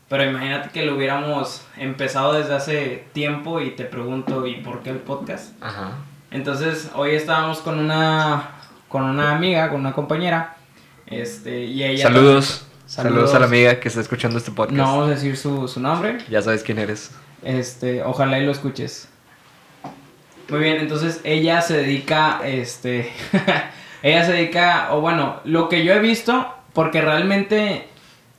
pero 0.09 0.25
imagínate 0.25 0.71
que 0.71 0.85
lo 0.85 0.97
hubiéramos 0.97 1.63
empezado 1.77 2.33
desde 2.35 2.55
hace 2.55 3.05
tiempo 3.13 3.61
y 3.61 3.71
te 3.73 3.85
pregunto, 3.85 4.47
¿y 4.47 4.57
por 4.57 4.83
qué 4.83 4.91
el 4.91 4.99
podcast? 4.99 5.53
Ajá. 5.63 5.93
Entonces, 6.31 6.91
hoy 6.95 7.11
estábamos 7.13 7.59
con 7.59 7.79
una 7.79 8.51
con 8.89 9.03
una 9.03 9.33
amiga, 9.37 9.69
con 9.69 9.81
una 9.81 9.93
compañera, 9.93 10.57
este, 11.07 11.65
y 11.65 11.85
ella 11.85 12.05
Saludos. 12.05 12.67
Saludos. 12.87 13.13
Saludos. 13.21 13.35
a 13.35 13.39
la 13.41 13.47
amiga 13.47 13.81
que 13.81 13.89
está 13.89 14.01
escuchando 14.01 14.39
este 14.39 14.51
podcast. 14.51 14.77
no 14.79 14.85
vamos 14.85 15.09
a 15.09 15.11
decir 15.11 15.37
su, 15.37 15.69
su 15.69 15.79
nombre, 15.81 16.19
Ya 16.31 16.41
sabes 16.41 16.63
quién 16.63 16.79
eres. 16.79 17.11
este, 17.43 18.03
ojalá 18.03 18.39
y 18.39 18.47
lo 18.47 18.53
escuches. 18.53 19.09
Muy 20.49 20.61
bien, 20.61 20.79
entonces 20.79 21.21
ella 21.25 21.61
se 21.61 21.77
dedica, 21.77 22.41
este, 22.45 23.13
ella 24.03 24.25
se 24.25 24.33
dedica, 24.33 24.89
o 24.93 25.03
bueno, 25.03 25.41
lo 25.45 25.69
que 25.69 25.85
yo 25.85 25.93
he 25.93 26.01
visto, 26.01 26.51
porque 26.73 27.03
realmente 27.03 27.87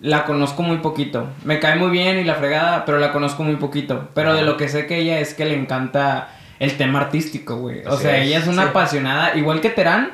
la 0.02 0.26
conozco 0.26 0.64
muy 0.64 0.78
poquito. 0.78 1.28
Me 1.44 1.60
cae 1.60 1.76
muy 1.76 1.90
bien 1.90 2.20
y 2.20 2.24
la 2.24 2.36
fregada, 2.36 2.86
pero 2.86 3.00
la 3.00 3.12
conozco 3.12 3.44
muy 3.44 3.58
poquito. 3.58 4.10
Pero 4.14 4.34
de 4.34 4.44
lo 4.44 4.58
que 4.58 4.70
sé 4.70 4.88
que 4.88 4.98
ella 4.98 5.20
es 5.20 5.34
que 5.34 5.46
le 5.46 5.56
encanta 5.56 6.30
el 6.60 6.78
tema 6.78 7.02
artístico, 7.02 7.58
güey. 7.58 7.86
O 7.86 7.94
Así 7.94 8.04
sea, 8.04 8.18
es, 8.18 8.28
ella 8.28 8.38
es 8.40 8.48
una 8.48 8.64
sí. 8.64 8.70
apasionada, 8.70 9.36
igual 9.36 9.62
que 9.62 9.70
Terán. 9.70 10.12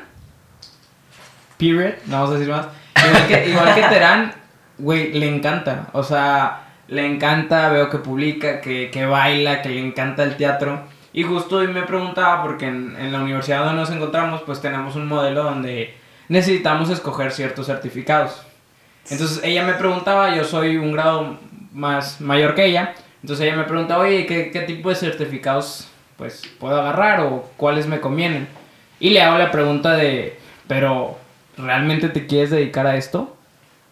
Period, 1.58 1.94
no 2.06 2.16
vamos 2.16 2.30
a 2.30 2.38
decir 2.38 2.52
más. 2.52 2.66
Igual 3.06 3.26
que, 3.26 3.48
igual 3.48 3.74
que 3.74 3.82
Terán, 3.82 4.34
güey, 4.78 5.12
le 5.12 5.28
encanta. 5.28 5.88
O 5.92 6.02
sea, 6.02 6.64
le 6.88 7.06
encanta, 7.06 7.68
veo 7.70 7.88
que 7.88 7.98
publica, 7.98 8.60
que, 8.60 8.90
que 8.90 9.06
baila, 9.06 9.62
que 9.62 9.70
le 9.70 9.80
encanta 9.80 10.24
el 10.24 10.36
teatro. 10.36 10.80
Y 11.12 11.22
justo 11.22 11.56
hoy 11.56 11.68
me 11.68 11.82
preguntaba, 11.82 12.42
porque 12.42 12.66
en, 12.66 12.94
en 12.98 13.12
la 13.12 13.20
universidad 13.20 13.64
donde 13.64 13.80
nos 13.80 13.90
encontramos, 13.90 14.42
pues 14.42 14.60
tenemos 14.60 14.96
un 14.96 15.06
modelo 15.08 15.44
donde 15.44 15.94
necesitamos 16.28 16.90
escoger 16.90 17.32
ciertos 17.32 17.66
certificados. 17.66 18.45
Entonces 19.10 19.40
ella 19.44 19.64
me 19.64 19.74
preguntaba, 19.74 20.34
yo 20.34 20.44
soy 20.44 20.76
un 20.76 20.92
grado 20.92 21.38
más 21.72 22.20
mayor 22.20 22.54
que 22.54 22.64
ella, 22.66 22.94
entonces 23.22 23.46
ella 23.46 23.56
me 23.56 23.64
preguntaba, 23.64 24.04
oye, 24.04 24.26
¿qué, 24.26 24.50
qué 24.50 24.60
tipo 24.60 24.88
de 24.88 24.94
certificados 24.96 25.88
pues 26.16 26.42
puedo 26.58 26.80
agarrar 26.80 27.20
o 27.20 27.48
cuáles 27.56 27.86
me 27.86 28.00
convienen? 28.00 28.48
Y 28.98 29.10
le 29.10 29.20
hago 29.22 29.38
la 29.38 29.50
pregunta 29.50 29.92
de, 29.92 30.38
pero 30.66 31.18
¿realmente 31.58 32.08
te 32.08 32.26
quieres 32.26 32.50
dedicar 32.50 32.86
a 32.86 32.96
esto? 32.96 33.36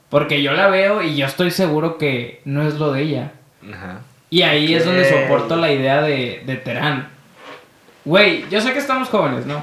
Porque 0.09 0.43
yo 0.43 0.53
la 0.53 0.69
veo 0.69 1.03
y 1.03 1.17
yo 1.17 1.27
estoy 1.27 1.51
seguro 1.51 1.99
que 1.99 2.41
no 2.45 2.67
es 2.67 2.75
lo 2.75 2.93
de 2.93 3.03
ella. 3.03 3.33
Ajá. 3.73 4.01
Y 4.31 4.43
ahí 4.43 4.75
es 4.75 4.85
donde 4.85 5.05
soporto 5.09 5.57
la 5.57 5.71
idea 5.73 6.01
de, 6.03 6.43
de 6.47 6.57
Terán. 6.57 7.09
Güey, 8.05 8.45
yo 8.51 8.61
sé 8.61 8.73
que 8.73 8.79
estamos 8.79 9.09
jóvenes, 9.09 9.47
¿no? 9.47 9.59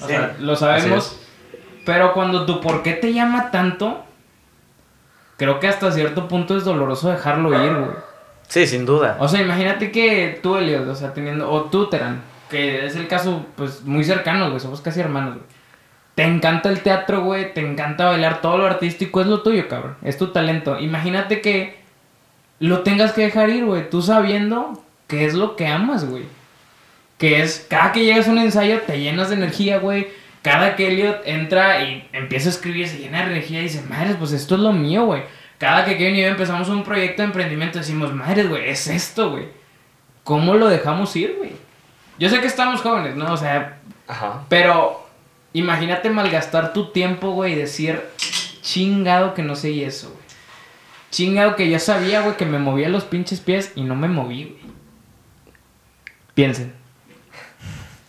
O 0.00 0.06
Sí, 0.06 0.08
sea, 0.08 0.34
lo 0.38 0.56
sabemos. 0.56 1.20
Pero 1.84 2.12
cuando 2.12 2.46
tu 2.46 2.60
por 2.60 2.82
qué 2.82 2.92
te 2.92 3.12
llama 3.12 3.50
tanto, 3.50 4.04
creo 5.36 5.60
que 5.60 5.68
hasta 5.68 5.92
cierto 5.92 6.28
punto 6.28 6.56
es 6.56 6.64
doloroso 6.64 7.10
dejarlo 7.10 7.52
ir, 7.64 7.74
güey. 7.74 7.96
Sí, 8.48 8.66
sin 8.66 8.86
duda. 8.86 9.16
O 9.20 9.28
sea, 9.28 9.42
imagínate 9.42 9.90
que 9.90 10.38
tú, 10.42 10.56
Eliot, 10.56 10.86
o 10.88 10.94
sea, 10.94 11.12
teniendo, 11.12 11.50
o 11.50 11.62
tú, 11.64 11.88
Terán, 11.88 12.22
que 12.48 12.86
es 12.86 12.96
el 12.96 13.08
caso, 13.08 13.44
pues, 13.56 13.82
muy 13.82 14.04
cercano, 14.04 14.48
güey, 14.48 14.60
somos 14.60 14.80
casi 14.80 15.00
hermanos, 15.00 15.34
güey. 15.34 15.46
Te 16.14 16.22
encanta 16.22 16.70
el 16.70 16.80
teatro, 16.80 17.24
güey, 17.24 17.52
te 17.52 17.60
encanta 17.60 18.06
bailar, 18.06 18.40
todo 18.40 18.56
lo 18.56 18.66
artístico 18.66 19.20
es 19.20 19.26
lo 19.26 19.42
tuyo, 19.42 19.68
cabrón, 19.68 19.96
es 20.02 20.16
tu 20.16 20.28
talento. 20.28 20.78
Imagínate 20.78 21.42
que 21.42 21.76
lo 22.58 22.80
tengas 22.80 23.12
que 23.12 23.22
dejar 23.22 23.50
ir, 23.50 23.66
güey, 23.66 23.90
tú 23.90 24.00
sabiendo 24.00 24.82
que 25.08 25.26
es 25.26 25.34
lo 25.34 25.56
que 25.56 25.66
amas, 25.66 26.08
güey. 26.08 26.24
Que 27.18 27.42
es, 27.42 27.66
cada 27.68 27.92
que 27.92 28.04
llegas 28.04 28.28
a 28.28 28.30
un 28.30 28.38
ensayo 28.38 28.80
te 28.86 29.00
llenas 29.00 29.28
de 29.28 29.36
energía, 29.36 29.78
güey. 29.78 30.08
Cada 30.46 30.76
que 30.76 30.86
Elliot 30.86 31.22
entra 31.24 31.82
y 31.82 32.08
empieza 32.12 32.48
a 32.48 32.52
escribir, 32.52 32.86
se 32.86 32.98
llena 32.98 33.24
de 33.24 33.32
energía 33.32 33.58
y 33.58 33.64
dice, 33.64 33.82
madres, 33.82 34.14
pues 34.16 34.30
esto 34.30 34.54
es 34.54 34.60
lo 34.60 34.72
mío, 34.72 35.04
güey. 35.04 35.24
Cada 35.58 35.84
que 35.84 35.98
Kevin 35.98 36.14
y 36.14 36.20
yo 36.20 36.28
empezamos 36.28 36.68
un 36.68 36.84
proyecto 36.84 37.22
de 37.22 37.26
emprendimiento 37.26 37.80
decimos, 37.80 38.14
madres, 38.14 38.48
güey, 38.48 38.70
es 38.70 38.86
esto, 38.86 39.32
güey. 39.32 39.48
¿Cómo 40.22 40.54
lo 40.54 40.68
dejamos 40.68 41.16
ir, 41.16 41.34
güey? 41.36 41.50
Yo 42.20 42.28
sé 42.28 42.40
que 42.40 42.46
estamos 42.46 42.80
jóvenes, 42.80 43.16
¿no? 43.16 43.32
O 43.32 43.36
sea, 43.36 43.80
Ajá. 44.06 44.44
pero 44.48 45.08
imagínate 45.52 46.10
malgastar 46.10 46.72
tu 46.72 46.92
tiempo, 46.92 47.32
güey, 47.32 47.54
y 47.54 47.56
decir, 47.56 48.00
chingado 48.62 49.34
que 49.34 49.42
no 49.42 49.56
seguí 49.56 49.82
eso, 49.82 50.10
güey. 50.10 50.22
Chingado 51.10 51.56
que 51.56 51.68
yo 51.68 51.80
sabía, 51.80 52.20
güey, 52.20 52.36
que 52.36 52.46
me 52.46 52.60
movía 52.60 52.88
los 52.88 53.02
pinches 53.02 53.40
pies 53.40 53.72
y 53.74 53.82
no 53.82 53.96
me 53.96 54.06
moví, 54.06 54.44
güey. 54.44 54.72
Piensen. 56.34 56.72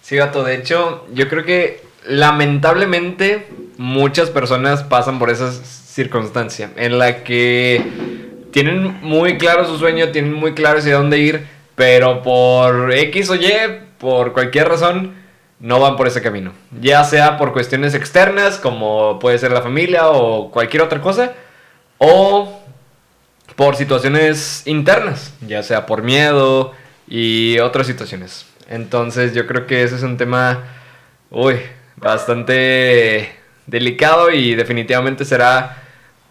Sí, 0.03 0.17
gato, 0.17 0.43
de 0.43 0.53
hecho, 0.53 1.07
yo 1.15 1.27
creo 1.29 1.43
que 1.43 1.86
lamentablemente 2.07 3.47
muchas 3.77 4.29
personas 4.29 4.83
pasan 4.83 5.19
por 5.19 5.29
esa 5.29 5.51
circunstancia 5.51 6.71
en 6.75 6.97
la 6.99 7.23
que 7.23 7.81
tienen 8.51 9.01
muy 9.01 9.37
claro 9.37 9.65
su 9.65 9.77
sueño, 9.77 10.09
tienen 10.11 10.33
muy 10.33 10.53
claro 10.53 10.79
hacia 10.79 10.95
dónde 10.95 11.19
ir, 11.19 11.47
pero 11.75 12.23
por 12.23 12.91
X 12.93 13.29
o 13.29 13.35
Y, 13.35 13.51
por 13.99 14.33
cualquier 14.33 14.69
razón, 14.69 15.13
no 15.59 15.79
van 15.79 15.95
por 15.95 16.07
ese 16.07 16.21
camino. 16.21 16.53
Ya 16.81 17.03
sea 17.03 17.37
por 17.37 17.53
cuestiones 17.53 17.93
externas, 17.93 18.57
como 18.57 19.19
puede 19.19 19.37
ser 19.37 19.51
la 19.51 19.61
familia 19.61 20.09
o 20.09 20.51
cualquier 20.51 20.83
otra 20.83 21.01
cosa, 21.01 21.33
o 21.97 22.61
por 23.55 23.75
situaciones 23.75 24.65
internas, 24.65 25.33
ya 25.45 25.63
sea 25.63 25.85
por 25.85 26.03
miedo 26.03 26.73
y 27.07 27.59
otras 27.59 27.87
situaciones. 27.87 28.45
Entonces 28.69 29.33
yo 29.33 29.47
creo 29.47 29.65
que 29.65 29.83
ese 29.83 29.95
es 29.95 30.03
un 30.03 30.17
tema, 30.17 30.63
uy, 31.31 31.59
bastante 31.97 33.35
delicado 33.65 34.31
y 34.31 34.55
definitivamente 34.55 35.25
será 35.25 35.83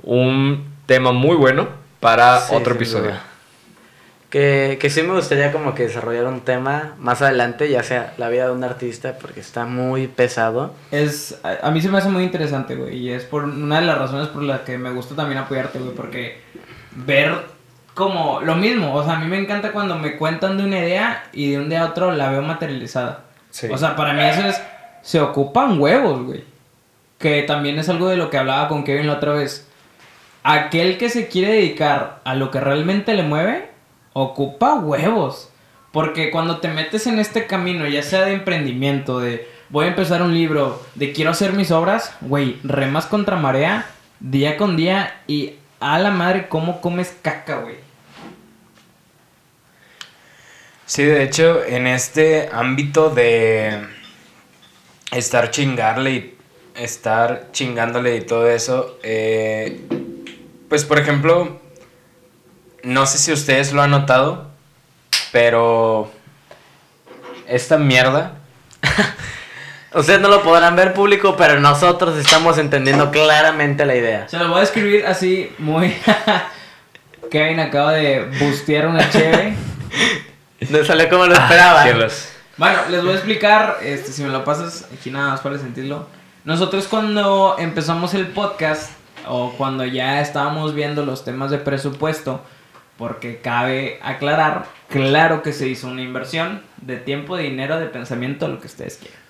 un 0.02 0.64
tema 0.86 1.12
muy 1.12 1.36
bueno 1.36 1.68
para 2.00 2.40
Sí, 2.40 2.54
otro 2.54 2.74
episodio. 2.74 3.10
duda. 3.10 3.22
Que, 4.30 4.76
que 4.80 4.90
sí 4.90 5.02
me 5.02 5.14
gustaría 5.14 5.52
como 5.52 5.74
que 5.74 5.84
desarrollar 5.84 6.26
un 6.26 6.40
tema 6.40 6.94
más 6.98 7.22
adelante, 7.22 7.70
ya 7.70 7.82
sea 7.82 8.12
la 8.18 8.28
vida 8.28 8.46
de 8.46 8.52
un 8.52 8.64
artista, 8.64 9.16
porque 9.20 9.40
está 9.40 9.64
muy 9.66 10.08
pesado. 10.08 10.74
Es, 10.90 11.38
a, 11.44 11.68
a 11.68 11.70
mí 11.70 11.80
se 11.80 11.88
me 11.88 11.98
hace 11.98 12.08
muy 12.08 12.24
interesante, 12.24 12.74
güey. 12.74 12.96
Y 12.96 13.12
es 13.12 13.24
por 13.24 13.44
una 13.44 13.80
de 13.80 13.86
las 13.86 13.98
razones 13.98 14.28
por 14.28 14.42
las 14.42 14.60
que 14.60 14.78
me 14.78 14.90
gusta 14.90 15.14
también 15.14 15.38
apoyarte, 15.38 15.78
güey. 15.78 15.94
Porque 15.94 16.40
ver 16.90 17.34
como 17.94 18.40
lo 18.42 18.56
mismo. 18.56 18.92
O 18.94 19.04
sea, 19.04 19.14
a 19.14 19.20
mí 19.20 19.26
me 19.26 19.38
encanta 19.38 19.72
cuando 19.72 19.96
me 19.96 20.16
cuentan 20.16 20.58
de 20.58 20.64
una 20.64 20.80
idea 20.80 21.24
y 21.32 21.52
de 21.52 21.58
un 21.58 21.68
día 21.68 21.82
a 21.82 21.86
otro 21.86 22.10
la 22.12 22.28
veo 22.30 22.42
materializada. 22.42 23.24
Sí. 23.50 23.68
O 23.70 23.78
sea, 23.78 23.94
para 23.96 24.12
mí 24.12 24.22
eso 24.22 24.46
es. 24.46 24.60
Se 25.07 25.20
ocupan 25.20 25.80
huevos, 25.80 26.24
güey. 26.24 26.42
Que 27.20 27.44
también 27.44 27.78
es 27.78 27.88
algo 27.88 28.09
de 28.09 28.16
lo 28.16 28.28
que 28.28 28.38
hablaba 28.38 28.66
con 28.66 28.82
Kevin 28.82 29.07
la 29.07 29.12
otra 29.12 29.34
vez. 29.34 29.68
Aquel 30.42 30.98
que 30.98 31.11
se 31.11 31.28
quiere 31.28 31.52
dedicar 31.52 32.20
a 32.24 32.34
lo 32.34 32.50
que 32.50 32.59
realmente 32.59 33.14
le 33.14 33.22
mueve, 33.22 33.70
ocupa 34.14 34.74
huevos. 34.74 35.48
Porque 35.92 36.32
cuando 36.32 36.59
te 36.59 36.66
metes 36.66 37.07
en 37.07 37.20
este 37.20 37.46
camino, 37.46 37.86
ya 37.86 38.02
sea 38.02 38.24
de 38.24 38.32
emprendimiento, 38.32 39.20
de 39.20 39.48
voy 39.68 39.84
a 39.84 39.90
empezar 39.90 40.22
un 40.22 40.34
libro, 40.34 40.84
de 40.96 41.12
quiero 41.12 41.30
hacer 41.30 41.52
mis 41.52 41.70
obras, 41.70 42.12
güey, 42.20 42.59
remas 42.64 43.07
contra 43.07 43.36
marea, 43.36 43.86
día 44.18 44.57
con 44.57 44.76
día, 44.76 45.20
y 45.28 45.54
a 45.78 46.00
la 46.00 46.11
madre, 46.11 46.48
¿cómo 46.48 46.80
comes 46.80 47.16
caca, 47.22 47.59
güey? 47.59 47.76
Sí, 50.84 51.04
de 51.04 51.22
hecho, 51.22 51.64
en 51.64 51.86
este 51.86 52.48
ámbito 52.52 53.11
de 53.11 53.94
estar 55.18 55.50
chingarle 55.50 56.10
y 56.10 56.34
estar 56.76 57.48
chingándole 57.52 58.16
y 58.16 58.20
todo 58.22 58.48
eso, 58.48 58.98
eh, 59.02 59.80
pues 60.68 60.84
por 60.84 60.98
ejemplo, 60.98 61.60
no 62.82 63.06
sé 63.06 63.18
si 63.18 63.32
ustedes 63.32 63.72
lo 63.72 63.82
han 63.82 63.90
notado, 63.90 64.50
pero 65.32 66.10
esta 67.48 67.78
mierda, 67.78 68.36
Ustedes 69.96 70.20
no 70.20 70.28
lo 70.28 70.42
podrán 70.42 70.76
ver 70.76 70.92
público, 70.92 71.36
pero 71.36 71.58
nosotros 71.58 72.18
estamos 72.18 72.58
entendiendo 72.58 73.10
claramente 73.10 73.86
la 73.86 73.94
idea. 73.94 74.28
Se 74.28 74.36
lo 74.36 74.50
voy 74.50 74.60
a 74.60 74.64
escribir 74.64 75.06
así, 75.06 75.50
muy... 75.56 75.96
Kevin 77.30 77.60
acaba 77.60 77.92
de 77.92 78.26
bustear 78.38 78.86
una 78.86 79.08
cheve. 79.10 79.54
No 80.70 80.82
salió 80.84 81.08
como 81.10 81.26
lo 81.26 81.34
esperaba. 81.34 81.82
Cielos. 81.82 82.28
Bueno, 82.59 82.78
les 82.88 83.02
voy 83.02 83.11
a 83.11 83.14
explicar, 83.16 83.78
este, 83.82 84.12
si 84.12 84.22
me 84.22 84.30
lo 84.30 84.42
pasas 84.42 84.88
aquí 84.90 85.11
nada 85.11 85.28
más 85.28 85.40
para 85.40 85.59
sentirlo. 85.59 86.07
Nosotros 86.46 86.86
cuando 86.88 87.57
empezamos 87.59 88.14
el 88.14 88.28
podcast, 88.28 88.92
o 89.28 89.52
cuando 89.59 89.84
ya 89.84 90.22
estábamos 90.22 90.74
viendo 90.74 91.04
los 91.04 91.22
temas 91.22 91.50
de 91.50 91.59
presupuesto, 91.59 92.40
porque 92.96 93.42
cabe 93.42 94.00
aclarar, 94.02 94.64
claro 94.88 95.42
que 95.42 95.52
se 95.52 95.68
hizo 95.68 95.88
una 95.88 96.00
inversión 96.00 96.62
de 96.78 96.96
tiempo, 96.96 97.36
de 97.36 97.42
dinero, 97.42 97.78
de 97.78 97.86
pensamiento, 97.86 98.48
lo 98.48 98.59
que 98.59 98.68
ustedes 98.68 98.96
quieran. 98.96 99.20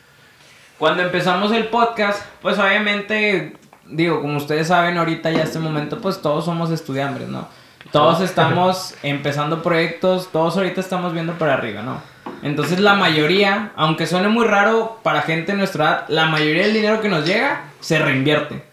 Cuando 0.79 1.03
empezamos 1.03 1.51
el 1.51 1.67
podcast, 1.67 2.23
pues 2.43 2.57
obviamente, 2.61 3.57
digo, 3.87 4.21
como 4.21 4.37
ustedes 4.37 4.69
saben 4.69 4.99
ahorita 4.99 5.33
ya 5.33 5.43
este 5.43 5.59
momento, 5.59 6.01
pues 6.01 6.23
todos 6.23 6.45
somos 6.45 6.71
estudiantes, 6.71 7.27
¿no? 7.27 7.49
Todos 7.91 8.21
estamos 8.21 8.95
empezando 9.03 9.65
proyectos, 9.65 10.31
todos 10.31 10.57
ahorita 10.57 10.81
estamos 10.81 11.13
viendo 11.13 11.33
para 11.33 11.55
arriba, 11.55 11.83
¿no? 11.83 12.16
Entonces 12.43 12.81
la 12.81 12.95
mayoría, 12.95 13.73
aunque 13.77 14.07
suene 14.07 14.29
muy 14.29 14.47
raro 14.47 15.01
para 15.03 15.23
gente 15.23 15.53
de 15.53 15.59
nuestra 15.59 15.85
edad, 15.85 16.05
la 16.09 16.27
mayoría 16.27 16.63
del 16.65 16.75
dinero 16.75 17.01
que 17.01 17.09
nos 17.09 17.25
llega 17.27 17.65
se 17.81 17.99
reinvierte 17.99 18.65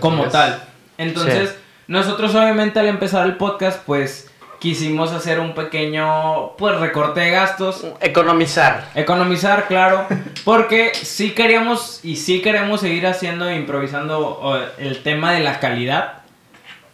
como 0.00 0.26
es. 0.26 0.32
tal. 0.32 0.62
Entonces, 0.98 1.50
Sí. 1.50 1.56
nosotros 1.88 2.34
obviamente 2.34 2.78
al 2.80 2.86
empezar 2.88 3.26
el 3.26 3.36
podcast, 3.36 3.80
pues 3.84 4.30
quisimos 4.60 5.10
hacer 5.12 5.40
un 5.40 5.54
pequeño, 5.54 6.56
pues 6.56 6.78
recorte 6.78 7.20
de 7.20 7.30
gastos. 7.32 7.84
Economizar. 8.00 8.88
Economizar, 8.94 9.66
claro, 9.66 10.06
porque 10.44 10.92
sí 10.94 11.32
queríamos 11.32 12.00
y 12.04 12.14
sí 12.16 12.40
queremos 12.40 12.80
seguir 12.80 13.06
haciendo 13.08 13.48
e 13.48 13.56
improvisando 13.56 14.56
el 14.78 15.02
tema 15.02 15.32
de 15.32 15.40
la 15.40 15.58
calidad. 15.58 16.18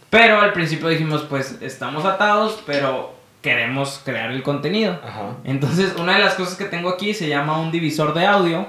Pero 0.09 0.41
al 0.41 0.53
principio 0.53 0.87
dijimos, 0.89 1.21
pues 1.29 1.57
estamos 1.61 2.03
atados, 2.05 2.63
pero 2.65 3.13
queremos 3.41 4.01
crear 4.03 4.31
el 4.31 4.43
contenido. 4.43 4.99
Ajá. 5.03 5.35
Entonces, 5.43 5.95
una 5.97 6.13
de 6.13 6.19
las 6.19 6.35
cosas 6.35 6.55
que 6.55 6.65
tengo 6.65 6.89
aquí 6.89 7.13
se 7.13 7.27
llama 7.27 7.59
un 7.59 7.71
divisor 7.71 8.13
de 8.13 8.25
audio. 8.25 8.67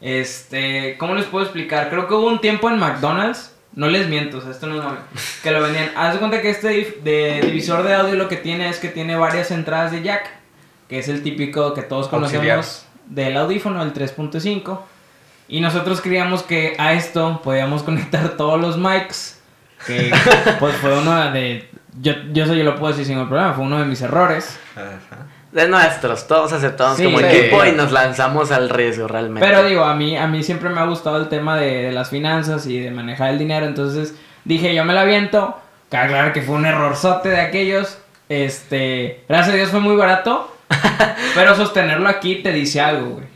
Este, 0.00 0.96
¿cómo 0.98 1.14
les 1.14 1.26
puedo 1.26 1.44
explicar? 1.44 1.90
Creo 1.90 2.08
que 2.08 2.14
hubo 2.14 2.26
un 2.26 2.40
tiempo 2.40 2.70
en 2.70 2.78
McDonald's, 2.78 3.54
no 3.74 3.88
les 3.88 4.08
miento, 4.08 4.38
o 4.38 4.40
sea, 4.40 4.50
esto 4.50 4.66
no 4.66 4.76
es 4.76 4.82
mame, 4.82 4.98
que 5.42 5.50
lo 5.50 5.60
vendían. 5.62 5.90
Haz 5.94 6.14
de 6.14 6.18
cuenta 6.18 6.40
que 6.40 6.50
este 6.50 6.98
de 7.04 7.40
divisor 7.42 7.82
de 7.82 7.94
audio 7.94 8.14
lo 8.14 8.28
que 8.28 8.36
tiene 8.36 8.68
es 8.68 8.78
que 8.78 8.88
tiene 8.88 9.16
varias 9.16 9.50
entradas 9.50 9.92
de 9.92 10.02
jack, 10.02 10.30
que 10.88 10.98
es 10.98 11.08
el 11.08 11.22
típico 11.22 11.74
que 11.74 11.82
todos 11.82 12.10
Auxiliar. 12.12 12.56
conocemos 12.56 12.86
del 13.06 13.36
audífono, 13.36 13.82
el 13.82 13.92
3.5. 13.92 14.80
Y 15.48 15.60
nosotros 15.60 16.00
creíamos 16.00 16.42
que 16.42 16.74
a 16.78 16.94
esto 16.94 17.40
podíamos 17.42 17.82
conectar 17.84 18.36
todos 18.36 18.60
los 18.60 18.78
mics, 18.78 19.40
que 19.86 20.10
pues 20.58 20.76
fue 20.76 20.98
uno 20.98 21.30
de... 21.32 21.69
Yo, 22.00 22.12
yo 22.32 22.44
eso 22.44 22.54
yo 22.54 22.64
lo 22.64 22.76
puedo 22.76 22.92
decir 22.92 23.04
sin 23.06 23.14
ningún 23.16 23.28
problema, 23.28 23.52
fue 23.54 23.64
uno 23.64 23.78
de 23.78 23.84
mis 23.84 24.00
errores. 24.02 24.58
Ajá. 24.76 25.26
De 25.52 25.66
nuestros, 25.68 26.28
todos 26.28 26.52
aceptamos 26.52 26.96
Sí, 26.96 27.04
como 27.04 27.18
sí. 27.18 27.24
equipo 27.24 27.64
y 27.64 27.72
nos 27.72 27.90
lanzamos 27.90 28.52
al 28.52 28.68
riesgo 28.70 29.08
realmente. 29.08 29.46
Pero 29.48 29.64
digo, 29.64 29.84
a 29.84 29.94
mí, 29.96 30.16
a 30.16 30.28
mí 30.28 30.44
siempre 30.44 30.68
me 30.68 30.80
ha 30.80 30.84
gustado 30.84 31.16
el 31.16 31.28
tema 31.28 31.56
de, 31.56 31.82
de 31.82 31.92
las 31.92 32.08
finanzas 32.10 32.66
y 32.66 32.78
de 32.78 32.92
manejar 32.92 33.30
el 33.30 33.38
dinero. 33.38 33.66
Entonces 33.66 34.14
dije, 34.44 34.72
yo 34.74 34.84
me 34.84 34.94
la 34.94 35.00
aviento. 35.00 35.58
Claro 35.88 36.32
que 36.32 36.42
fue 36.42 36.54
un 36.54 36.66
errorzote 36.66 37.30
de 37.30 37.40
aquellos. 37.40 37.98
Este, 38.28 39.24
gracias 39.28 39.54
a 39.54 39.56
Dios 39.56 39.70
fue 39.70 39.80
muy 39.80 39.96
barato. 39.96 40.54
pero 41.34 41.56
sostenerlo 41.56 42.08
aquí 42.08 42.36
te 42.36 42.52
dice 42.52 42.80
algo, 42.80 43.10
güey. 43.10 43.26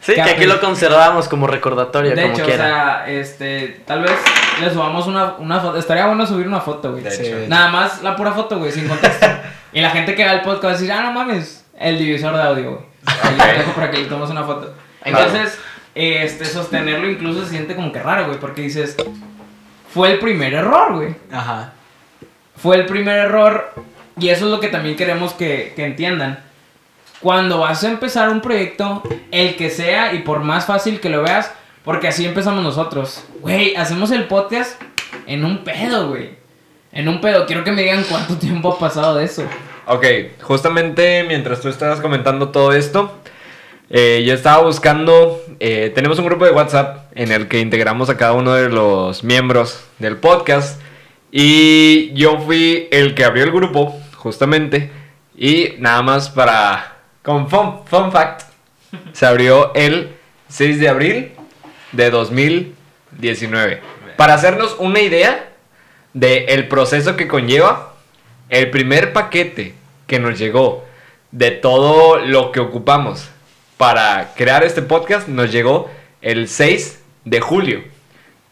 Sí, 0.00 0.12
que 0.14 0.22
que 0.22 0.30
aquí 0.30 0.42
apre- 0.44 0.46
lo 0.46 0.60
conservamos 0.60 1.28
como 1.28 1.46
recordatorio, 1.46 2.14
De 2.14 2.22
como 2.22 2.34
hecho, 2.34 2.44
o 2.44 2.48
sea, 2.50 3.04
este, 3.08 3.82
tal 3.86 4.02
vez 4.02 4.12
le 4.60 4.70
subamos 4.72 5.06
una, 5.06 5.34
una 5.38 5.60
foto. 5.60 5.78
Estaría 5.78 6.06
bueno 6.06 6.26
subir 6.26 6.46
una 6.46 6.60
foto, 6.60 6.92
güey. 6.92 7.02
De 7.04 7.10
Sí. 7.10 7.26
hecho. 7.26 7.36
Nada 7.48 7.68
más 7.70 8.02
la 8.02 8.16
pura 8.16 8.32
foto, 8.32 8.58
güey, 8.58 8.72
sin 8.72 8.88
contexto. 8.88 9.26
y 9.72 9.80
la 9.80 9.90
gente 9.90 10.14
que 10.14 10.24
va 10.24 10.30
al 10.32 10.42
podcast 10.42 10.64
va 10.64 10.68
a 10.70 10.72
decir, 10.72 10.92
ah, 10.92 11.02
no 11.02 11.12
mames, 11.12 11.64
el 11.78 11.98
divisor 11.98 12.34
de 12.36 12.42
audio, 12.42 12.70
güey. 12.72 12.82
Ahí 13.22 13.36
lo 13.36 13.58
dejo 13.58 13.72
para 13.72 13.90
que 13.90 13.98
le 13.98 14.04
tomemos 14.04 14.30
una 14.30 14.44
foto. 14.44 14.74
Entonces, 15.04 15.58
este, 15.94 16.44
sostenerlo 16.44 17.08
incluso 17.08 17.44
se 17.44 17.50
siente 17.50 17.74
como 17.74 17.90
que 17.92 18.00
raro, 18.02 18.26
güey, 18.26 18.38
porque 18.38 18.62
dices, 18.62 18.96
fue 19.92 20.12
el 20.12 20.18
primer 20.18 20.54
error, 20.54 20.94
güey. 20.94 21.14
ajá, 21.32 21.72
Fue 22.56 22.76
el 22.76 22.86
primer 22.86 23.16
error 23.18 23.72
y 24.18 24.28
eso 24.28 24.44
es 24.44 24.50
lo 24.50 24.60
que 24.60 24.68
también 24.68 24.96
queremos 24.96 25.32
que, 25.32 25.72
que 25.74 25.84
entiendan. 25.86 26.38
Cuando 27.20 27.58
vas 27.58 27.84
a 27.84 27.90
empezar 27.90 28.30
un 28.30 28.40
proyecto, 28.40 29.02
el 29.30 29.56
que 29.56 29.68
sea 29.68 30.14
y 30.14 30.20
por 30.20 30.40
más 30.40 30.64
fácil 30.64 31.00
que 31.00 31.10
lo 31.10 31.22
veas, 31.22 31.52
porque 31.84 32.08
así 32.08 32.24
empezamos 32.24 32.62
nosotros. 32.62 33.24
Güey, 33.40 33.76
hacemos 33.76 34.10
el 34.10 34.24
podcast 34.24 34.80
en 35.26 35.44
un 35.44 35.62
pedo, 35.62 36.08
güey. 36.08 36.30
En 36.92 37.08
un 37.08 37.20
pedo. 37.20 37.46
Quiero 37.46 37.62
que 37.62 37.72
me 37.72 37.82
digan 37.82 38.04
cuánto 38.08 38.36
tiempo 38.38 38.72
ha 38.72 38.78
pasado 38.78 39.16
de 39.16 39.24
eso. 39.24 39.44
Ok, 39.86 40.06
justamente 40.40 41.24
mientras 41.24 41.60
tú 41.60 41.68
estabas 41.68 42.00
comentando 42.00 42.48
todo 42.50 42.72
esto, 42.72 43.12
eh, 43.90 44.22
yo 44.24 44.32
estaba 44.32 44.62
buscando, 44.62 45.42
eh, 45.58 45.90
tenemos 45.94 46.18
un 46.20 46.26
grupo 46.26 46.44
de 46.44 46.52
WhatsApp 46.52 47.10
en 47.14 47.32
el 47.32 47.48
que 47.48 47.60
integramos 47.60 48.08
a 48.08 48.16
cada 48.16 48.32
uno 48.32 48.54
de 48.54 48.68
los 48.68 49.24
miembros 49.24 49.84
del 49.98 50.16
podcast 50.16 50.80
y 51.32 52.12
yo 52.14 52.38
fui 52.38 52.88
el 52.92 53.14
que 53.14 53.24
abrió 53.24 53.44
el 53.44 53.52
grupo, 53.52 53.98
justamente, 54.16 54.90
y 55.36 55.74
nada 55.78 56.02
más 56.02 56.30
para, 56.30 56.99
con 57.22 57.48
fun, 57.48 57.80
fun 57.86 58.12
fact, 58.12 58.42
se 59.12 59.26
abrió 59.26 59.72
el 59.74 60.16
6 60.48 60.80
de 60.80 60.88
abril 60.88 61.32
de 61.92 62.10
2019. 62.10 63.82
Para 64.16 64.34
hacernos 64.34 64.76
una 64.78 65.00
idea 65.00 65.50
del 66.12 66.68
proceso 66.68 67.16
que 67.16 67.28
conlleva, 67.28 67.94
el 68.48 68.70
primer 68.70 69.12
paquete 69.12 69.74
que 70.06 70.18
nos 70.18 70.38
llegó 70.38 70.84
de 71.30 71.52
todo 71.52 72.18
lo 72.18 72.50
que 72.50 72.60
ocupamos 72.60 73.30
para 73.80 74.34
crear 74.36 74.62
este 74.62 74.82
podcast 74.82 75.26
nos 75.26 75.50
llegó 75.50 75.90
el 76.20 76.48
6 76.48 77.00
de 77.24 77.40
julio. 77.40 77.82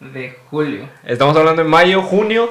De 0.01 0.35
julio. 0.49 0.89
Estamos 1.05 1.37
hablando 1.37 1.63
de 1.63 1.69
mayo, 1.69 2.01
junio, 2.01 2.51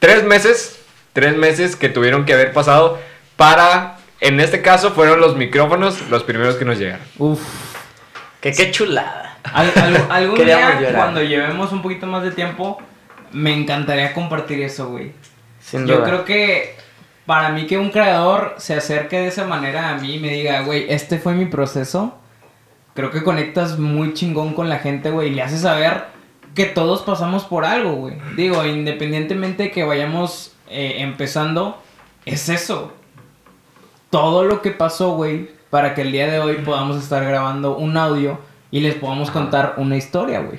tres 0.00 0.24
meses, 0.24 0.80
tres 1.12 1.36
meses 1.36 1.76
que 1.76 1.88
tuvieron 1.88 2.24
que 2.24 2.32
haber 2.32 2.52
pasado 2.52 2.98
para, 3.36 3.99
en 4.20 4.40
este 4.40 4.62
caso 4.62 4.90
fueron 4.92 5.20
los 5.20 5.36
micrófonos 5.36 6.08
los 6.10 6.22
primeros 6.24 6.56
que 6.56 6.64
nos 6.64 6.78
llegaron. 6.78 7.04
Uf. 7.18 7.40
Que 8.40 8.52
qué 8.52 8.70
chulada. 8.70 9.38
Al- 9.52 9.72
al- 9.76 10.06
algún 10.10 10.38
día, 10.44 10.80
llorar. 10.80 10.94
cuando 10.94 11.22
llevemos 11.22 11.72
un 11.72 11.82
poquito 11.82 12.06
más 12.06 12.22
de 12.22 12.30
tiempo, 12.32 12.78
me 13.32 13.54
encantaría 13.54 14.12
compartir 14.12 14.60
eso, 14.62 14.88
güey. 14.88 15.12
Sin 15.60 15.86
Yo 15.86 15.96
duda. 15.96 16.06
creo 16.06 16.24
que 16.24 16.76
para 17.26 17.50
mí 17.50 17.66
que 17.66 17.78
un 17.78 17.90
creador 17.90 18.54
se 18.58 18.74
acerque 18.74 19.18
de 19.20 19.28
esa 19.28 19.44
manera 19.44 19.90
a 19.90 19.94
mí 19.96 20.14
y 20.14 20.18
me 20.18 20.28
diga, 20.30 20.62
güey, 20.62 20.86
este 20.88 21.18
fue 21.18 21.34
mi 21.34 21.44
proceso, 21.46 22.18
creo 22.94 23.10
que 23.10 23.22
conectas 23.22 23.78
muy 23.78 24.14
chingón 24.14 24.54
con 24.54 24.68
la 24.68 24.78
gente, 24.78 25.10
güey, 25.10 25.28
y 25.28 25.34
le 25.34 25.42
haces 25.42 25.60
saber 25.60 26.04
que 26.54 26.64
todos 26.64 27.02
pasamos 27.02 27.44
por 27.44 27.64
algo, 27.64 27.92
güey. 27.92 28.16
Digo, 28.36 28.64
independientemente 28.66 29.64
de 29.64 29.70
que 29.70 29.84
vayamos 29.84 30.52
eh, 30.68 30.96
empezando, 30.98 31.80
es 32.26 32.48
eso. 32.48 32.94
Todo 34.10 34.44
lo 34.44 34.60
que 34.62 34.70
pasó, 34.72 35.12
güey, 35.12 35.50
para 35.70 35.94
que 35.94 36.02
el 36.02 36.12
día 36.12 36.26
de 36.30 36.40
hoy 36.40 36.56
podamos 36.64 36.96
estar 37.02 37.24
grabando 37.24 37.76
un 37.76 37.96
audio 37.96 38.38
y 38.70 38.80
les 38.80 38.94
podamos 38.96 39.30
contar 39.30 39.74
una 39.76 39.96
historia, 39.96 40.40
güey. 40.40 40.58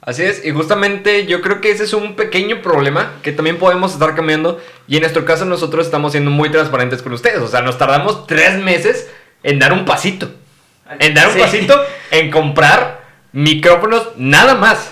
Así 0.00 0.24
es, 0.24 0.44
y 0.44 0.50
justamente 0.50 1.26
yo 1.26 1.40
creo 1.42 1.60
que 1.60 1.70
ese 1.70 1.84
es 1.84 1.92
un 1.92 2.16
pequeño 2.16 2.60
problema 2.60 3.12
que 3.22 3.30
también 3.30 3.58
podemos 3.58 3.92
estar 3.92 4.16
cambiando. 4.16 4.60
Y 4.88 4.96
en 4.96 5.02
nuestro 5.02 5.24
caso, 5.24 5.44
nosotros 5.44 5.86
estamos 5.86 6.10
siendo 6.12 6.30
muy 6.32 6.50
transparentes 6.50 7.02
con 7.02 7.12
ustedes. 7.12 7.38
O 7.38 7.46
sea, 7.46 7.62
nos 7.62 7.78
tardamos 7.78 8.26
tres 8.26 8.58
meses 8.60 9.08
en 9.44 9.60
dar 9.60 9.72
un 9.72 9.84
pasito. 9.84 10.28
En 10.98 11.14
dar 11.14 11.28
un 11.28 11.34
Sí. 11.34 11.40
pasito 11.40 11.80
en 12.10 12.30
comprar 12.32 13.00
micrófonos, 13.32 14.08
nada 14.16 14.56
más. 14.56 14.91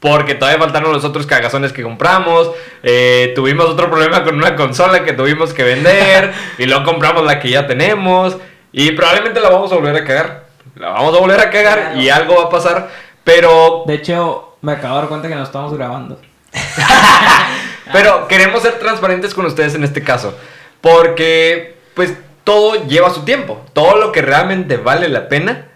Porque 0.00 0.34
todavía 0.34 0.60
faltaron 0.60 0.92
los 0.92 1.04
otros 1.04 1.26
cagazones 1.26 1.72
que 1.72 1.82
compramos. 1.82 2.50
eh, 2.82 3.32
tuvimos 3.34 3.66
otro 3.66 3.90
problema 3.90 4.22
con 4.22 4.36
una 4.36 4.54
consola 4.54 5.04
que 5.04 5.12
tuvimos 5.12 5.52
que 5.52 5.64
vender. 5.64 6.32
y 6.58 6.66
luego 6.66 6.84
compramos 6.84 7.24
la 7.24 7.40
que 7.40 7.50
ya 7.50 7.66
tenemos. 7.66 8.36
Y 8.72 8.92
probablemente 8.92 9.40
la 9.40 9.50
vamos 9.50 9.72
a 9.72 9.74
volver 9.74 9.96
a 9.96 10.04
cagar. 10.04 10.46
La 10.76 10.90
vamos 10.90 11.16
a 11.16 11.20
volver 11.20 11.40
a 11.40 11.50
cagar 11.50 11.94
y 11.96 12.08
algo 12.08 12.36
va 12.36 12.44
a 12.44 12.48
pasar. 12.48 12.90
Pero 13.24 13.84
De 13.86 13.94
hecho, 13.94 14.56
me 14.62 14.72
acabo 14.72 14.94
de 14.94 15.00
dar 15.00 15.08
cuenta 15.08 15.28
que 15.28 15.34
nos 15.34 15.48
estamos 15.48 15.74
grabando. 15.76 16.20
Pero 17.92 18.28
queremos 18.28 18.62
ser 18.62 18.78
transparentes 18.78 19.34
con 19.34 19.46
ustedes 19.46 19.74
en 19.74 19.84
este 19.84 20.02
caso. 20.02 20.38
Porque, 20.80 21.76
pues, 21.94 22.14
todo 22.44 22.86
lleva 22.86 23.10
su 23.10 23.24
tiempo. 23.24 23.60
Todo 23.72 23.96
lo 23.96 24.12
que 24.12 24.22
realmente 24.22 24.76
vale 24.76 25.08
la 25.08 25.28
pena 25.28 25.66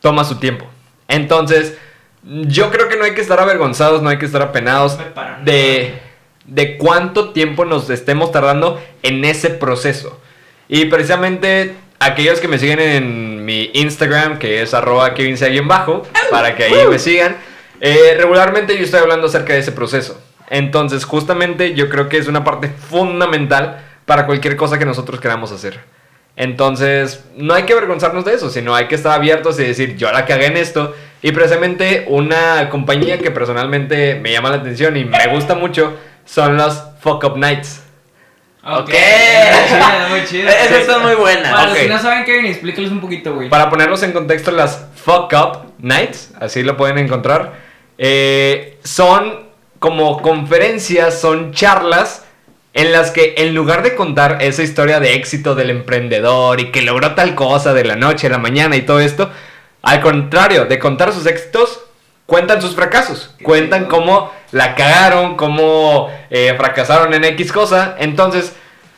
toma 0.00 0.24
su 0.24 0.36
tiempo. 0.36 0.66
Entonces, 1.08 1.76
yo 2.26 2.70
creo 2.70 2.88
que 2.88 2.96
no 2.96 3.04
hay 3.04 3.14
que 3.14 3.20
estar 3.20 3.38
avergonzados, 3.38 4.02
no 4.02 4.08
hay 4.08 4.18
que 4.18 4.26
estar 4.26 4.42
apenados 4.42 4.98
de, 5.44 6.00
de 6.44 6.76
cuánto 6.76 7.30
tiempo 7.30 7.64
nos 7.64 7.88
estemos 7.90 8.32
tardando 8.32 8.82
en 9.02 9.24
ese 9.24 9.50
proceso. 9.50 10.20
Y 10.68 10.86
precisamente 10.86 11.74
aquellos 12.00 12.40
que 12.40 12.48
me 12.48 12.58
siguen 12.58 12.80
en 12.80 13.44
mi 13.44 13.70
Instagram, 13.74 14.38
que 14.38 14.62
es 14.62 14.74
arroba 14.74 15.14
bajo 15.64 16.02
para 16.30 16.56
que 16.56 16.64
ahí 16.64 16.86
me 16.88 16.98
sigan, 16.98 17.36
eh, 17.80 18.16
regularmente 18.18 18.76
yo 18.76 18.84
estoy 18.84 19.00
hablando 19.00 19.28
acerca 19.28 19.52
de 19.52 19.60
ese 19.60 19.72
proceso. 19.72 20.20
Entonces, 20.48 21.04
justamente 21.04 21.74
yo 21.74 21.88
creo 21.88 22.08
que 22.08 22.18
es 22.18 22.28
una 22.28 22.44
parte 22.44 22.68
fundamental 22.68 23.84
para 24.04 24.26
cualquier 24.26 24.56
cosa 24.56 24.78
que 24.78 24.84
nosotros 24.84 25.20
queramos 25.20 25.52
hacer. 25.52 25.80
Entonces, 26.36 27.24
no 27.36 27.54
hay 27.54 27.64
que 27.64 27.72
avergonzarnos 27.72 28.24
de 28.24 28.34
eso, 28.34 28.50
sino 28.50 28.74
hay 28.74 28.88
que 28.88 28.94
estar 28.94 29.12
abiertos 29.12 29.58
y 29.58 29.64
decir, 29.64 29.96
yo 29.96 30.12
la 30.12 30.26
cagué 30.26 30.46
en 30.46 30.56
esto. 30.58 30.94
Y 31.26 31.32
precisamente 31.32 32.04
una 32.06 32.68
compañía 32.70 33.18
que 33.18 33.32
personalmente 33.32 34.14
me 34.14 34.30
llama 34.30 34.50
la 34.50 34.58
atención 34.58 34.96
y 34.96 35.04
me 35.04 35.26
gusta 35.26 35.56
mucho 35.56 35.92
son 36.24 36.56
los 36.56 36.80
Fuck 37.00 37.24
Up 37.24 37.36
Nights. 37.36 37.82
Ok. 38.62 38.90
Muy 38.90 39.66
chido, 39.66 40.08
muy 40.08 40.24
chido. 40.24 40.48
Esas 40.48 41.02
muy 41.02 41.16
buenas. 41.16 41.50
Para 41.50 41.64
los 41.64 41.72
Ok. 41.72 41.80
que 41.82 41.88
no 41.88 41.98
saben, 41.98 42.24
Kevin, 42.24 42.46
explícales 42.46 42.92
un 42.92 43.00
poquito, 43.00 43.34
güey. 43.34 43.48
Para 43.48 43.68
ponerlos 43.68 44.04
en 44.04 44.12
contexto, 44.12 44.52
las 44.52 44.86
Fuck 45.04 45.32
Up 45.32 45.72
Nights, 45.80 46.30
así 46.38 46.62
lo 46.62 46.76
pueden 46.76 46.96
encontrar, 46.98 47.54
eh, 47.98 48.78
son 48.84 49.48
como 49.80 50.22
conferencias, 50.22 51.20
son 51.20 51.52
charlas 51.52 52.24
en 52.72 52.92
las 52.92 53.10
que 53.10 53.34
en 53.38 53.52
lugar 53.52 53.82
de 53.82 53.96
contar 53.96 54.38
esa 54.42 54.62
historia 54.62 55.00
de 55.00 55.14
éxito 55.14 55.56
del 55.56 55.70
emprendedor 55.70 56.60
y 56.60 56.70
que 56.70 56.82
logró 56.82 57.16
tal 57.16 57.34
cosa 57.34 57.74
de 57.74 57.82
la 57.82 57.96
noche 57.96 58.28
a 58.28 58.30
la 58.30 58.38
mañana 58.38 58.76
y 58.76 58.82
todo 58.82 59.00
esto, 59.00 59.28
al 59.86 60.00
contrario 60.00 60.64
de 60.64 60.78
contar 60.80 61.12
sus 61.12 61.26
éxitos, 61.26 61.80
cuentan 62.26 62.60
sus 62.60 62.74
fracasos, 62.74 63.34
cuentan 63.44 63.84
cómo 63.84 64.32
la 64.50 64.74
cagaron, 64.74 65.36
cómo 65.36 66.10
eh, 66.28 66.54
fracasaron 66.56 67.14
en 67.14 67.22
X 67.22 67.52
cosa, 67.52 67.94
entonces 68.00 68.52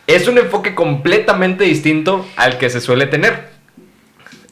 es 0.06 0.26
un 0.28 0.38
enfoque 0.38 0.74
completamente 0.74 1.64
distinto 1.64 2.26
al 2.36 2.56
que 2.56 2.70
se 2.70 2.80
suele 2.80 3.06
tener. 3.06 3.48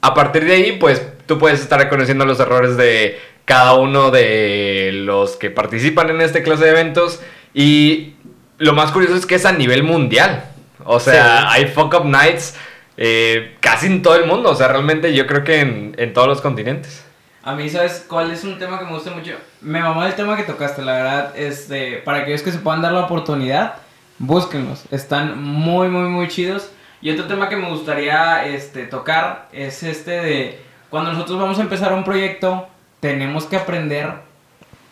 A 0.03 0.13
partir 0.13 0.45
de 0.45 0.53
ahí, 0.53 0.73
pues 0.73 1.01
tú 1.25 1.39
puedes 1.39 1.61
estar 1.61 1.79
reconociendo 1.81 2.27
los 2.27 2.39
errores 2.39 2.77
de 2.77 3.19
cada 3.47 3.73
uno 3.75 4.11
de 4.11 4.91
los 4.93 5.37
que 5.37 5.49
participan 5.51 6.11
en 6.11 6.21
este 6.21 6.43
clase 6.43 6.65
de 6.65 6.71
eventos. 6.71 7.21
Y 7.55 8.13
lo 8.59 8.75
más 8.75 8.91
curioso 8.93 9.17
es 9.17 9.25
que 9.25 9.37
es 9.37 9.47
a 9.47 9.53
nivel 9.53 9.85
mundial. 9.85 10.45
O 10.85 11.01
sea, 11.01 11.39
Sí. 11.41 11.47
hay 11.49 11.67
fuck 11.69 11.95
up 11.95 12.05
nights 12.05 12.55
eh, 12.97 13.57
casi 13.61 13.87
en 13.87 14.03
todo 14.03 14.17
el 14.17 14.27
mundo. 14.27 14.51
O 14.51 14.55
sea, 14.55 14.69
realmente 14.69 15.15
yo 15.15 15.27
creo 15.27 15.45
que 15.45 15.61
en, 15.61 16.13
todos 16.13 16.29
los 16.29 16.41
continentes. 16.41 17.05
A 17.43 17.55
mí, 17.55 17.69
¿sabes 17.69 18.05
cuál 18.09 18.31
es 18.31 18.43
un 18.45 18.59
tema 18.59 18.79
que 18.79 18.85
me 18.85 18.93
gusta 18.93 19.11
mucho? 19.11 19.33
Me 19.61 19.81
mamó 19.81 20.05
el 20.05 20.15
tema 20.15 20.37
que 20.37 20.43
tocaste, 20.43 20.83
la 20.83 20.93
verdad. 20.93 21.37
Este, 21.37 21.99
para 21.99 22.19
aquellos 22.19 22.43
que 22.43 22.53
se 22.53 22.59
puedan 22.59 22.83
dar 22.83 22.93
la 22.93 23.05
oportunidad, 23.05 23.77
búsquenlos. 24.19 24.85
Están 24.91 25.43
muy, 25.43 25.89
muy, 25.89 26.09
muy 26.09 26.29
chidos. 26.29 26.71
Y 27.01 27.11
otro 27.11 27.27
tema 27.27 27.49
que 27.49 27.57
me 27.57 27.69
gustaría 27.69 28.47
este, 28.47 28.87
tocar 28.87 29.49
es 29.53 29.83
este 29.83 30.11
de 30.11 30.61
cuando 30.91 31.13
nosotros 31.13 31.39
vamos 31.39 31.59
a 31.59 31.63
empezar 31.63 31.93
un 31.93 32.05
proyecto, 32.05 32.69
tenemos 33.01 33.45
que 33.45 33.57
aprender 33.57 34.15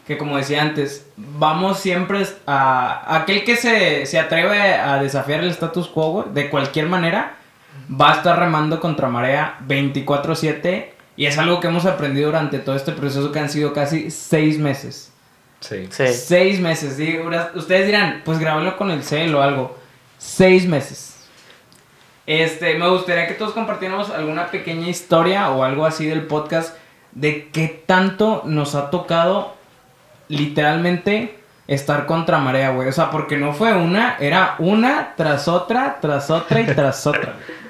que, 0.06 0.18
como 0.18 0.36
decía 0.36 0.62
antes, 0.62 1.06
vamos 1.16 1.78
siempre 1.78 2.26
a. 2.46 3.16
Aquel 3.16 3.44
que 3.44 3.56
se, 3.56 4.06
se 4.06 4.18
atreve 4.18 4.74
a 4.74 5.02
desafiar 5.02 5.40
el 5.40 5.50
status 5.50 5.88
quo 5.88 6.28
de 6.30 6.50
cualquier 6.50 6.86
manera, 6.86 7.36
va 7.90 8.12
a 8.12 8.16
estar 8.16 8.38
remando 8.38 8.80
contra 8.80 9.08
marea 9.08 9.58
24-7. 9.66 10.86
Y 11.16 11.26
es 11.26 11.38
algo 11.38 11.60
que 11.60 11.68
hemos 11.68 11.86
aprendido 11.86 12.26
durante 12.26 12.58
todo 12.58 12.74
este 12.74 12.92
proceso 12.92 13.30
que 13.30 13.38
han 13.38 13.48
sido 13.48 13.72
casi 13.72 14.10
seis 14.10 14.58
meses. 14.58 15.12
Sí. 15.60 15.86
Sí. 15.90 16.08
Seis 16.08 16.60
meses. 16.60 16.96
sí, 16.96 17.18
ustedes 17.54 17.86
dirán, 17.86 18.22
pues 18.24 18.38
grábenlo 18.38 18.76
con 18.76 18.90
el 18.90 19.02
cel 19.02 19.34
o 19.34 19.42
algo. 19.42 19.76
Seis 20.18 20.66
meses. 20.66 21.14
Este, 22.26 22.78
me 22.78 22.88
gustaría 22.88 23.26
que 23.26 23.34
todos 23.34 23.52
compartiéramos 23.52 24.10
alguna 24.10 24.50
pequeña 24.50 24.88
historia 24.88 25.50
o 25.50 25.62
algo 25.62 25.84
así 25.84 26.06
del 26.06 26.26
podcast 26.26 26.74
de 27.12 27.48
qué 27.52 27.82
tanto 27.86 28.42
nos 28.46 28.74
ha 28.74 28.90
tocado 28.90 29.54
literalmente 30.28 31.38
estar 31.66 32.06
contra 32.06 32.38
marea, 32.38 32.70
güey. 32.70 32.88
O 32.88 32.92
sea, 32.92 33.10
porque 33.10 33.36
no 33.36 33.52
fue 33.52 33.74
una, 33.74 34.16
era 34.18 34.56
una 34.58 35.14
tras 35.16 35.48
otra, 35.48 35.98
tras 36.00 36.30
otra 36.30 36.60
y 36.60 36.66
tras 36.66 37.06
otra. 37.06 37.36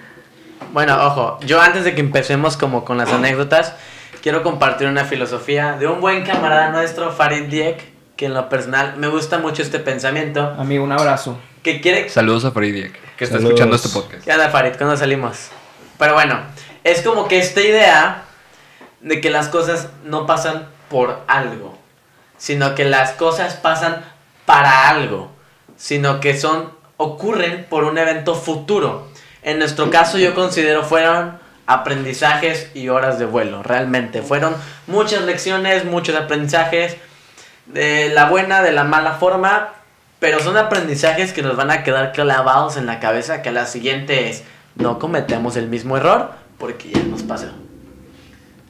Bueno, 0.75 1.07
ojo, 1.07 1.39
yo 1.47 1.61
antes 1.61 1.85
de 1.85 1.95
que 1.95 2.01
empecemos 2.01 2.57
como 2.57 2.85
con 2.85 2.99
las 2.99 3.13
anécdotas, 3.13 3.75
quiero 4.25 4.43
compartir 4.43 4.89
una 4.89 5.05
filosofía 5.05 5.75
de 5.79 5.87
un 5.87 6.01
buen 6.01 6.25
camarada 6.25 6.71
nuestro, 6.71 7.13
Farid 7.13 7.45
Diek, 7.45 7.81
que 8.17 8.27
en 8.27 8.35
lo 8.35 8.49
personal 8.49 8.97
me 8.97 9.07
gusta 9.07 9.39
mucho 9.39 9.63
este 9.63 9.79
pensamiento, 9.79 10.53
Amigo, 10.59 10.83
un 10.83 10.91
abrazo. 10.91 11.39
que 11.63 11.81
quiere... 11.81 12.09
Saludos 12.09 12.45
a 12.45 12.51
Farid 12.51 12.91
que 13.17 13.23
está 13.23 13.37
Saludos. 13.37 13.51
escuchando 13.53 13.77
este 13.77 13.89
podcast. 13.91 14.25
¿Qué 14.25 14.33
onda, 14.33 14.49
Farid? 14.51 14.73
¿Cuándo 14.77 14.97
salimos? 14.97 15.51
Pero 15.97 16.15
bueno, 16.15 16.41
es 16.83 17.03
como 17.03 17.29
que 17.29 17.39
esta 17.39 17.61
idea 17.61 18.25
de 19.01 19.21
que 19.21 19.31
las 19.31 19.47
cosas 19.47 19.91
no 20.03 20.27
pasan 20.27 20.67
por 20.91 21.21
algo, 21.29 21.79
sino 22.37 22.75
que 22.75 22.85
las 22.85 23.13
cosas 23.13 23.55
pasan 23.55 24.05
para 24.45 24.89
algo, 24.89 25.31
sino 25.77 26.19
que 26.19 26.37
son 26.37 26.73
ocurren 26.97 27.65
por 27.71 27.85
un 27.85 27.97
evento 27.97 28.35
futuro. 28.35 29.14
En 29.45 29.59
nuestro 29.59 29.91
caso 29.91 30.19
yo 30.19 30.35
considero 30.35 30.83
fueron 30.83 31.39
aprendizajes 31.67 32.71
y 32.75 32.89
horas 32.89 33.19
de 33.19 33.27
vuelo, 33.27 33.63
realmente 33.63 34.23
fueron 34.23 34.57
muchas 34.87 35.23
lecciones, 35.23 35.85
muchos 35.85 36.17
aprendizajes 36.17 36.97
de 37.67 38.09
la 38.09 38.29
buena, 38.29 38.63
de 38.63 38.73
la 38.73 38.85
mala 38.85 39.13
forma, 39.13 39.75
pero 40.19 40.41
son 40.41 40.57
aprendizajes 40.57 41.33
que 41.33 41.43
nos 41.43 41.57
van 41.57 41.71
a 41.71 41.83
quedar 41.83 42.13
clavados 42.13 42.77
en 42.77 42.87
la 42.87 43.01
cabeza 43.01 43.43
que 43.43 43.53
la 43.53 43.67
siguiente 43.67 44.29
es 44.29 44.45
no 44.77 44.99
cometemos 44.99 45.57
el 45.57 45.69
mismo 45.69 45.97
error 45.97 46.33
porque 46.59 46.91
ya 46.91 47.03
nos 47.03 47.23
pasó. 47.23 47.47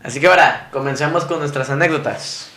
Así 0.02 0.20
que 0.20 0.26
ahora, 0.26 0.68
comencemos 0.70 1.24
con 1.24 1.38
nuestras 1.38 1.70
anécdotas. 1.70 2.50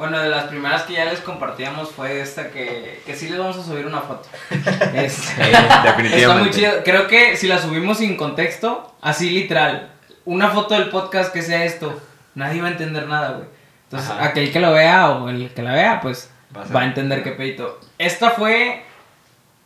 Bueno, 0.00 0.18
de 0.18 0.30
las 0.30 0.44
primeras 0.44 0.84
que 0.84 0.94
ya 0.94 1.04
les 1.04 1.20
compartíamos 1.20 1.90
fue 1.90 2.22
esta 2.22 2.48
que, 2.48 3.02
que 3.04 3.14
sí 3.14 3.28
les 3.28 3.38
vamos 3.38 3.58
a 3.58 3.62
subir 3.62 3.84
una 3.84 4.00
foto. 4.00 4.30
Este, 4.94 5.42
definitivamente. 5.42 6.16
Está 6.22 6.34
muy 6.36 6.50
chido. 6.50 6.72
Creo 6.82 7.06
que 7.06 7.36
si 7.36 7.46
la 7.46 7.58
subimos 7.58 7.98
sin 7.98 8.16
contexto, 8.16 8.94
así 9.02 9.28
literal, 9.28 9.90
una 10.24 10.48
foto 10.48 10.72
del 10.72 10.88
podcast 10.88 11.34
que 11.34 11.42
sea 11.42 11.66
esto, 11.66 12.00
nadie 12.34 12.62
va 12.62 12.68
a 12.68 12.70
entender 12.70 13.06
nada, 13.08 13.32
güey. 13.32 13.48
Entonces, 13.84 14.10
Ajá. 14.10 14.24
aquel 14.24 14.50
que 14.50 14.58
lo 14.60 14.72
vea 14.72 15.10
o 15.10 15.28
el 15.28 15.52
que 15.52 15.60
la 15.60 15.74
vea, 15.74 16.00
pues 16.00 16.30
Va 16.56 16.64
va 16.74 16.80
a 16.80 16.84
entender 16.86 17.22
qué 17.22 17.32
pedito. 17.32 17.78
Esta 17.98 18.30
fue. 18.30 18.82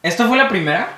Esta 0.03 0.26
fue 0.26 0.37
la 0.37 0.49
primera. 0.49 0.89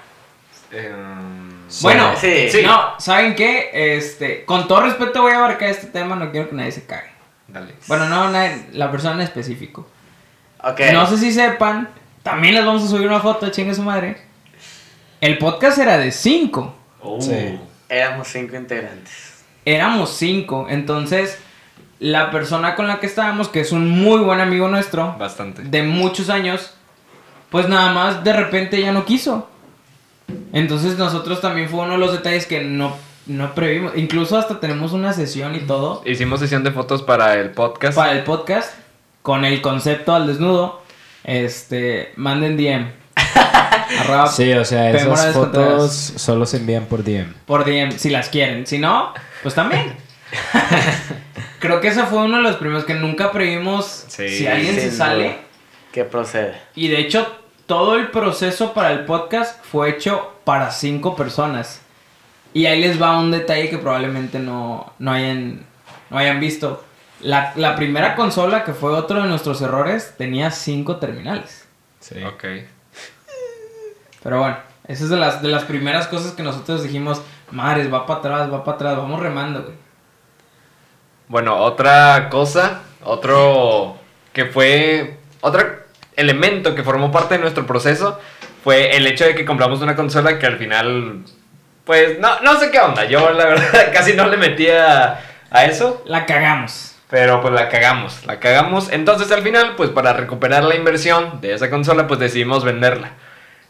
Em, 0.72 1.68
Bueno, 1.82 2.14
Sí. 2.16 2.48
Sí. 2.50 2.62
No, 2.62 2.98
¿saben 2.98 3.34
qué? 3.34 3.68
Este, 3.98 4.46
con 4.46 4.66
todo 4.66 4.80
respeto 4.80 5.20
voy 5.20 5.32
a 5.32 5.40
abarcar 5.40 5.68
este 5.68 5.88
tema, 5.88 6.16
no 6.16 6.30
quiero 6.30 6.48
que 6.48 6.54
nadie 6.56 6.72
se 6.72 6.86
cague. 6.86 7.15
Dale. 7.60 7.74
Bueno, 7.86 8.06
no, 8.08 8.30
nadie- 8.30 8.66
la 8.72 8.90
persona 8.90 9.14
en 9.14 9.20
específico. 9.22 9.86
Ok. 10.62 10.80
No 10.92 11.06
sé 11.06 11.16
si 11.16 11.32
sepan, 11.32 11.88
también 12.22 12.54
les 12.54 12.66
vamos 12.66 12.84
a 12.84 12.88
subir 12.88 13.06
una 13.06 13.20
foto, 13.20 13.48
chingue 13.48 13.74
su 13.74 13.82
madre. 13.82 14.18
El 15.22 15.38
podcast 15.38 15.78
era 15.78 15.96
de 15.96 16.10
cinco. 16.12 16.74
Oh. 17.00 17.18
Sí. 17.20 17.58
Éramos 17.88 18.28
cinco 18.28 18.56
integrantes. 18.56 19.42
Éramos 19.64 20.10
cinco. 20.16 20.66
Entonces, 20.68 21.38
la 21.98 22.30
persona 22.30 22.74
con 22.74 22.86
la 22.88 23.00
que 23.00 23.06
estábamos, 23.06 23.48
que 23.48 23.60
es 23.60 23.72
un 23.72 23.88
muy 23.88 24.20
buen 24.20 24.40
amigo 24.40 24.68
nuestro, 24.68 25.14
Bastante. 25.18 25.62
de 25.62 25.82
muchos 25.82 26.28
años, 26.28 26.74
pues 27.48 27.68
nada 27.70 27.90
más 27.94 28.22
de 28.22 28.34
repente 28.34 28.78
ya 28.82 28.92
no 28.92 29.06
quiso. 29.06 29.48
Entonces 30.52 30.98
nosotros 30.98 31.40
también 31.40 31.70
fue 31.70 31.80
uno 31.80 31.92
de 31.92 31.98
los 31.98 32.12
detalles 32.12 32.44
que 32.46 32.60
no, 32.62 32.96
no 33.26 33.54
previmos. 33.54 33.92
Incluso 33.96 34.38
hasta 34.38 34.60
tenemos 34.60 34.92
una 34.92 35.12
sesión 35.12 35.54
y 35.56 35.60
todo 35.60 36.02
Hicimos 36.04 36.40
sesión 36.40 36.62
de 36.64 36.70
fotos 36.70 37.02
para 37.02 37.34
el 37.34 37.50
podcast. 37.50 37.96
para 37.96 38.12
el 38.12 38.22
podcast 38.24 38.72
con 39.22 39.44
el 39.44 39.60
concepto 39.60 40.14
al 40.14 40.26
desnudo. 40.26 40.82
Este, 41.24 42.12
manden 42.16 42.56
DM. 42.56 42.90
Sí, 44.32 44.52
o 44.52 44.64
sea, 44.64 44.90
esas 44.90 45.32
fotos 45.32 45.92
solo 46.16 46.44
se 46.44 46.56
envían 46.56 46.86
por 46.86 47.04
DM. 47.04 47.32
por 47.46 47.64
DM 47.64 47.92
si 47.92 48.10
las 48.10 48.28
quieren. 48.28 48.66
Si 48.66 48.78
no, 48.78 49.12
pues 49.42 49.54
también. 49.54 49.94
Creo 51.60 51.80
que 51.80 51.88
ese 51.88 52.04
fue 52.04 52.18
uno 52.18 52.38
de 52.38 52.42
los 52.42 52.56
primeros 52.56 52.84
que 52.84 52.94
nunca 52.94 53.30
previmos 53.32 54.04
Sí, 54.08 54.28
si 54.28 54.46
alguien 54.46 54.74
se 54.74 54.90
sale. 54.90 55.38
¿Qué 55.92 56.04
procede? 56.04 56.56
Y 56.74 56.88
de 56.88 56.98
hecho, 56.98 57.26
todo 57.66 57.94
el 57.96 58.10
proceso 58.10 58.72
para 58.74 58.92
el 58.92 59.04
podcast 59.04 59.64
fue 59.64 59.90
hecho 59.90 60.32
para 60.44 60.70
cinco 60.70 61.16
personas. 61.16 61.80
Y 62.56 62.64
ahí 62.64 62.80
les 62.80 62.98
va 63.00 63.18
un 63.18 63.30
detalle 63.30 63.68
que 63.68 63.76
probablemente 63.76 64.38
no, 64.38 64.90
no, 64.98 65.12
hayan, 65.12 65.66
no 66.08 66.16
hayan 66.16 66.40
visto. 66.40 66.82
La, 67.20 67.52
la 67.54 67.76
primera 67.76 68.16
consola, 68.16 68.64
que 68.64 68.72
fue 68.72 68.92
otro 68.92 69.20
de 69.20 69.28
nuestros 69.28 69.60
errores, 69.60 70.14
tenía 70.16 70.50
cinco 70.50 70.96
terminales. 70.96 71.68
Sí. 72.00 72.14
Ok. 72.24 72.44
Pero 74.22 74.38
bueno, 74.38 74.56
esa 74.88 75.04
es 75.04 75.10
de 75.10 75.18
las, 75.18 75.42
de 75.42 75.48
las 75.48 75.64
primeras 75.64 76.06
cosas 76.06 76.32
que 76.32 76.42
nosotros 76.42 76.82
dijimos, 76.82 77.20
madres, 77.50 77.92
va 77.92 78.06
para 78.06 78.20
atrás, 78.20 78.50
va 78.50 78.64
para 78.64 78.76
atrás, 78.76 78.96
vamos 78.96 79.20
remando, 79.20 79.62
güey. 79.62 79.74
Bueno, 81.28 81.58
otra 81.58 82.30
cosa, 82.30 82.80
otro 83.04 83.98
que 84.32 84.46
fue, 84.46 85.18
otro 85.42 85.62
elemento 86.16 86.74
que 86.74 86.82
formó 86.82 87.12
parte 87.12 87.34
de 87.34 87.40
nuestro 87.42 87.66
proceso 87.66 88.18
fue 88.64 88.96
el 88.96 89.06
hecho 89.06 89.26
de 89.26 89.34
que 89.34 89.44
compramos 89.44 89.82
una 89.82 89.94
consola 89.94 90.38
que 90.38 90.46
al 90.46 90.56
final, 90.56 91.22
pues, 91.86 92.18
no, 92.18 92.40
no 92.40 92.60
sé 92.60 92.70
qué 92.70 92.80
onda, 92.80 93.06
yo 93.06 93.30
la 93.32 93.46
verdad 93.46 93.90
casi 93.92 94.12
no 94.12 94.26
le 94.28 94.36
metía 94.36 95.20
a 95.50 95.64
eso, 95.64 96.02
La 96.06 96.26
cagamos. 96.26 96.96
pero 97.08 97.40
pues 97.40 97.54
la 97.54 97.68
cagamos, 97.68 98.26
la 98.26 98.40
cagamos, 98.40 98.92
entonces 98.92 99.30
al 99.32 99.42
final, 99.42 99.74
pues 99.76 99.90
para 99.90 100.12
recuperar 100.12 100.64
la 100.64 100.74
inversión 100.74 101.40
de 101.40 101.54
esa 101.54 101.70
consola, 101.70 102.06
pues 102.06 102.20
decidimos 102.20 102.64
venderla. 102.64 103.12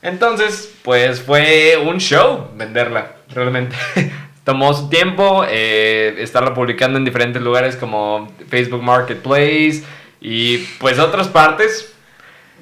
Entonces, 0.02 0.74
pues 0.82 1.20
fue 1.20 1.76
un 1.84 1.98
show 1.98 2.50
venderla, 2.54 3.12
realmente. 3.34 3.76
Tomó 4.44 4.72
su 4.72 4.88
tiempo, 4.88 5.44
eh, 5.48 6.14
estarla 6.18 6.54
publicando 6.54 6.96
en 6.98 7.04
diferentes 7.04 7.42
lugares 7.42 7.76
como 7.76 8.32
Facebook 8.48 8.82
Marketplace 8.82 9.82
y 10.20 10.58
pues 10.78 10.98
otras 10.98 11.28
partes. 11.28 11.92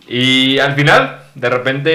Y 0.08 0.58
al 0.58 0.74
final, 0.74 1.22
de 1.34 1.50
repente, 1.50 1.90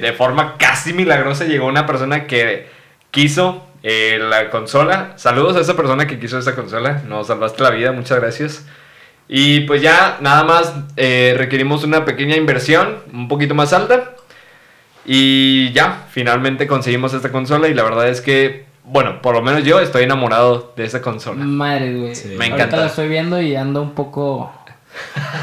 de 0.00 0.12
forma 0.14 0.56
casi 0.58 0.92
milagrosa, 0.94 1.44
llegó 1.44 1.66
una 1.66 1.86
persona 1.86 2.26
que 2.26 2.73
quiso 3.14 3.64
eh, 3.84 4.18
la 4.20 4.50
consola. 4.50 5.12
Saludos 5.16 5.56
a 5.56 5.60
esa 5.60 5.76
persona 5.76 6.06
que 6.06 6.18
quiso 6.18 6.36
esa 6.36 6.56
consola. 6.56 7.02
Nos 7.08 7.28
salvaste 7.28 7.62
la 7.62 7.70
vida, 7.70 7.92
muchas 7.92 8.18
gracias. 8.20 8.66
Y 9.28 9.60
pues 9.60 9.80
ya 9.80 10.18
nada 10.20 10.42
más 10.42 10.74
eh, 10.96 11.34
requerimos 11.38 11.84
una 11.84 12.04
pequeña 12.04 12.36
inversión, 12.36 12.96
un 13.12 13.28
poquito 13.28 13.54
más 13.54 13.72
alta. 13.72 14.16
Y 15.06 15.70
ya, 15.72 16.06
finalmente 16.10 16.66
conseguimos 16.66 17.14
esta 17.14 17.30
consola 17.30 17.68
y 17.68 17.74
la 17.74 17.84
verdad 17.84 18.08
es 18.08 18.20
que, 18.20 18.66
bueno, 18.82 19.22
por 19.22 19.34
lo 19.34 19.42
menos 19.42 19.62
yo 19.64 19.78
estoy 19.78 20.02
enamorado 20.02 20.72
de 20.76 20.84
esa 20.84 21.00
consola. 21.00 21.44
Madre, 21.44 21.94
güey. 21.94 22.14
Sí. 22.16 22.28
Me 22.28 22.46
Ahorita 22.46 22.56
encanta. 22.56 22.76
la 22.78 22.86
estoy 22.86 23.08
viendo 23.08 23.40
y 23.40 23.54
ando 23.54 23.80
un 23.80 23.94
poco... 23.94 24.52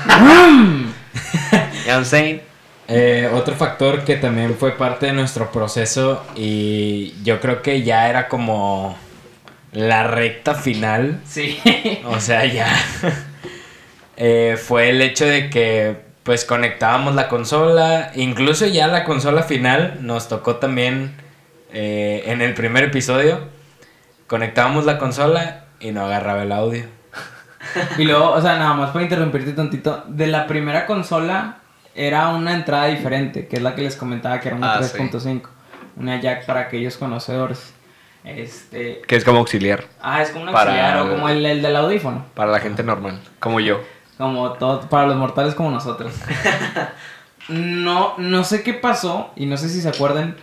Ya 1.85 1.95
I'm 1.95 2.05
saying? 2.05 2.41
Eh, 2.93 3.29
otro 3.33 3.55
factor 3.55 4.03
que 4.03 4.17
también 4.17 4.55
fue 4.55 4.71
parte 4.71 5.05
de 5.05 5.13
nuestro 5.13 5.49
proceso 5.49 6.21
y 6.35 7.13
yo 7.23 7.39
creo 7.39 7.61
que 7.61 7.83
ya 7.83 8.09
era 8.09 8.27
como 8.27 8.97
la 9.71 10.03
recta 10.03 10.55
final, 10.55 11.21
Sí. 11.25 11.57
o 12.05 12.19
sea, 12.19 12.43
ya 12.45 12.67
eh, 14.17 14.57
fue 14.61 14.89
el 14.89 15.01
hecho 15.01 15.25
de 15.25 15.49
que 15.49 16.01
pues 16.23 16.43
conectábamos 16.43 17.15
la 17.15 17.29
consola, 17.29 18.11
incluso 18.15 18.65
ya 18.65 18.87
la 18.87 19.05
consola 19.05 19.43
final 19.43 19.99
nos 20.01 20.27
tocó 20.27 20.57
también 20.57 21.15
eh, 21.71 22.23
en 22.27 22.41
el 22.41 22.53
primer 22.53 22.83
episodio, 22.83 23.47
conectábamos 24.27 24.83
la 24.85 24.97
consola 24.97 25.63
y 25.79 25.91
no 25.91 26.05
agarraba 26.05 26.43
el 26.43 26.51
audio. 26.51 26.83
Y 27.97 28.03
luego, 28.03 28.31
o 28.31 28.41
sea, 28.41 28.57
nada 28.57 28.73
más 28.73 28.89
para 28.89 29.03
interrumpirte 29.05 29.53
tantito, 29.53 30.03
de 30.07 30.27
la 30.27 30.45
primera 30.45 30.85
consola 30.85 31.60
era 31.95 32.29
una 32.29 32.53
entrada 32.53 32.85
diferente, 32.87 33.47
que 33.47 33.57
es 33.57 33.61
la 33.61 33.75
que 33.75 33.81
les 33.81 33.95
comentaba 33.95 34.39
que 34.39 34.47
era 34.49 34.57
una 34.57 34.73
Ah, 34.75 34.83
sí. 34.83 34.97
3.5, 34.97 35.41
una 35.97 36.19
jack 36.19 36.45
para 36.45 36.61
aquellos 36.61 36.97
conocedores. 36.97 37.73
Este, 38.23 39.01
Que 39.07 39.15
es 39.15 39.23
como 39.25 39.39
auxiliar 39.39 39.83
ah, 39.99 40.21
es 40.21 40.29
como 40.29 40.45
un 40.45 40.51
Para 40.51 40.69
auxiliar 40.71 40.99
o 41.01 41.09
como 41.09 41.27
el, 41.27 41.43
el 41.43 41.61
del 41.63 41.75
audífono, 41.75 42.23
para 42.35 42.51
la 42.51 42.59
gente 42.59 42.83
normal, 42.83 43.19
como 43.39 43.59
yo. 43.59 43.81
como 44.17 44.51
todo 44.53 44.81
para 44.89 45.07
los 45.07 45.15
mortales 45.15 45.55
como 45.55 45.71
nosotros. 45.71 46.13
no 47.49 48.13
no 48.17 48.43
sé 48.43 48.61
qué 48.63 48.73
pasó 48.73 49.31
y 49.35 49.45
no 49.47 49.57
sé 49.57 49.69
si 49.69 49.81
se 49.81 49.89
acuerdan 49.89 50.35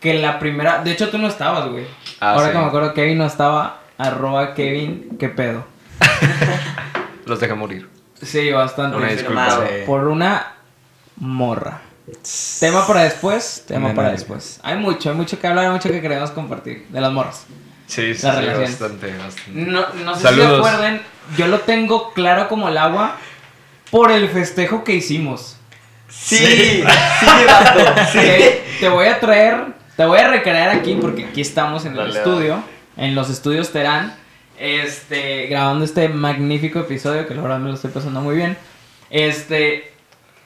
que 0.00 0.14
la 0.14 0.38
primera, 0.38 0.84
de 0.84 0.92
hecho 0.92 1.08
tú 1.08 1.18
no 1.18 1.26
estabas, 1.26 1.68
güey. 1.70 1.84
Ah, 2.20 2.32
Ahora 2.34 2.46
sí. 2.48 2.52
que 2.52 2.58
me 2.58 2.64
acuerdo 2.66 2.94
Kevin 2.94 3.18
no 3.18 3.26
estaba 3.26 3.80
arroba 3.96 4.54
Kevin, 4.54 5.16
qué 5.18 5.28
pedo. 5.28 5.64
Los 7.26 7.40
dejé 7.40 7.54
morir. 7.54 7.88
Sí, 8.22 8.50
bastante. 8.52 8.96
Una 8.96 9.08
disculpa. 9.08 9.50
Sí. 9.50 9.84
Por 9.86 10.06
una 10.08 10.46
morra. 11.20 11.82
Tema 12.58 12.86
para 12.86 13.02
después, 13.02 13.64
tema 13.66 13.88
No, 13.88 13.94
para 13.94 14.08
no, 14.08 14.14
después. 14.14 14.60
Hay 14.62 14.76
mucho, 14.76 15.10
hay 15.10 15.16
mucho 15.16 15.38
que 15.38 15.46
hablar, 15.46 15.66
hay 15.66 15.72
mucho 15.72 15.90
que 15.90 16.00
queremos 16.00 16.30
compartir 16.30 16.86
de 16.88 17.00
las 17.00 17.12
morras. 17.12 17.46
Sí, 17.86 18.14
sí, 18.14 18.20
sí, 18.20 18.26
bastante, 18.26 19.16
bastante. 19.16 19.50
No, 19.52 19.86
no 20.04 20.14
sé 20.14 20.28
si 20.28 20.34
se 20.34 20.44
acuerden, 20.44 21.02
yo 21.36 21.46
lo 21.48 21.60
tengo 21.60 22.12
claro 22.12 22.48
como 22.48 22.68
el 22.68 22.76
agua 22.76 23.16
por 23.90 24.10
el 24.10 24.28
festejo 24.28 24.84
que 24.84 24.94
hicimos. 24.94 25.56
Sí, 26.08 26.36
sí, 26.36 26.84
vato, 27.46 27.80
sí. 28.12 28.18
Que 28.18 28.64
te 28.80 28.88
voy 28.88 29.06
a 29.06 29.20
traer, 29.20 29.66
te 29.96 30.04
voy 30.04 30.18
a 30.18 30.28
recrear 30.28 30.70
aquí 30.70 30.96
porque 31.00 31.26
aquí 31.26 31.40
estamos 31.40 31.84
en 31.84 31.96
el 31.96 32.14
estudio, 32.14 32.62
en 32.96 33.14
los 33.14 33.30
estudios 33.30 33.70
Terán, 33.70 34.14
este, 34.58 35.46
grabando 35.46 35.84
este 35.84 36.08
magnífico 36.08 36.80
episodio 36.80 37.26
que 37.26 37.34
la 37.34 37.42
verdad 37.42 37.58
me 37.58 37.68
lo 37.68 37.74
estoy 37.74 37.90
pasando 37.90 38.20
muy 38.20 38.36
bien. 38.36 38.56
Este, 39.10 39.92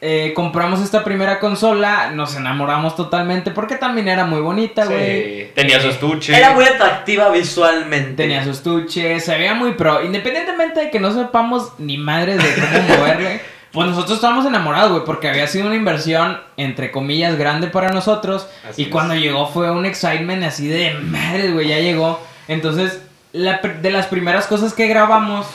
eh, 0.05 0.33
compramos 0.35 0.81
esta 0.81 1.05
primera 1.05 1.39
consola, 1.39 2.11
nos 2.11 2.35
enamoramos 2.35 2.97
totalmente 2.97 3.53
porque 3.53 3.77
también 3.77 4.09
era 4.09 4.25
muy 4.25 4.41
bonita, 4.41 4.85
güey. 4.85 5.45
Sí, 5.45 5.51
Tenía 5.55 5.81
su 5.81 5.91
estuche. 5.91 6.37
Era 6.37 6.51
muy 6.55 6.65
atractiva 6.65 7.31
visualmente. 7.31 8.25
Tenía 8.25 8.43
su 8.43 8.51
estuche, 8.51 9.21
se 9.21 9.39
veía 9.39 9.55
muy 9.55 9.75
pro. 9.75 10.05
Independientemente 10.05 10.81
de 10.81 10.91
que 10.91 10.99
no 10.99 11.15
sepamos 11.15 11.75
ni 11.79 11.99
madres 11.99 12.39
de 12.39 12.53
cómo 12.53 12.83
moverle, 12.99 13.43
pues 13.71 13.87
nosotros 13.87 14.17
estábamos 14.17 14.45
enamorados, 14.45 14.91
güey, 14.91 15.05
porque 15.05 15.29
había 15.29 15.47
sido 15.47 15.67
una 15.67 15.77
inversión, 15.77 16.41
entre 16.57 16.91
comillas, 16.91 17.39
grande 17.39 17.69
para 17.69 17.91
nosotros. 17.91 18.49
Así 18.69 18.83
y 18.83 18.85
es. 18.87 18.91
cuando 18.91 19.15
llegó 19.15 19.47
fue 19.47 19.71
un 19.71 19.87
excitement 19.87 20.43
así 20.43 20.67
de 20.67 20.95
madres, 20.95 21.53
güey, 21.53 21.69
ya 21.69 21.79
llegó. 21.79 22.21
Entonces, 22.49 23.03
la 23.33 23.59
de 23.59 23.91
las 23.93 24.07
primeras 24.07 24.49
cosas 24.49 24.75
que 24.75 24.89
grabamos, 24.89 25.47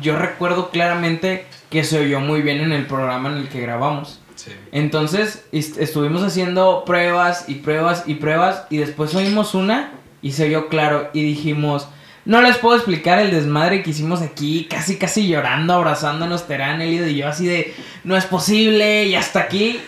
yo 0.00 0.16
recuerdo 0.16 0.70
claramente 0.70 1.46
que 1.70 1.84
se 1.84 1.98
oyó 2.00 2.20
muy 2.20 2.42
bien 2.42 2.60
en 2.60 2.72
el 2.72 2.86
programa 2.86 3.28
en 3.30 3.36
el 3.38 3.48
que 3.48 3.60
grabamos. 3.60 4.20
Sí. 4.34 4.52
Entonces 4.72 5.44
est- 5.52 5.78
estuvimos 5.78 6.22
haciendo 6.22 6.84
pruebas 6.84 7.44
y 7.48 7.56
pruebas 7.56 8.04
y 8.06 8.14
pruebas 8.16 8.64
y 8.70 8.76
después 8.78 9.14
oímos 9.14 9.54
una 9.54 9.92
y 10.22 10.32
se 10.32 10.48
vio 10.48 10.68
claro 10.68 11.10
y 11.12 11.22
dijimos, 11.22 11.88
No 12.24 12.42
les 12.42 12.58
puedo 12.58 12.74
explicar 12.76 13.20
el 13.20 13.30
desmadre 13.30 13.82
que 13.84 13.90
hicimos 13.90 14.20
aquí, 14.20 14.66
casi 14.68 14.98
casi 14.98 15.28
llorando, 15.28 15.74
abrazándonos, 15.74 16.48
Terán, 16.48 16.82
Eliud 16.82 17.06
y 17.06 17.16
yo, 17.16 17.28
así 17.28 17.46
de, 17.46 17.72
no 18.02 18.16
es 18.16 18.24
posible, 18.26 19.04
y 19.04 19.14
hasta 19.14 19.38
aquí. 19.40 19.80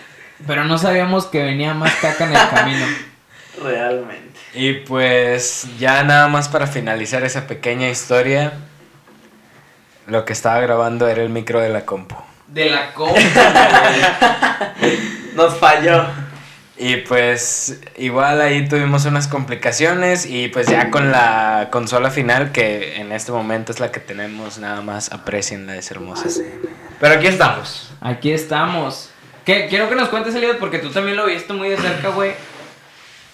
Pero 0.47 0.63
no 0.63 0.77
sabíamos 0.77 1.25
que 1.25 1.43
venía 1.43 1.73
más 1.73 1.93
caca 1.95 2.25
en 2.25 2.31
el 2.33 2.49
camino. 2.55 2.85
Realmente. 3.61 4.39
Y 4.53 4.73
pues 4.85 5.67
ya 5.79 6.03
nada 6.03 6.27
más 6.29 6.47
para 6.47 6.65
finalizar 6.67 7.23
esa 7.23 7.45
pequeña 7.45 7.89
historia, 7.89 8.53
lo 10.09 10.25
que 10.25 10.33
estaba 10.33 10.59
grabando 10.59 11.07
era 11.07 11.21
el 11.21 11.29
micro 11.29 11.59
de 11.59 11.69
la 11.69 11.85
compu. 11.85 12.15
De 12.47 12.69
la 12.69 12.93
compa, 12.93 14.73
Nos 15.35 15.55
falló. 15.57 16.03
Y 16.81 16.95
pues 16.97 17.81
igual 17.97 18.39
ahí 18.39 18.67
tuvimos 18.69 19.05
unas 19.05 19.27
complicaciones 19.27 20.25
y 20.25 20.47
pues 20.47 20.67
ya 20.67 20.89
con 20.89 21.11
la 21.11 21.67
consola 21.71 22.09
final 22.09 22.53
que 22.53 22.95
en 22.95 23.11
este 23.11 23.33
momento 23.33 23.73
es 23.73 23.81
la 23.81 23.91
que 23.91 23.99
tenemos, 23.99 24.59
nada 24.59 24.81
más 24.81 25.11
aprecienla, 25.11 25.75
es 25.75 25.91
hermosa. 25.91 26.29
Pero 27.01 27.15
aquí 27.15 27.27
estamos. 27.27 27.91
Aquí 27.99 28.31
estamos. 28.31 29.09
¿Qué? 29.43 29.67
Quiero 29.67 29.89
que 29.89 29.95
nos 29.95 30.07
cuentes, 30.07 30.33
Eliud, 30.35 30.55
porque 30.57 30.79
tú 30.79 30.89
también 30.89 31.17
lo 31.17 31.25
viste 31.25 31.51
muy 31.51 31.67
de 31.67 31.75
cerca, 31.75 32.09
güey. 32.09 32.31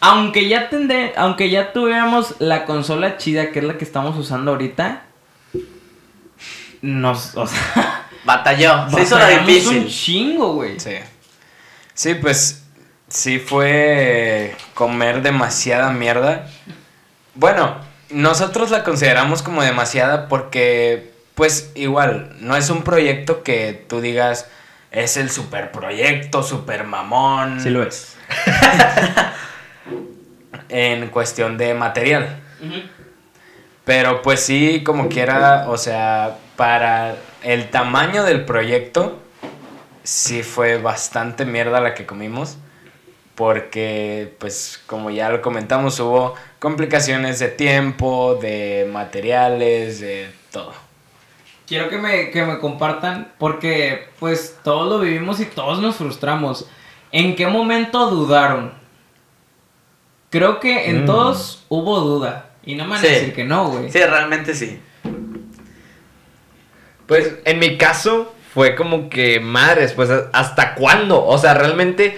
Aunque 0.01 0.49
ya 0.49 0.69
tende, 0.69 1.13
aunque 1.15 1.51
ya 1.51 1.71
tuviéramos 1.71 2.35
la 2.39 2.65
consola 2.65 3.17
chida, 3.17 3.51
que 3.51 3.59
es 3.59 3.65
la 3.65 3.77
que 3.77 3.85
estamos 3.85 4.17
usando 4.17 4.51
ahorita, 4.51 5.03
nos, 6.85 7.35
o 7.35 7.47
sea, 7.47 8.07
Batalló. 8.25 8.89
Se 8.89 9.03
hizo 9.03 9.15
la 9.17 9.25
batallamos 9.25 9.47
difícil. 9.47 9.77
un 9.79 9.87
chingo, 9.87 10.53
güey. 10.55 10.79
Sí. 10.79 10.95
Sí, 11.93 12.15
pues 12.15 12.63
sí 13.07 13.39
fue 13.39 14.55
comer 14.73 15.21
demasiada 15.21 15.91
mierda. 15.91 16.47
Bueno, 17.35 17.75
nosotros 18.09 18.71
la 18.71 18.83
consideramos 18.83 19.43
como 19.43 19.61
demasiada 19.61 20.27
porque, 20.27 21.13
pues 21.35 21.71
igual, 21.75 22.35
no 22.39 22.55
es 22.55 22.69
un 22.69 22.83
proyecto 22.83 23.43
que 23.43 23.85
tú 23.87 24.01
digas 24.01 24.47
es 24.91 25.17
el 25.17 25.29
super 25.29 25.71
proyecto, 25.71 26.41
super 26.41 26.85
mamón. 26.85 27.59
Sí 27.61 27.69
lo 27.69 27.83
es. 27.83 28.15
En 30.67 31.09
cuestión 31.09 31.57
de 31.57 31.75
material. 31.75 32.39
Pero 33.83 34.23
pues 34.23 34.39
sí, 34.39 34.81
como 34.83 35.09
quiera, 35.09 35.69
o 35.69 35.77
sea, 35.77 36.37
para 36.55 37.15
el 37.43 37.69
tamaño 37.69 38.23
del 38.23 38.45
proyecto, 38.45 39.17
sí 40.03 40.43
fue 40.43 40.77
bastante 40.77 41.45
mierda 41.45 41.79
la 41.81 41.93
que 41.93 42.05
comimos. 42.05 42.57
Porque, 43.35 44.33
pues, 44.39 44.81
como 44.85 45.09
ya 45.09 45.29
lo 45.29 45.41
comentamos, 45.41 45.99
hubo 45.99 46.35
complicaciones 46.59 47.39
de 47.39 47.49
tiempo, 47.49 48.35
de 48.41 48.89
materiales, 48.91 49.99
de 49.99 50.29
todo. 50.51 50.71
Quiero 51.67 51.89
que 51.89 51.97
me, 51.97 52.29
que 52.31 52.45
me 52.45 52.59
compartan, 52.59 53.33
porque 53.37 54.07
pues 54.19 54.57
todos 54.63 54.87
lo 54.87 54.99
vivimos 54.99 55.39
y 55.41 55.45
todos 55.45 55.79
nos 55.81 55.95
frustramos. 55.95 56.65
¿En 57.11 57.35
qué 57.35 57.47
momento 57.47 58.09
dudaron? 58.09 58.71
Creo 60.29 60.59
que 60.59 60.89
en 60.89 61.03
Mm. 61.03 61.05
todos 61.05 61.65
hubo 61.69 61.99
duda. 61.99 62.51
Y 62.63 62.75
no 62.75 62.85
me 62.85 62.91
van 62.91 63.01
Sí. 63.01 63.07
a 63.07 63.09
decir 63.11 63.33
que 63.35 63.43
no, 63.43 63.69
güey. 63.69 63.91
Sí, 63.91 63.99
realmente 63.99 64.53
sí. 64.53 64.79
Pues 67.07 67.33
en 67.45 67.59
mi 67.59 67.77
caso 67.77 68.33
fue 68.53 68.75
como 68.75 69.09
que, 69.09 69.39
madres, 69.39 69.93
pues 69.93 70.09
¿hasta 70.33 70.75
cuándo? 70.75 71.23
O 71.25 71.37
sea, 71.37 71.53
realmente, 71.53 72.17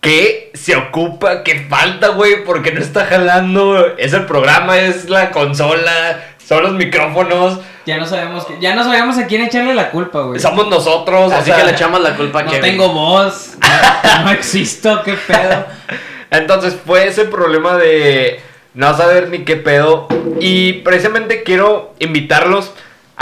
¿qué 0.00 0.50
se 0.54 0.76
ocupa? 0.76 1.42
¿Qué 1.42 1.66
falta, 1.68 2.08
güey? 2.08 2.44
Porque 2.44 2.72
no 2.72 2.80
está 2.80 3.04
jalando. 3.06 3.96
Es 3.98 4.12
el 4.12 4.26
programa, 4.26 4.78
es 4.78 5.08
la 5.10 5.30
consola, 5.30 6.24
son 6.44 6.62
los 6.62 6.72
micrófonos, 6.72 7.60
Ya 7.84 7.98
no 7.98 8.06
sabemos 8.06 8.44
que- 8.46 8.58
ya 8.60 8.76
no 8.76 8.84
sabemos 8.84 9.18
a 9.18 9.26
quién 9.26 9.42
echarle 9.42 9.74
la 9.74 9.90
culpa, 9.90 10.20
güey. 10.22 10.38
somos 10.40 10.68
nosotros. 10.68 11.32
o 11.32 11.34
Así 11.34 11.46
sea, 11.46 11.56
que 11.56 11.64
le 11.64 11.72
echamos 11.72 12.00
la 12.00 12.14
culpa 12.16 12.40
a 12.40 12.42
No 12.44 12.50
Kevin. 12.52 12.62
tengo 12.70 12.88
voz, 12.92 13.56
no, 13.60 14.24
no 14.24 14.30
existo, 14.30 15.02
qué 15.02 15.14
pedo. 15.14 15.66
Entonces 16.30 16.76
fue 16.86 17.08
ese 17.08 17.24
problema 17.24 17.76
de 17.76 18.40
no 18.74 18.96
saber 18.96 19.28
ni 19.30 19.40
qué 19.40 19.56
pedo. 19.56 20.06
Y 20.40 20.74
precisamente 20.84 21.42
quiero 21.42 21.92
invitarlos 21.98 22.72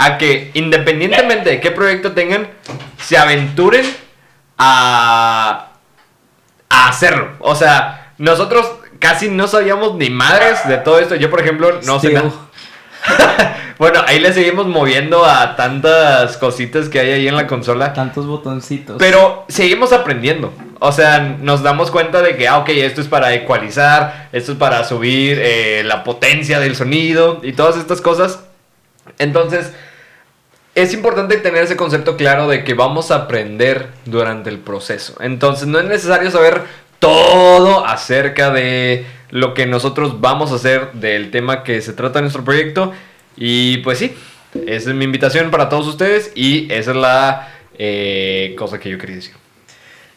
a 0.01 0.17
que 0.17 0.49
independientemente 0.55 1.51
de 1.51 1.59
qué 1.59 1.69
proyecto 1.69 2.13
tengan, 2.13 2.47
se 2.97 3.17
aventuren 3.19 3.85
a, 4.57 5.73
a 6.69 6.87
hacerlo. 6.87 7.33
O 7.39 7.53
sea, 7.55 8.13
nosotros 8.17 8.65
casi 8.97 9.29
no 9.29 9.47
sabíamos 9.47 9.93
ni 9.95 10.09
madres 10.09 10.67
de 10.67 10.77
todo 10.77 10.97
esto. 10.97 11.13
Yo, 11.15 11.29
por 11.29 11.39
ejemplo, 11.39 11.79
no 11.85 11.99
sé 11.99 12.13
nada. 12.13 12.31
bueno, 13.77 14.01
ahí 14.07 14.19
le 14.19 14.33
seguimos 14.33 14.65
moviendo 14.65 15.23
a 15.23 15.55
tantas 15.55 16.35
cositas 16.37 16.89
que 16.89 16.99
hay 16.99 17.11
ahí 17.11 17.27
en 17.27 17.35
la 17.35 17.45
consola. 17.45 17.93
Tantos 17.93 18.25
botoncitos. 18.25 18.95
Pero 18.97 19.45
seguimos 19.49 19.93
aprendiendo. 19.93 20.51
O 20.79 20.91
sea, 20.91 21.19
nos 21.19 21.61
damos 21.61 21.91
cuenta 21.91 22.23
de 22.23 22.37
que, 22.37 22.47
ah, 22.47 22.57
ok, 22.57 22.69
esto 22.69 23.01
es 23.01 23.07
para 23.07 23.35
ecualizar, 23.35 24.29
esto 24.31 24.53
es 24.53 24.57
para 24.57 24.83
subir 24.83 25.37
eh, 25.39 25.83
la 25.85 26.03
potencia 26.03 26.59
del 26.59 26.75
sonido 26.75 27.39
y 27.43 27.53
todas 27.53 27.77
estas 27.77 28.01
cosas. 28.01 28.39
Entonces, 29.19 29.73
es 30.75 30.93
importante 30.93 31.37
tener 31.37 31.63
ese 31.63 31.75
concepto 31.75 32.15
claro 32.17 32.47
de 32.47 32.63
que 32.63 32.73
vamos 32.73 33.11
a 33.11 33.15
aprender 33.15 33.87
durante 34.05 34.49
el 34.49 34.59
proceso. 34.59 35.15
Entonces, 35.19 35.67
no 35.67 35.79
es 35.79 35.85
necesario 35.85 36.31
saber 36.31 36.61
todo 36.99 37.85
acerca 37.85 38.51
de 38.51 39.05
lo 39.31 39.53
que 39.53 39.65
nosotros 39.65 40.21
vamos 40.21 40.51
a 40.51 40.55
hacer 40.55 40.91
del 40.93 41.31
tema 41.31 41.63
que 41.63 41.81
se 41.81 41.93
trata 41.93 42.19
en 42.19 42.25
nuestro 42.25 42.43
proyecto. 42.43 42.93
Y 43.35 43.77
pues 43.77 43.97
sí, 43.97 44.15
esa 44.67 44.89
es 44.89 44.95
mi 44.95 45.05
invitación 45.05 45.51
para 45.51 45.69
todos 45.69 45.87
ustedes 45.87 46.31
y 46.35 46.71
esa 46.71 46.91
es 46.91 46.97
la 46.97 47.49
eh, 47.77 48.55
cosa 48.57 48.79
que 48.79 48.89
yo 48.89 48.97
quería 48.97 49.15
decir. 49.17 49.33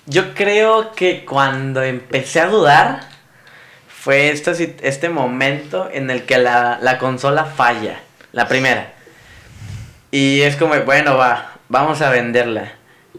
Yo 0.07 0.35
creo 0.35 0.93
que 0.93 1.25
cuando 1.25 1.83
empecé 1.83 2.41
a 2.41 2.47
dudar 2.47 3.09
fue 3.89 4.35
sit- 4.37 4.81
este 4.83 5.09
momento 5.09 5.89
en 5.91 6.11
el 6.11 6.25
que 6.25 6.37
la, 6.39 6.79
la 6.83 6.99
consola 6.99 7.45
falla, 7.47 8.03
la 8.33 8.47
primera. 8.47 8.93
Y 10.17 10.43
es 10.43 10.55
como, 10.55 10.77
bueno, 10.85 11.17
va, 11.17 11.55
vamos 11.69 12.01
a 12.03 12.11
venderla. 12.11 12.73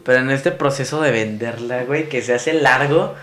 Pero 0.05 0.19
en 0.19 0.29
este 0.29 0.51
proceso 0.51 1.01
de 1.01 1.11
venderla, 1.11 1.83
güey, 1.83 2.07
que 2.07 2.21
se 2.21 2.33
hace 2.33 2.53
largo, 2.53 3.15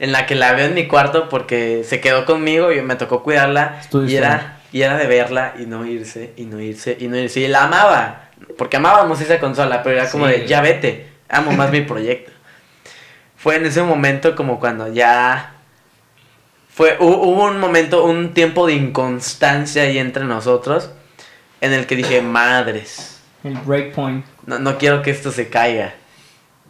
en 0.00 0.10
la 0.10 0.26
que 0.26 0.34
la 0.34 0.52
veo 0.52 0.66
en 0.66 0.74
mi 0.74 0.88
cuarto 0.88 1.28
porque 1.28 1.84
se 1.84 2.00
quedó 2.00 2.24
conmigo 2.24 2.72
y 2.72 2.80
me 2.82 2.96
tocó 2.96 3.22
cuidarla. 3.22 3.82
Y 4.08 4.16
era, 4.16 4.58
y 4.72 4.82
era 4.82 4.96
de 4.96 5.06
verla 5.06 5.54
y 5.60 5.66
no 5.66 5.86
irse, 5.86 6.32
y 6.36 6.44
no 6.46 6.60
irse, 6.60 6.96
y 6.98 7.06
no 7.06 7.16
irse. 7.18 7.38
Y 7.40 7.46
la 7.48 7.64
amaba, 7.64 8.30
porque 8.58 8.78
amábamos 8.78 9.20
esa 9.20 9.38
consola, 9.38 9.82
pero 9.84 10.00
era 10.00 10.10
como 10.10 10.26
Sí. 10.26 10.32
de, 10.32 10.46
ya 10.48 10.60
vete, 10.60 11.06
amo 11.28 11.52
más 11.52 11.70
mi 11.70 11.82
proyecto. 11.82 12.32
Fue 13.36 13.56
en 13.56 13.66
ese 13.66 13.82
momento 13.82 14.34
como 14.34 14.58
cuando 14.58 14.92
ya... 14.92 15.52
Fue, 16.68 16.98
hu- 16.98 17.04
hubo 17.22 17.44
un 17.44 17.58
momento, 17.60 18.04
un 18.04 18.34
tiempo 18.34 18.66
de 18.66 18.72
inconstancia 18.74 19.82
ahí 19.82 19.98
entre 19.98 20.24
nosotros, 20.24 20.90
en 21.60 21.72
el 21.74 21.86
que 21.86 21.94
dije, 21.96 22.22
madres, 22.22 23.19
El 23.44 23.54
breakpoint. 23.54 24.24
no, 24.46 24.58
no 24.58 24.78
quiero 24.78 25.02
que 25.02 25.10
esto 25.10 25.32
se 25.32 25.48
caiga. 25.48 25.94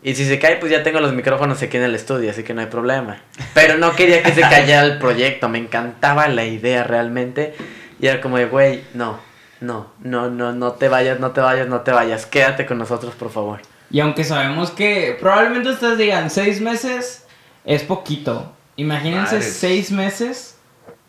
Y 0.02 0.14
si 0.14 0.24
se 0.24 0.38
cae, 0.38 0.56
pues 0.56 0.72
ya 0.72 0.82
tengo 0.82 1.00
los 1.00 1.12
micrófonos 1.12 1.62
aquí 1.62 1.76
en 1.76 1.82
el 1.82 1.94
estudio, 1.94 2.30
así 2.30 2.42
que 2.42 2.54
no 2.54 2.62
hay 2.62 2.68
problema. 2.68 3.20
Pero 3.52 3.76
no 3.76 3.94
quería 3.94 4.22
que 4.22 4.32
se 4.32 4.40
cayera 4.40 4.82
el 4.82 4.98
proyecto, 4.98 5.48
me 5.50 5.58
encantaba 5.58 6.26
la 6.28 6.44
idea 6.44 6.84
realmente. 6.84 7.54
Y 8.00 8.06
era 8.06 8.22
como 8.22 8.38
de, 8.38 8.46
güey, 8.46 8.82
no, 8.94 9.18
no, 9.60 9.88
no, 10.02 10.30
no, 10.30 10.52
no 10.52 10.72
te 10.72 10.88
vayas, 10.88 11.20
no 11.20 11.32
te 11.32 11.42
vayas, 11.42 11.68
no 11.68 11.82
te 11.82 11.92
vayas, 11.92 12.24
quédate 12.24 12.64
con 12.64 12.78
nosotros, 12.78 13.14
por 13.14 13.30
favor. 13.30 13.60
Y 13.90 14.00
aunque 14.00 14.24
sabemos 14.24 14.70
que 14.70 15.18
probablemente 15.20 15.68
ustedes 15.68 15.98
digan 15.98 16.30
seis 16.30 16.62
meses 16.62 17.26
es 17.64 17.82
poquito. 17.82 18.52
Imagínense 18.76 19.34
Madres. 19.34 19.56
seis 19.56 19.90
meses. 19.90 20.56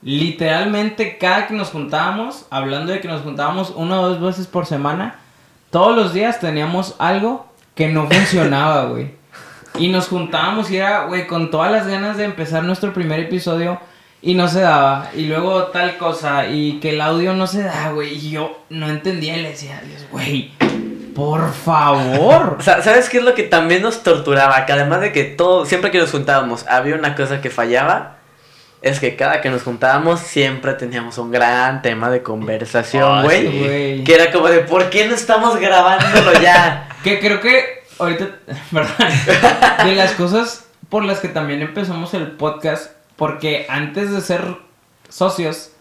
Literalmente 0.01 1.17
cada 1.17 1.47
que 1.47 1.53
nos 1.53 1.69
juntábamos, 1.69 2.45
hablando 2.49 2.91
de 2.91 2.99
que 2.99 3.07
nos 3.07 3.21
juntábamos 3.21 3.69
una 3.69 4.01
o 4.01 4.09
dos 4.09 4.19
veces 4.19 4.47
por 4.47 4.65
semana, 4.65 5.20
todos 5.71 5.95
los 5.95 6.13
días 6.13 6.39
teníamos 6.39 6.95
algo 6.99 7.47
que 7.73 7.87
no 7.87 8.07
funcionaba, 8.07 8.85
güey. 8.89 9.11
Y 9.79 9.87
nos 9.87 10.09
juntábamos 10.09 10.69
y 10.69 10.77
era, 10.77 11.05
güey, 11.05 11.27
con 11.27 11.49
todas 11.49 11.71
las 11.71 11.87
ganas 11.87 12.17
de 12.17 12.25
empezar 12.25 12.63
nuestro 12.63 12.93
primer 12.93 13.21
episodio 13.21 13.79
y 14.21 14.35
no 14.35 14.49
se 14.49 14.59
daba. 14.59 15.09
Y 15.15 15.23
luego 15.27 15.63
tal 15.67 15.97
cosa 15.97 16.47
y 16.47 16.79
que 16.79 16.91
el 16.91 17.01
audio 17.01 17.33
no 17.33 17.47
se 17.47 17.63
da, 17.63 17.91
güey. 17.91 18.15
Y 18.15 18.31
yo 18.31 18.63
no 18.69 18.89
entendía 18.89 19.37
y 19.37 19.41
le 19.41 19.49
decía, 19.51 19.79
a 19.81 19.85
Dios, 19.85 20.05
güey, 20.11 20.51
por 21.15 21.51
favor. 21.53 22.57
O 22.59 22.61
sea, 22.61 22.81
¿sabes 22.81 23.09
qué 23.09 23.19
es 23.19 23.23
lo 23.23 23.33
que 23.33 23.43
también 23.43 23.81
nos 23.81 24.03
torturaba? 24.03 24.65
Que 24.65 24.73
además 24.73 24.99
de 24.99 25.13
que 25.13 25.23
todo, 25.23 25.65
siempre 25.65 25.89
que 25.89 25.99
nos 25.99 26.11
juntábamos, 26.11 26.67
había 26.67 26.95
una 26.95 27.15
cosa 27.15 27.41
que 27.41 27.49
fallaba. 27.49 28.17
Es 28.81 28.99
que 28.99 29.15
cada 29.15 29.41
que 29.41 29.49
nos 29.51 29.61
juntábamos 29.61 30.19
siempre 30.21 30.73
teníamos 30.73 31.17
un 31.19 31.29
gran 31.31 31.81
tema 31.83 32.09
de 32.09 32.23
conversación, 32.23 33.19
Ah, 33.19 33.21
güey. 33.23 34.03
que 34.03 34.15
era 34.15 34.31
como 34.31 34.47
de, 34.47 34.59
¿por 34.61 34.89
qué 34.89 35.07
no 35.07 35.13
estamos 35.13 35.55
grabándolo 35.59 36.33
ya? 36.41 36.87
Que 37.03 37.19
creo 37.19 37.39
que 37.41 37.83
ahorita, 37.99 38.27
¿verdad? 38.71 39.83
De 39.85 39.95
las 39.95 40.13
cosas 40.13 40.65
por 40.89 41.05
las 41.05 41.19
que 41.19 41.27
también 41.29 41.61
empezamos 41.61 42.13
el 42.15 42.31
podcast, 42.31 42.91
porque 43.17 43.65
antes 43.69 44.11
de 44.11 44.21
ser 44.21 44.43
socios, 45.09 45.71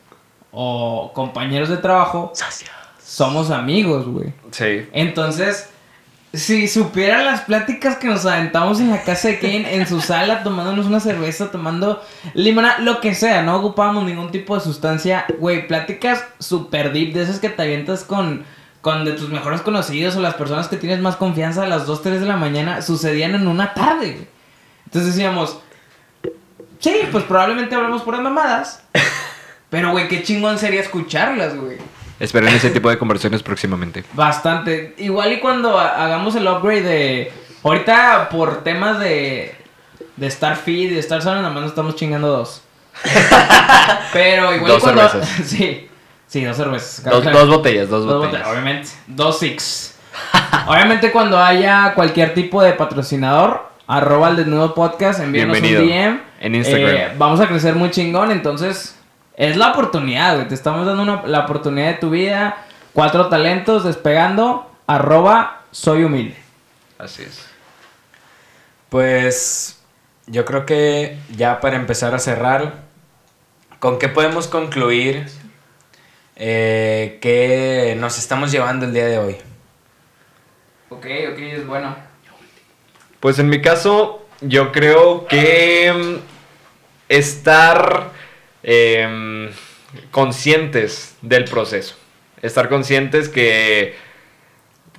o 0.53 1.13
compañeros 1.15 1.69
de 1.71 1.79
trabajo, 1.79 2.33
somos 3.03 3.51
amigos, 3.51 4.07
güey. 4.07 4.33
Sí. 4.51 4.87
Entonces, 4.93 5.70
si 6.33 6.69
supieran 6.69 7.25
las 7.25 7.41
pláticas 7.43 7.97
que 7.97 8.07
nos 8.07 8.25
aventamos 8.25 8.79
en 8.79 8.91
la 8.91 9.03
casa 9.03 9.29
de 9.29 9.41
Kane, 9.41 9.75
en 9.75 9.87
su 9.87 10.01
sala, 10.01 10.45
tomándonos 10.45 10.87
una 10.87 11.01
cerveza, 11.01 11.51
tomando 11.51 12.03
limonada, 12.35 12.79
lo 12.79 13.01
que 13.01 13.15
sea, 13.15 13.43
no 13.43 13.57
ocupábamos 13.57 14.05
ningún 14.05 14.31
tipo 14.31 14.55
de 14.55 14.61
sustancia, 14.61 15.25
güey, 15.39 15.67
pláticas 15.67 16.25
super 16.39 16.93
deep, 16.93 17.15
de 17.15 17.23
esas 17.23 17.41
que 17.41 17.49
te 17.49 17.63
avientas 17.63 18.05
con, 18.05 18.45
con 18.81 19.05
de 19.05 19.13
tus 19.13 19.29
mejores 19.29 19.61
conocidos 19.61 20.15
o 20.15 20.21
las 20.21 20.35
personas 20.35 20.69
que 20.69 20.77
tienes 20.77 21.01
más 21.01 21.17
confianza 21.17 21.65
a 21.65 21.69
las 21.69 21.87
2, 21.87 22.03
3 22.03 22.21
de 22.21 22.27
la 22.27 22.37
mañana, 22.37 22.81
sucedían 22.81 23.35
en 23.35 23.49
una 23.49 23.75
tarde, 23.75 24.13
güey. 24.13 24.29
Entonces 24.85 25.15
decíamos, 25.15 25.59
sí, 26.79 26.95
pues 27.11 27.25
probablemente 27.25 27.75
hablamos 27.75 28.03
por 28.03 28.21
mamadas, 28.21 28.85
pero, 29.69 29.91
güey, 29.91 30.07
qué 30.07 30.23
chingón 30.23 30.59
sería 30.59 30.81
escucharlas, 30.81 31.57
güey. 31.57 31.79
Esperen 32.21 32.55
ese 32.55 32.71
tipo 32.71 32.89
de 32.91 32.99
conversaciones 32.99 33.43
próximamente. 33.43 34.05
Bastante. 34.13 34.95
Igual 34.99 35.33
y 35.33 35.41
cuando 35.41 35.79
ha- 35.79 36.05
hagamos 36.05 36.35
el 36.37 36.47
upgrade 36.47 36.83
de... 36.83 37.33
Ahorita 37.65 38.29
por 38.31 38.63
temas 38.63 39.01
de... 39.01 39.57
De 40.17 40.31
Starfeed 40.31 40.91
y 40.91 40.95
de 40.95 41.01
Star 41.01 41.23
Zone, 41.23 41.37
nada 41.41 41.49
más 41.51 41.63
nos 41.63 41.71
estamos 41.73 41.97
chingando 41.97 42.29
dos. 42.29 42.63
Pero 44.13 44.55
igual 44.55 44.71
y 44.71 44.75
Dos 44.75 44.83
cuando... 44.83 45.09
cervezas. 45.09 45.37
sí. 45.49 45.89
Sí, 46.27 46.45
dos 46.45 46.57
cervezas. 46.57 47.05
Dos, 47.05 47.25
dos 47.25 47.49
botellas, 47.49 47.89
dos, 47.89 48.05
Dos 48.05 48.15
botellas. 48.19 48.47
botellas, 48.47 48.49
obviamente. 48.49 48.89
Dos 49.07 49.39
six. 49.39 49.97
obviamente 50.67 51.11
cuando 51.11 51.43
haya 51.43 51.95
cualquier 51.95 52.35
tipo 52.35 52.63
de 52.63 52.73
patrocinador, 52.75 53.69
arroba 53.87 54.29
el 54.29 54.37
desnudo 54.37 54.75
podcast, 54.75 55.21
envíenos 55.21 55.61
Bienvenido. 55.61 55.83
un 55.83 55.89
DM. 55.89 56.21
En 56.41 56.55
Instagram. 56.55 56.95
Eh, 56.95 57.09
vamos 57.19 57.41
a 57.41 57.49
crecer 57.49 57.75
muy 57.75 57.91
chingón, 57.91 58.31
entonces 58.31 58.97
es 59.49 59.57
la 59.57 59.71
oportunidad, 59.73 60.35
güey. 60.37 60.49
Te 60.49 60.55
estamos 60.55 60.85
dando 60.87 61.03
una- 61.03 61.23
la 61.27 61.41
oportunidad 61.41 61.89
de 61.89 61.95
tu 61.95 62.11
vida. 62.11 62.65
Cuatro 62.93 63.29
talentos 63.29 63.85
despegando, 63.85 64.71
arroba 64.87 65.63
soy 65.71 66.05
humilde. 66.05 66.37
Así 66.99 67.23
es. 67.23 67.47
Pues 68.89 69.81
yo 70.27 70.45
creo 70.45 70.67
que 70.67 71.17
ya 71.37 71.61
para 71.61 71.77
empezar 71.77 72.15
a 72.15 72.19
cerrar, 72.19 72.75
¿con 73.79 73.99
qué 73.99 74.09
podemos 74.09 74.47
concluir 74.47 75.27
eh, 76.37 77.19
que 77.23 77.97
nos 77.99 78.19
estamos 78.19 78.51
llevando 78.51 78.87
el 78.87 78.93
día 78.93 79.07
de 79.07 79.19
hoy? 79.19 79.37
Ok, 80.91 81.07
ok, 81.33 81.39
es 81.39 81.67
bueno. 81.67 81.95
Pues 83.21 83.39
en 83.39 83.49
mi 83.49 83.61
caso, 83.63 84.27
yo 84.41 84.73
creo 84.73 85.27
que 85.27 85.93
mm, 85.93 86.17
estar 87.09 88.11
em, 88.63 89.51
conscientes 90.11 91.17
del 91.23 91.45
proceso. 91.45 91.97
Estar 92.43 92.69
conscientes 92.69 93.29
que 93.29 93.95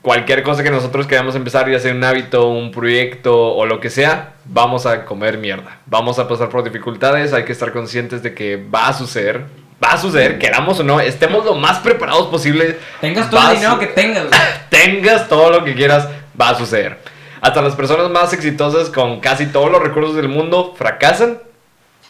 cualquier 0.01 0.43
cosa 0.43 0.63
que 0.63 0.71
nosotros 0.71 1.07
queramos 1.07 1.35
empezar, 1.35 1.69
ya 1.69 1.79
sea 1.79 1.93
un 1.93 2.03
hábito, 2.03 2.49
un 2.49 2.71
proyecto 2.71 3.53
o 3.53 3.65
lo 3.65 3.79
que 3.79 3.89
sea, 3.89 4.33
vamos 4.45 4.85
a 4.85 5.05
comer 5.05 5.37
mierda. 5.37 5.79
Vamos 5.85 6.19
a 6.19 6.27
pasar 6.27 6.49
por 6.49 6.63
dificultades, 6.63 7.33
hay 7.33 7.45
que 7.45 7.51
estar 7.51 7.71
conscientes 7.71 8.23
de 8.23 8.33
que 8.33 8.57
va 8.57 8.87
a 8.87 8.93
suceder. 8.93 9.45
Va 9.83 9.93
a 9.93 9.97
suceder, 9.97 10.37
queramos 10.37 10.79
o 10.79 10.83
no, 10.83 10.99
estemos 10.99 11.43
lo 11.43 11.55
más 11.55 11.79
preparados 11.79 12.27
posible. 12.27 12.77
Tengas 12.99 13.31
todo 13.31 13.49
el 13.49 13.55
dinero 13.55 13.79
que 13.79 13.87
tengas, 13.87 14.25
tengas 14.69 15.27
todo 15.27 15.49
lo 15.49 15.63
que 15.63 15.73
quieras, 15.73 16.07
va 16.39 16.49
a 16.49 16.55
suceder. 16.55 16.99
Hasta 17.41 17.63
las 17.63 17.75
personas 17.75 18.11
más 18.11 18.31
exitosas 18.33 18.89
con 18.89 19.19
casi 19.19 19.47
todos 19.47 19.71
los 19.71 19.81
recursos 19.81 20.15
del 20.15 20.29
mundo 20.29 20.75
fracasan. 20.77 21.39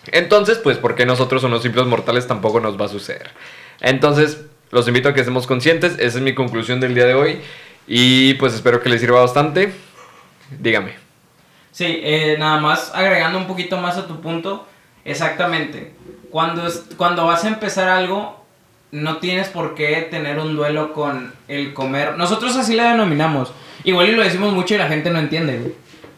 Entonces, 0.08 0.58
pues, 0.58 0.78
¿por 0.78 0.96
qué 0.96 1.06
nosotros 1.06 1.44
unos 1.44 1.62
simples 1.64 1.86
mortales 1.86 2.28
tampoco 2.28 2.60
nos 2.60 2.80
va 2.80 2.86
a 2.86 2.90
suceder? 2.90 3.32
Entonces, 3.82 4.42
los 4.72 4.88
invito 4.88 5.10
a 5.10 5.14
que 5.14 5.20
estemos 5.20 5.48
conscientes. 5.48 5.94
Esa 6.00 6.18
es 6.18 6.22
mi 6.24 6.34
conclusión 6.34 6.80
del 6.80 6.96
día 6.96 7.06
de 7.06 7.14
hoy. 7.14 7.40
Y 7.88 8.36
pues 8.36 8.54
espero 8.54 8.82
que 8.82 8.90
les 8.90 9.02
sirva 9.02 9.20
bastante. 9.22 9.74
Dígame. 10.60 10.94
Sí, 11.72 11.86
eh, 12.04 12.36
nada 12.40 12.60
más 12.60 12.92
agregando 12.94 13.38
un 13.38 13.48
poquito 13.48 13.78
más 13.78 13.98
a 13.98 14.08
tu 14.08 14.22
punto. 14.22 14.68
Exactamente. 15.06 15.94
Cuando, 16.30 16.68
es- 16.68 16.86
cuando 16.98 17.26
vas 17.26 17.44
a 17.44 17.48
empezar 17.50 17.90
algo, 17.90 18.44
no 18.92 19.18
tienes 19.18 19.48
por 19.50 19.76
qué 19.76 20.08
tener 20.10 20.40
un 20.40 20.56
duelo 20.56 20.94
con 20.94 21.34
el 21.48 21.74
comer. 21.74 22.18
Nosotros 22.18 22.56
así 22.56 22.76
la 22.76 22.92
denominamos. 22.92 23.52
Igual 23.84 24.10
y 24.10 24.12
lo 24.14 24.24
decimos 24.24 24.54
mucho 24.54 24.76
y 24.76 24.78
la 24.78 24.88
gente 24.88 25.10
no 25.10 25.20
entiende. 25.20 25.74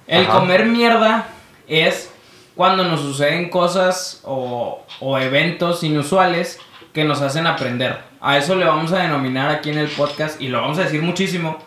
El 0.08 0.24
Ajá. 0.26 0.40
comer 0.40 0.66
mierda 0.66 1.28
es 1.68 2.12
cuando 2.56 2.84
nos 2.84 3.02
suceden 3.02 3.50
cosas 3.50 4.22
o, 4.24 4.86
o 5.00 5.18
eventos 5.18 5.84
inusuales 5.84 6.60
que 6.94 7.04
nos 7.04 7.22
hacen 7.22 7.48
aprender. 7.48 8.00
A 8.22 8.38
eso 8.38 8.56
le 8.56 8.66
vamos 8.66 8.92
a 8.94 9.00
denominar 9.00 9.50
aquí 9.50 9.70
en 9.72 9.78
el 9.80 9.88
podcast 9.88 10.40
y 10.42 10.48
lo 10.50 10.62
vamos 10.62 10.78
a 10.78 10.84
decir 10.84 11.02
muchísimo. 11.02 11.58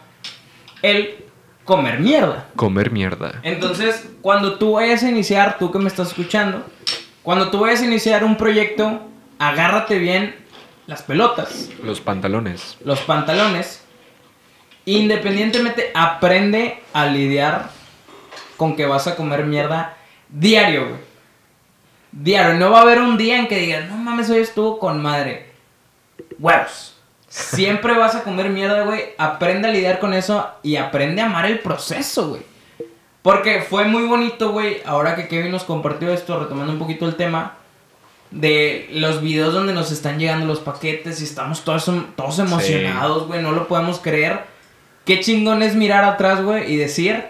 El 0.82 1.24
comer 1.64 1.98
mierda. 1.98 2.46
Comer 2.54 2.90
mierda. 2.92 3.40
Entonces, 3.42 4.08
cuando 4.22 4.56
tú 4.58 4.72
vayas 4.74 5.02
a 5.02 5.08
iniciar, 5.08 5.58
tú 5.58 5.72
que 5.72 5.78
me 5.78 5.88
estás 5.88 6.08
escuchando, 6.08 6.64
cuando 7.22 7.50
tú 7.50 7.60
vayas 7.60 7.82
a 7.82 7.86
iniciar 7.86 8.22
un 8.24 8.36
proyecto, 8.36 9.00
agárrate 9.40 9.98
bien 9.98 10.36
las 10.86 11.02
pelotas, 11.02 11.68
Los 11.82 12.00
pantalones. 12.00 12.76
los 12.84 13.00
pantalones. 13.00 13.82
Independientemente, 14.84 15.90
aprende 15.94 16.80
a 16.92 17.06
lidiar 17.06 17.70
con 18.56 18.76
que 18.76 18.86
vas 18.86 19.08
a 19.08 19.16
comer 19.16 19.44
mierda 19.44 19.95
diario, 20.28 20.88
güey. 20.88 21.00
Diario. 22.12 22.54
No 22.54 22.70
va 22.70 22.78
a 22.78 22.82
haber 22.82 23.00
un 23.00 23.16
día 23.16 23.38
en 23.38 23.48
que 23.48 23.58
digas, 23.58 23.88
no 23.88 23.96
mames, 23.96 24.30
hoy 24.30 24.38
estuvo 24.38 24.78
con 24.78 25.02
madre. 25.02 25.50
Huevos. 26.38 26.96
Siempre 27.28 27.96
vas 27.96 28.14
a 28.14 28.22
comer 28.22 28.48
mierda, 28.48 28.84
güey. 28.84 29.02
Aprende 29.18 29.68
a 29.68 29.70
lidiar 29.70 29.98
con 29.98 30.14
eso 30.14 30.48
y 30.62 30.76
aprende 30.76 31.20
a 31.20 31.26
amar 31.26 31.46
el 31.46 31.58
proceso, 31.58 32.30
güey. 32.30 32.42
Porque 33.22 33.60
fue 33.68 33.84
muy 33.84 34.04
bonito, 34.04 34.52
güey, 34.52 34.80
ahora 34.86 35.16
que 35.16 35.26
Kevin 35.26 35.50
nos 35.50 35.64
compartió 35.64 36.12
esto, 36.12 36.38
retomando 36.38 36.72
un 36.72 36.78
poquito 36.78 37.06
el 37.06 37.16
tema, 37.16 37.56
de 38.30 38.88
los 38.92 39.20
videos 39.20 39.52
donde 39.52 39.72
nos 39.72 39.90
están 39.90 40.18
llegando 40.18 40.46
los 40.46 40.60
paquetes 40.60 41.20
y 41.20 41.24
estamos 41.24 41.64
todos, 41.64 41.90
todos 42.16 42.38
emocionados, 42.38 43.26
güey, 43.26 43.42
no 43.42 43.52
lo 43.52 43.66
podemos 43.66 43.98
creer. 43.98 44.44
Qué 45.04 45.20
chingón 45.20 45.62
es 45.62 45.74
mirar 45.74 46.04
atrás, 46.04 46.42
güey, 46.42 46.72
y 46.72 46.76
decir, 46.76 47.24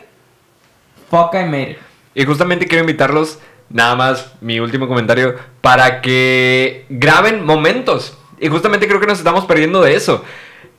fuck, 1.10 1.34
I 1.34 1.44
made 1.44 1.70
it. 1.70 1.78
Y 2.16 2.24
justamente 2.24 2.66
quiero 2.66 2.80
invitarlos, 2.80 3.40
nada 3.68 3.94
más 3.94 4.32
mi 4.40 4.58
último 4.58 4.88
comentario, 4.88 5.36
para 5.60 6.00
que 6.00 6.86
graben 6.88 7.44
momentos. 7.44 8.16
Y 8.40 8.48
justamente 8.48 8.88
creo 8.88 9.00
que 9.00 9.06
nos 9.06 9.18
estamos 9.18 9.44
perdiendo 9.44 9.82
de 9.82 9.96
eso. 9.96 10.24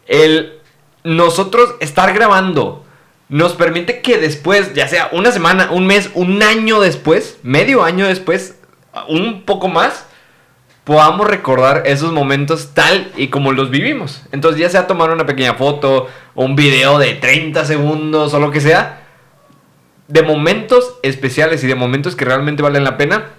El 0.07 0.53
nosotros 1.03 1.75
estar 1.79 2.11
grabando 2.11 2.83
nos 3.29 3.53
permite 3.53 4.01
que 4.01 4.17
después, 4.17 4.73
ya 4.73 4.87
sea 4.87 5.09
una 5.11 5.31
semana, 5.31 5.69
un 5.69 5.85
mes, 5.85 6.09
un 6.15 6.41
año 6.41 6.79
después, 6.79 7.37
medio 7.43 7.83
año 7.83 8.07
después, 8.07 8.57
un 9.07 9.43
poco 9.43 9.67
más, 9.67 10.07
podamos 10.85 11.27
recordar 11.27 11.83
esos 11.85 12.11
momentos 12.13 12.71
tal 12.73 13.11
y 13.15 13.27
como 13.27 13.51
los 13.51 13.69
vivimos. 13.69 14.23
Entonces 14.31 14.59
ya 14.59 14.69
sea 14.71 14.87
tomar 14.87 15.11
una 15.11 15.27
pequeña 15.27 15.53
foto, 15.53 16.07
un 16.33 16.55
video 16.55 16.97
de 16.97 17.13
30 17.13 17.63
segundos 17.63 18.33
o 18.33 18.39
lo 18.39 18.49
que 18.49 18.59
sea, 18.59 19.06
de 20.07 20.21
momentos 20.21 20.95
especiales 21.03 21.63
y 21.63 21.67
de 21.67 21.75
momentos 21.75 22.15
que 22.15 22.25
realmente 22.25 22.63
valen 22.63 22.83
la 22.83 22.97
pena, 22.97 23.31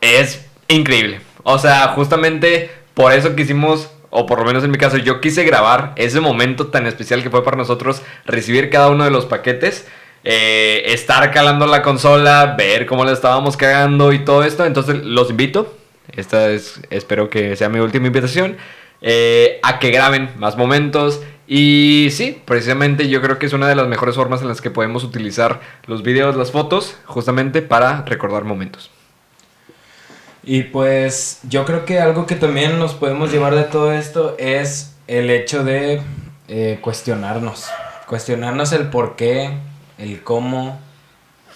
es 0.00 0.46
increíble. 0.68 1.20
O 1.42 1.58
sea, 1.58 1.88
justamente 1.88 2.70
por 2.94 3.12
eso 3.12 3.34
quisimos, 3.34 3.90
o 4.10 4.26
por 4.26 4.38
lo 4.38 4.44
menos 4.44 4.62
en 4.64 4.70
mi 4.70 4.78
caso, 4.78 4.96
yo 4.96 5.20
quise 5.20 5.44
grabar 5.44 5.92
ese 5.96 6.20
momento 6.20 6.68
tan 6.68 6.86
especial 6.86 7.22
que 7.22 7.30
fue 7.30 7.44
para 7.44 7.56
nosotros 7.56 8.02
recibir 8.24 8.70
cada 8.70 8.90
uno 8.90 9.04
de 9.04 9.10
los 9.10 9.26
paquetes. 9.26 9.86
eh, 10.24 10.82
estar 10.92 11.30
calando 11.32 11.66
la 11.66 11.82
consola, 11.82 12.54
ver 12.56 12.86
cómo 12.86 13.04
la 13.04 13.12
estábamos 13.12 13.56
cagando 13.56 14.12
y 14.12 14.20
todo 14.20 14.44
esto. 14.44 14.64
Entonces 14.64 15.04
los 15.04 15.30
invito, 15.30 15.76
esta 16.16 16.50
es, 16.50 16.80
espero 16.90 17.30
que 17.30 17.56
sea 17.56 17.68
mi 17.68 17.80
última 17.80 18.06
invitación, 18.06 18.56
eh, 19.00 19.58
a 19.62 19.78
que 19.78 19.90
graben 19.90 20.30
más 20.38 20.56
momentos. 20.56 21.22
Y 21.46 22.08
sí, 22.12 22.40
precisamente 22.44 23.08
yo 23.08 23.20
creo 23.20 23.38
que 23.38 23.46
es 23.46 23.52
una 23.52 23.68
de 23.68 23.74
las 23.74 23.88
mejores 23.88 24.14
formas 24.14 24.42
en 24.42 24.48
las 24.48 24.60
que 24.60 24.70
podemos 24.70 25.04
utilizar 25.04 25.60
los 25.86 26.02
videos, 26.02 26.36
las 26.36 26.52
fotos, 26.52 26.96
justamente 27.04 27.62
para 27.62 28.02
recordar 28.02 28.44
momentos. 28.44 28.90
Y 30.44 30.64
pues 30.64 31.40
yo 31.48 31.64
creo 31.64 31.84
que 31.84 32.00
algo 32.00 32.26
que 32.26 32.34
también 32.34 32.78
nos 32.78 32.94
podemos 32.94 33.30
llevar 33.30 33.54
de 33.54 33.64
todo 33.64 33.92
esto 33.92 34.36
es 34.38 34.96
el 35.06 35.30
hecho 35.30 35.62
de 35.64 36.02
eh, 36.48 36.78
cuestionarnos. 36.80 37.68
Cuestionarnos 38.06 38.72
el 38.72 38.88
por 38.88 39.16
qué, 39.16 39.50
el 39.98 40.22
cómo 40.22 40.80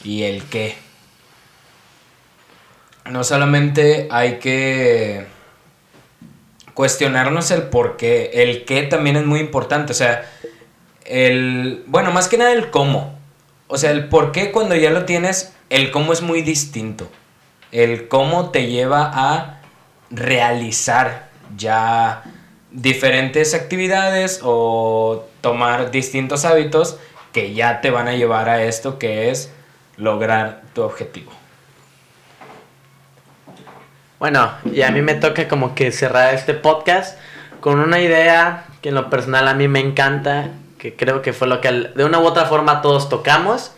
y 0.05 0.23
el 0.23 0.45
qué. 0.45 0.77
No 3.11 3.25
solamente 3.25 4.09
hay 4.11 4.39
que 4.39 5.27
cuestionarnos 6.77 7.51
el 7.51 7.63
por 7.63 7.97
qué, 7.97 8.31
el 8.35 8.67
qué 8.67 8.83
también 8.83 9.17
es 9.17 9.25
muy 9.25 9.41
importante. 9.41 9.93
O 9.93 9.97
sea, 9.97 10.31
el. 11.05 11.83
Bueno, 11.87 12.13
más 12.13 12.29
que 12.29 12.39
nada 12.39 12.53
el 12.53 12.71
cómo. 12.71 13.19
O 13.67 13.79
sea, 13.79 13.91
el 13.91 14.09
por 14.09 14.31
qué 14.31 14.53
cuando 14.53 14.77
ya 14.77 14.91
lo 14.91 15.07
tienes, 15.07 15.53
el 15.71 15.91
cómo 15.91 16.13
es 16.13 16.21
muy 16.23 16.43
distinto. 16.43 17.09
El 17.73 18.07
cómo 18.07 18.51
te 18.51 18.69
lleva 18.69 19.11
a 19.13 19.63
realizar 20.11 21.31
ya 21.57 22.23
diferentes 22.71 23.55
actividades 23.55 24.41
o 24.45 25.25
tomar 25.41 25.91
distintos 25.91 26.45
hábitos 26.45 26.99
que 27.33 27.55
ya 27.55 27.81
te 27.81 27.91
van 27.91 28.07
a 28.07 28.15
llevar 28.15 28.49
a 28.49 28.63
esto 28.63 28.99
que 28.99 29.31
es 29.31 29.51
lograr 29.97 30.63
tu 30.75 30.83
objetivo. 30.83 31.33
Bueno, 34.19 34.51
y 34.73 34.83
a 34.83 34.91
mí 34.91 35.03
me 35.03 35.15
toca 35.15 35.47
como 35.49 35.75
que 35.75 35.93
cerrar 35.93 36.35
este 36.35 36.55
podcast 36.55 37.19
con 37.61 37.79
una 37.81 38.01
idea 38.01 38.65
que 38.81 38.89
en 38.91 38.95
lo 38.95 39.11
personal 39.11 39.47
a 39.49 39.55
mí 39.55 39.69
me 39.69 39.81
encanta, 39.81 40.49
que 40.79 40.95
creo 40.95 41.21
que 41.23 41.33
fue 41.33 41.49
lo 41.49 41.61
que 41.61 41.69
al- 41.69 41.93
de 41.95 42.05
una 42.05 42.19
u 42.19 42.25
otra 42.25 42.47
forma 42.47 42.81
todos 42.81 43.09
tocamos, 43.09 43.73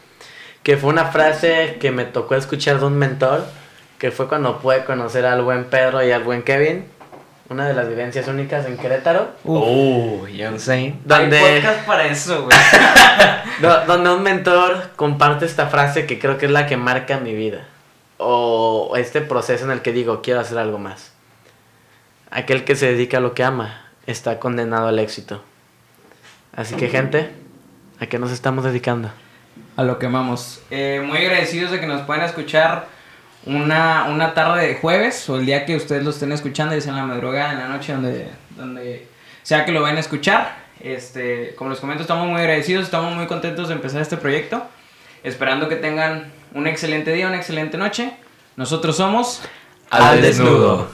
que 0.62 0.76
fue 0.76 0.90
una 0.90 1.06
frase 1.06 1.78
que 1.80 1.90
me 1.90 2.04
tocó 2.04 2.34
escuchar 2.36 2.78
de 2.78 2.86
un 2.86 2.96
mentor, 2.98 3.44
que 3.98 4.10
fue 4.12 4.28
cuando 4.28 4.58
pude 4.58 4.84
conocer 4.84 5.26
al 5.26 5.42
buen 5.42 5.64
Pedro 5.64 6.04
y 6.06 6.12
al 6.12 6.22
buen 6.22 6.42
Kevin, 6.42 6.84
una 7.48 7.66
de 7.66 7.74
las 7.74 7.88
vivencias 7.88 8.28
únicas 8.28 8.66
en 8.66 8.76
Querétaro, 8.76 9.30
Oh, 9.44 10.26
ya 10.28 10.50
no 10.50 10.58
sé. 10.58 10.94
donde... 11.04 11.38
Hay 11.38 11.60
podcast 11.62 11.86
para 11.86 12.06
eso, 12.06 12.44
güey. 12.44 12.56
Do- 13.60 13.86
donde 13.86 14.10
un 14.10 14.22
mentor 14.22 14.90
comparte 14.94 15.46
esta 15.46 15.66
frase 15.66 16.06
que 16.06 16.18
creo 16.20 16.38
que 16.38 16.46
es 16.46 16.52
la 16.52 16.66
que 16.66 16.76
marca 16.76 17.16
mi 17.18 17.34
vida. 17.34 17.64
O 18.18 18.94
este 18.96 19.20
proceso 19.20 19.64
en 19.64 19.70
el 19.70 19.82
que 19.82 19.92
digo, 19.92 20.22
quiero 20.22 20.40
hacer 20.40 20.58
algo 20.58 20.78
más. 20.78 21.12
Aquel 22.30 22.64
que 22.64 22.76
se 22.76 22.86
dedica 22.86 23.18
a 23.18 23.20
lo 23.20 23.34
que 23.34 23.44
ama 23.44 23.86
está 24.06 24.38
condenado 24.38 24.88
al 24.88 24.98
éxito. 24.98 25.42
Así 26.54 26.74
que 26.74 26.88
gente, 26.88 27.30
¿a 28.00 28.06
qué 28.06 28.18
nos 28.18 28.32
estamos 28.32 28.64
dedicando? 28.64 29.10
a 29.78 29.84
lo 29.84 29.98
que 29.98 30.06
amamos. 30.06 30.60
Eh, 30.70 31.02
muy 31.06 31.18
agradecidos 31.18 31.70
de 31.70 31.80
que 31.80 31.86
nos 31.86 32.02
puedan 32.02 32.24
escuchar 32.24 32.86
una, 33.46 34.06
una 34.08 34.34
tarde 34.34 34.66
de 34.66 34.74
jueves 34.74 35.28
o 35.30 35.38
el 35.38 35.46
día 35.46 35.64
que 35.64 35.76
ustedes 35.76 36.02
lo 36.02 36.10
estén 36.10 36.32
escuchando, 36.32 36.78
sea 36.80 36.90
en 36.90 36.98
la 36.98 37.06
madrugada, 37.06 37.52
en 37.52 37.58
la 37.60 37.68
noche, 37.68 37.92
donde, 37.92 38.28
donde 38.56 39.06
sea 39.44 39.64
que 39.64 39.70
lo 39.70 39.80
vayan 39.80 39.98
a 39.98 40.00
escuchar. 40.00 40.56
Este, 40.80 41.54
como 41.56 41.70
les 41.70 41.78
comento, 41.78 42.02
estamos 42.02 42.26
muy 42.26 42.40
agradecidos, 42.40 42.84
estamos 42.84 43.14
muy 43.14 43.26
contentos 43.26 43.68
de 43.68 43.74
empezar 43.74 44.02
este 44.02 44.16
proyecto. 44.16 44.64
Esperando 45.22 45.68
que 45.68 45.76
tengan 45.76 46.32
un 46.54 46.66
excelente 46.66 47.12
día, 47.12 47.26
una 47.28 47.36
excelente 47.36 47.76
noche. 47.78 48.12
Nosotros 48.56 48.96
somos 48.96 49.42
Al 49.90 50.20
desnudo. 50.20 50.88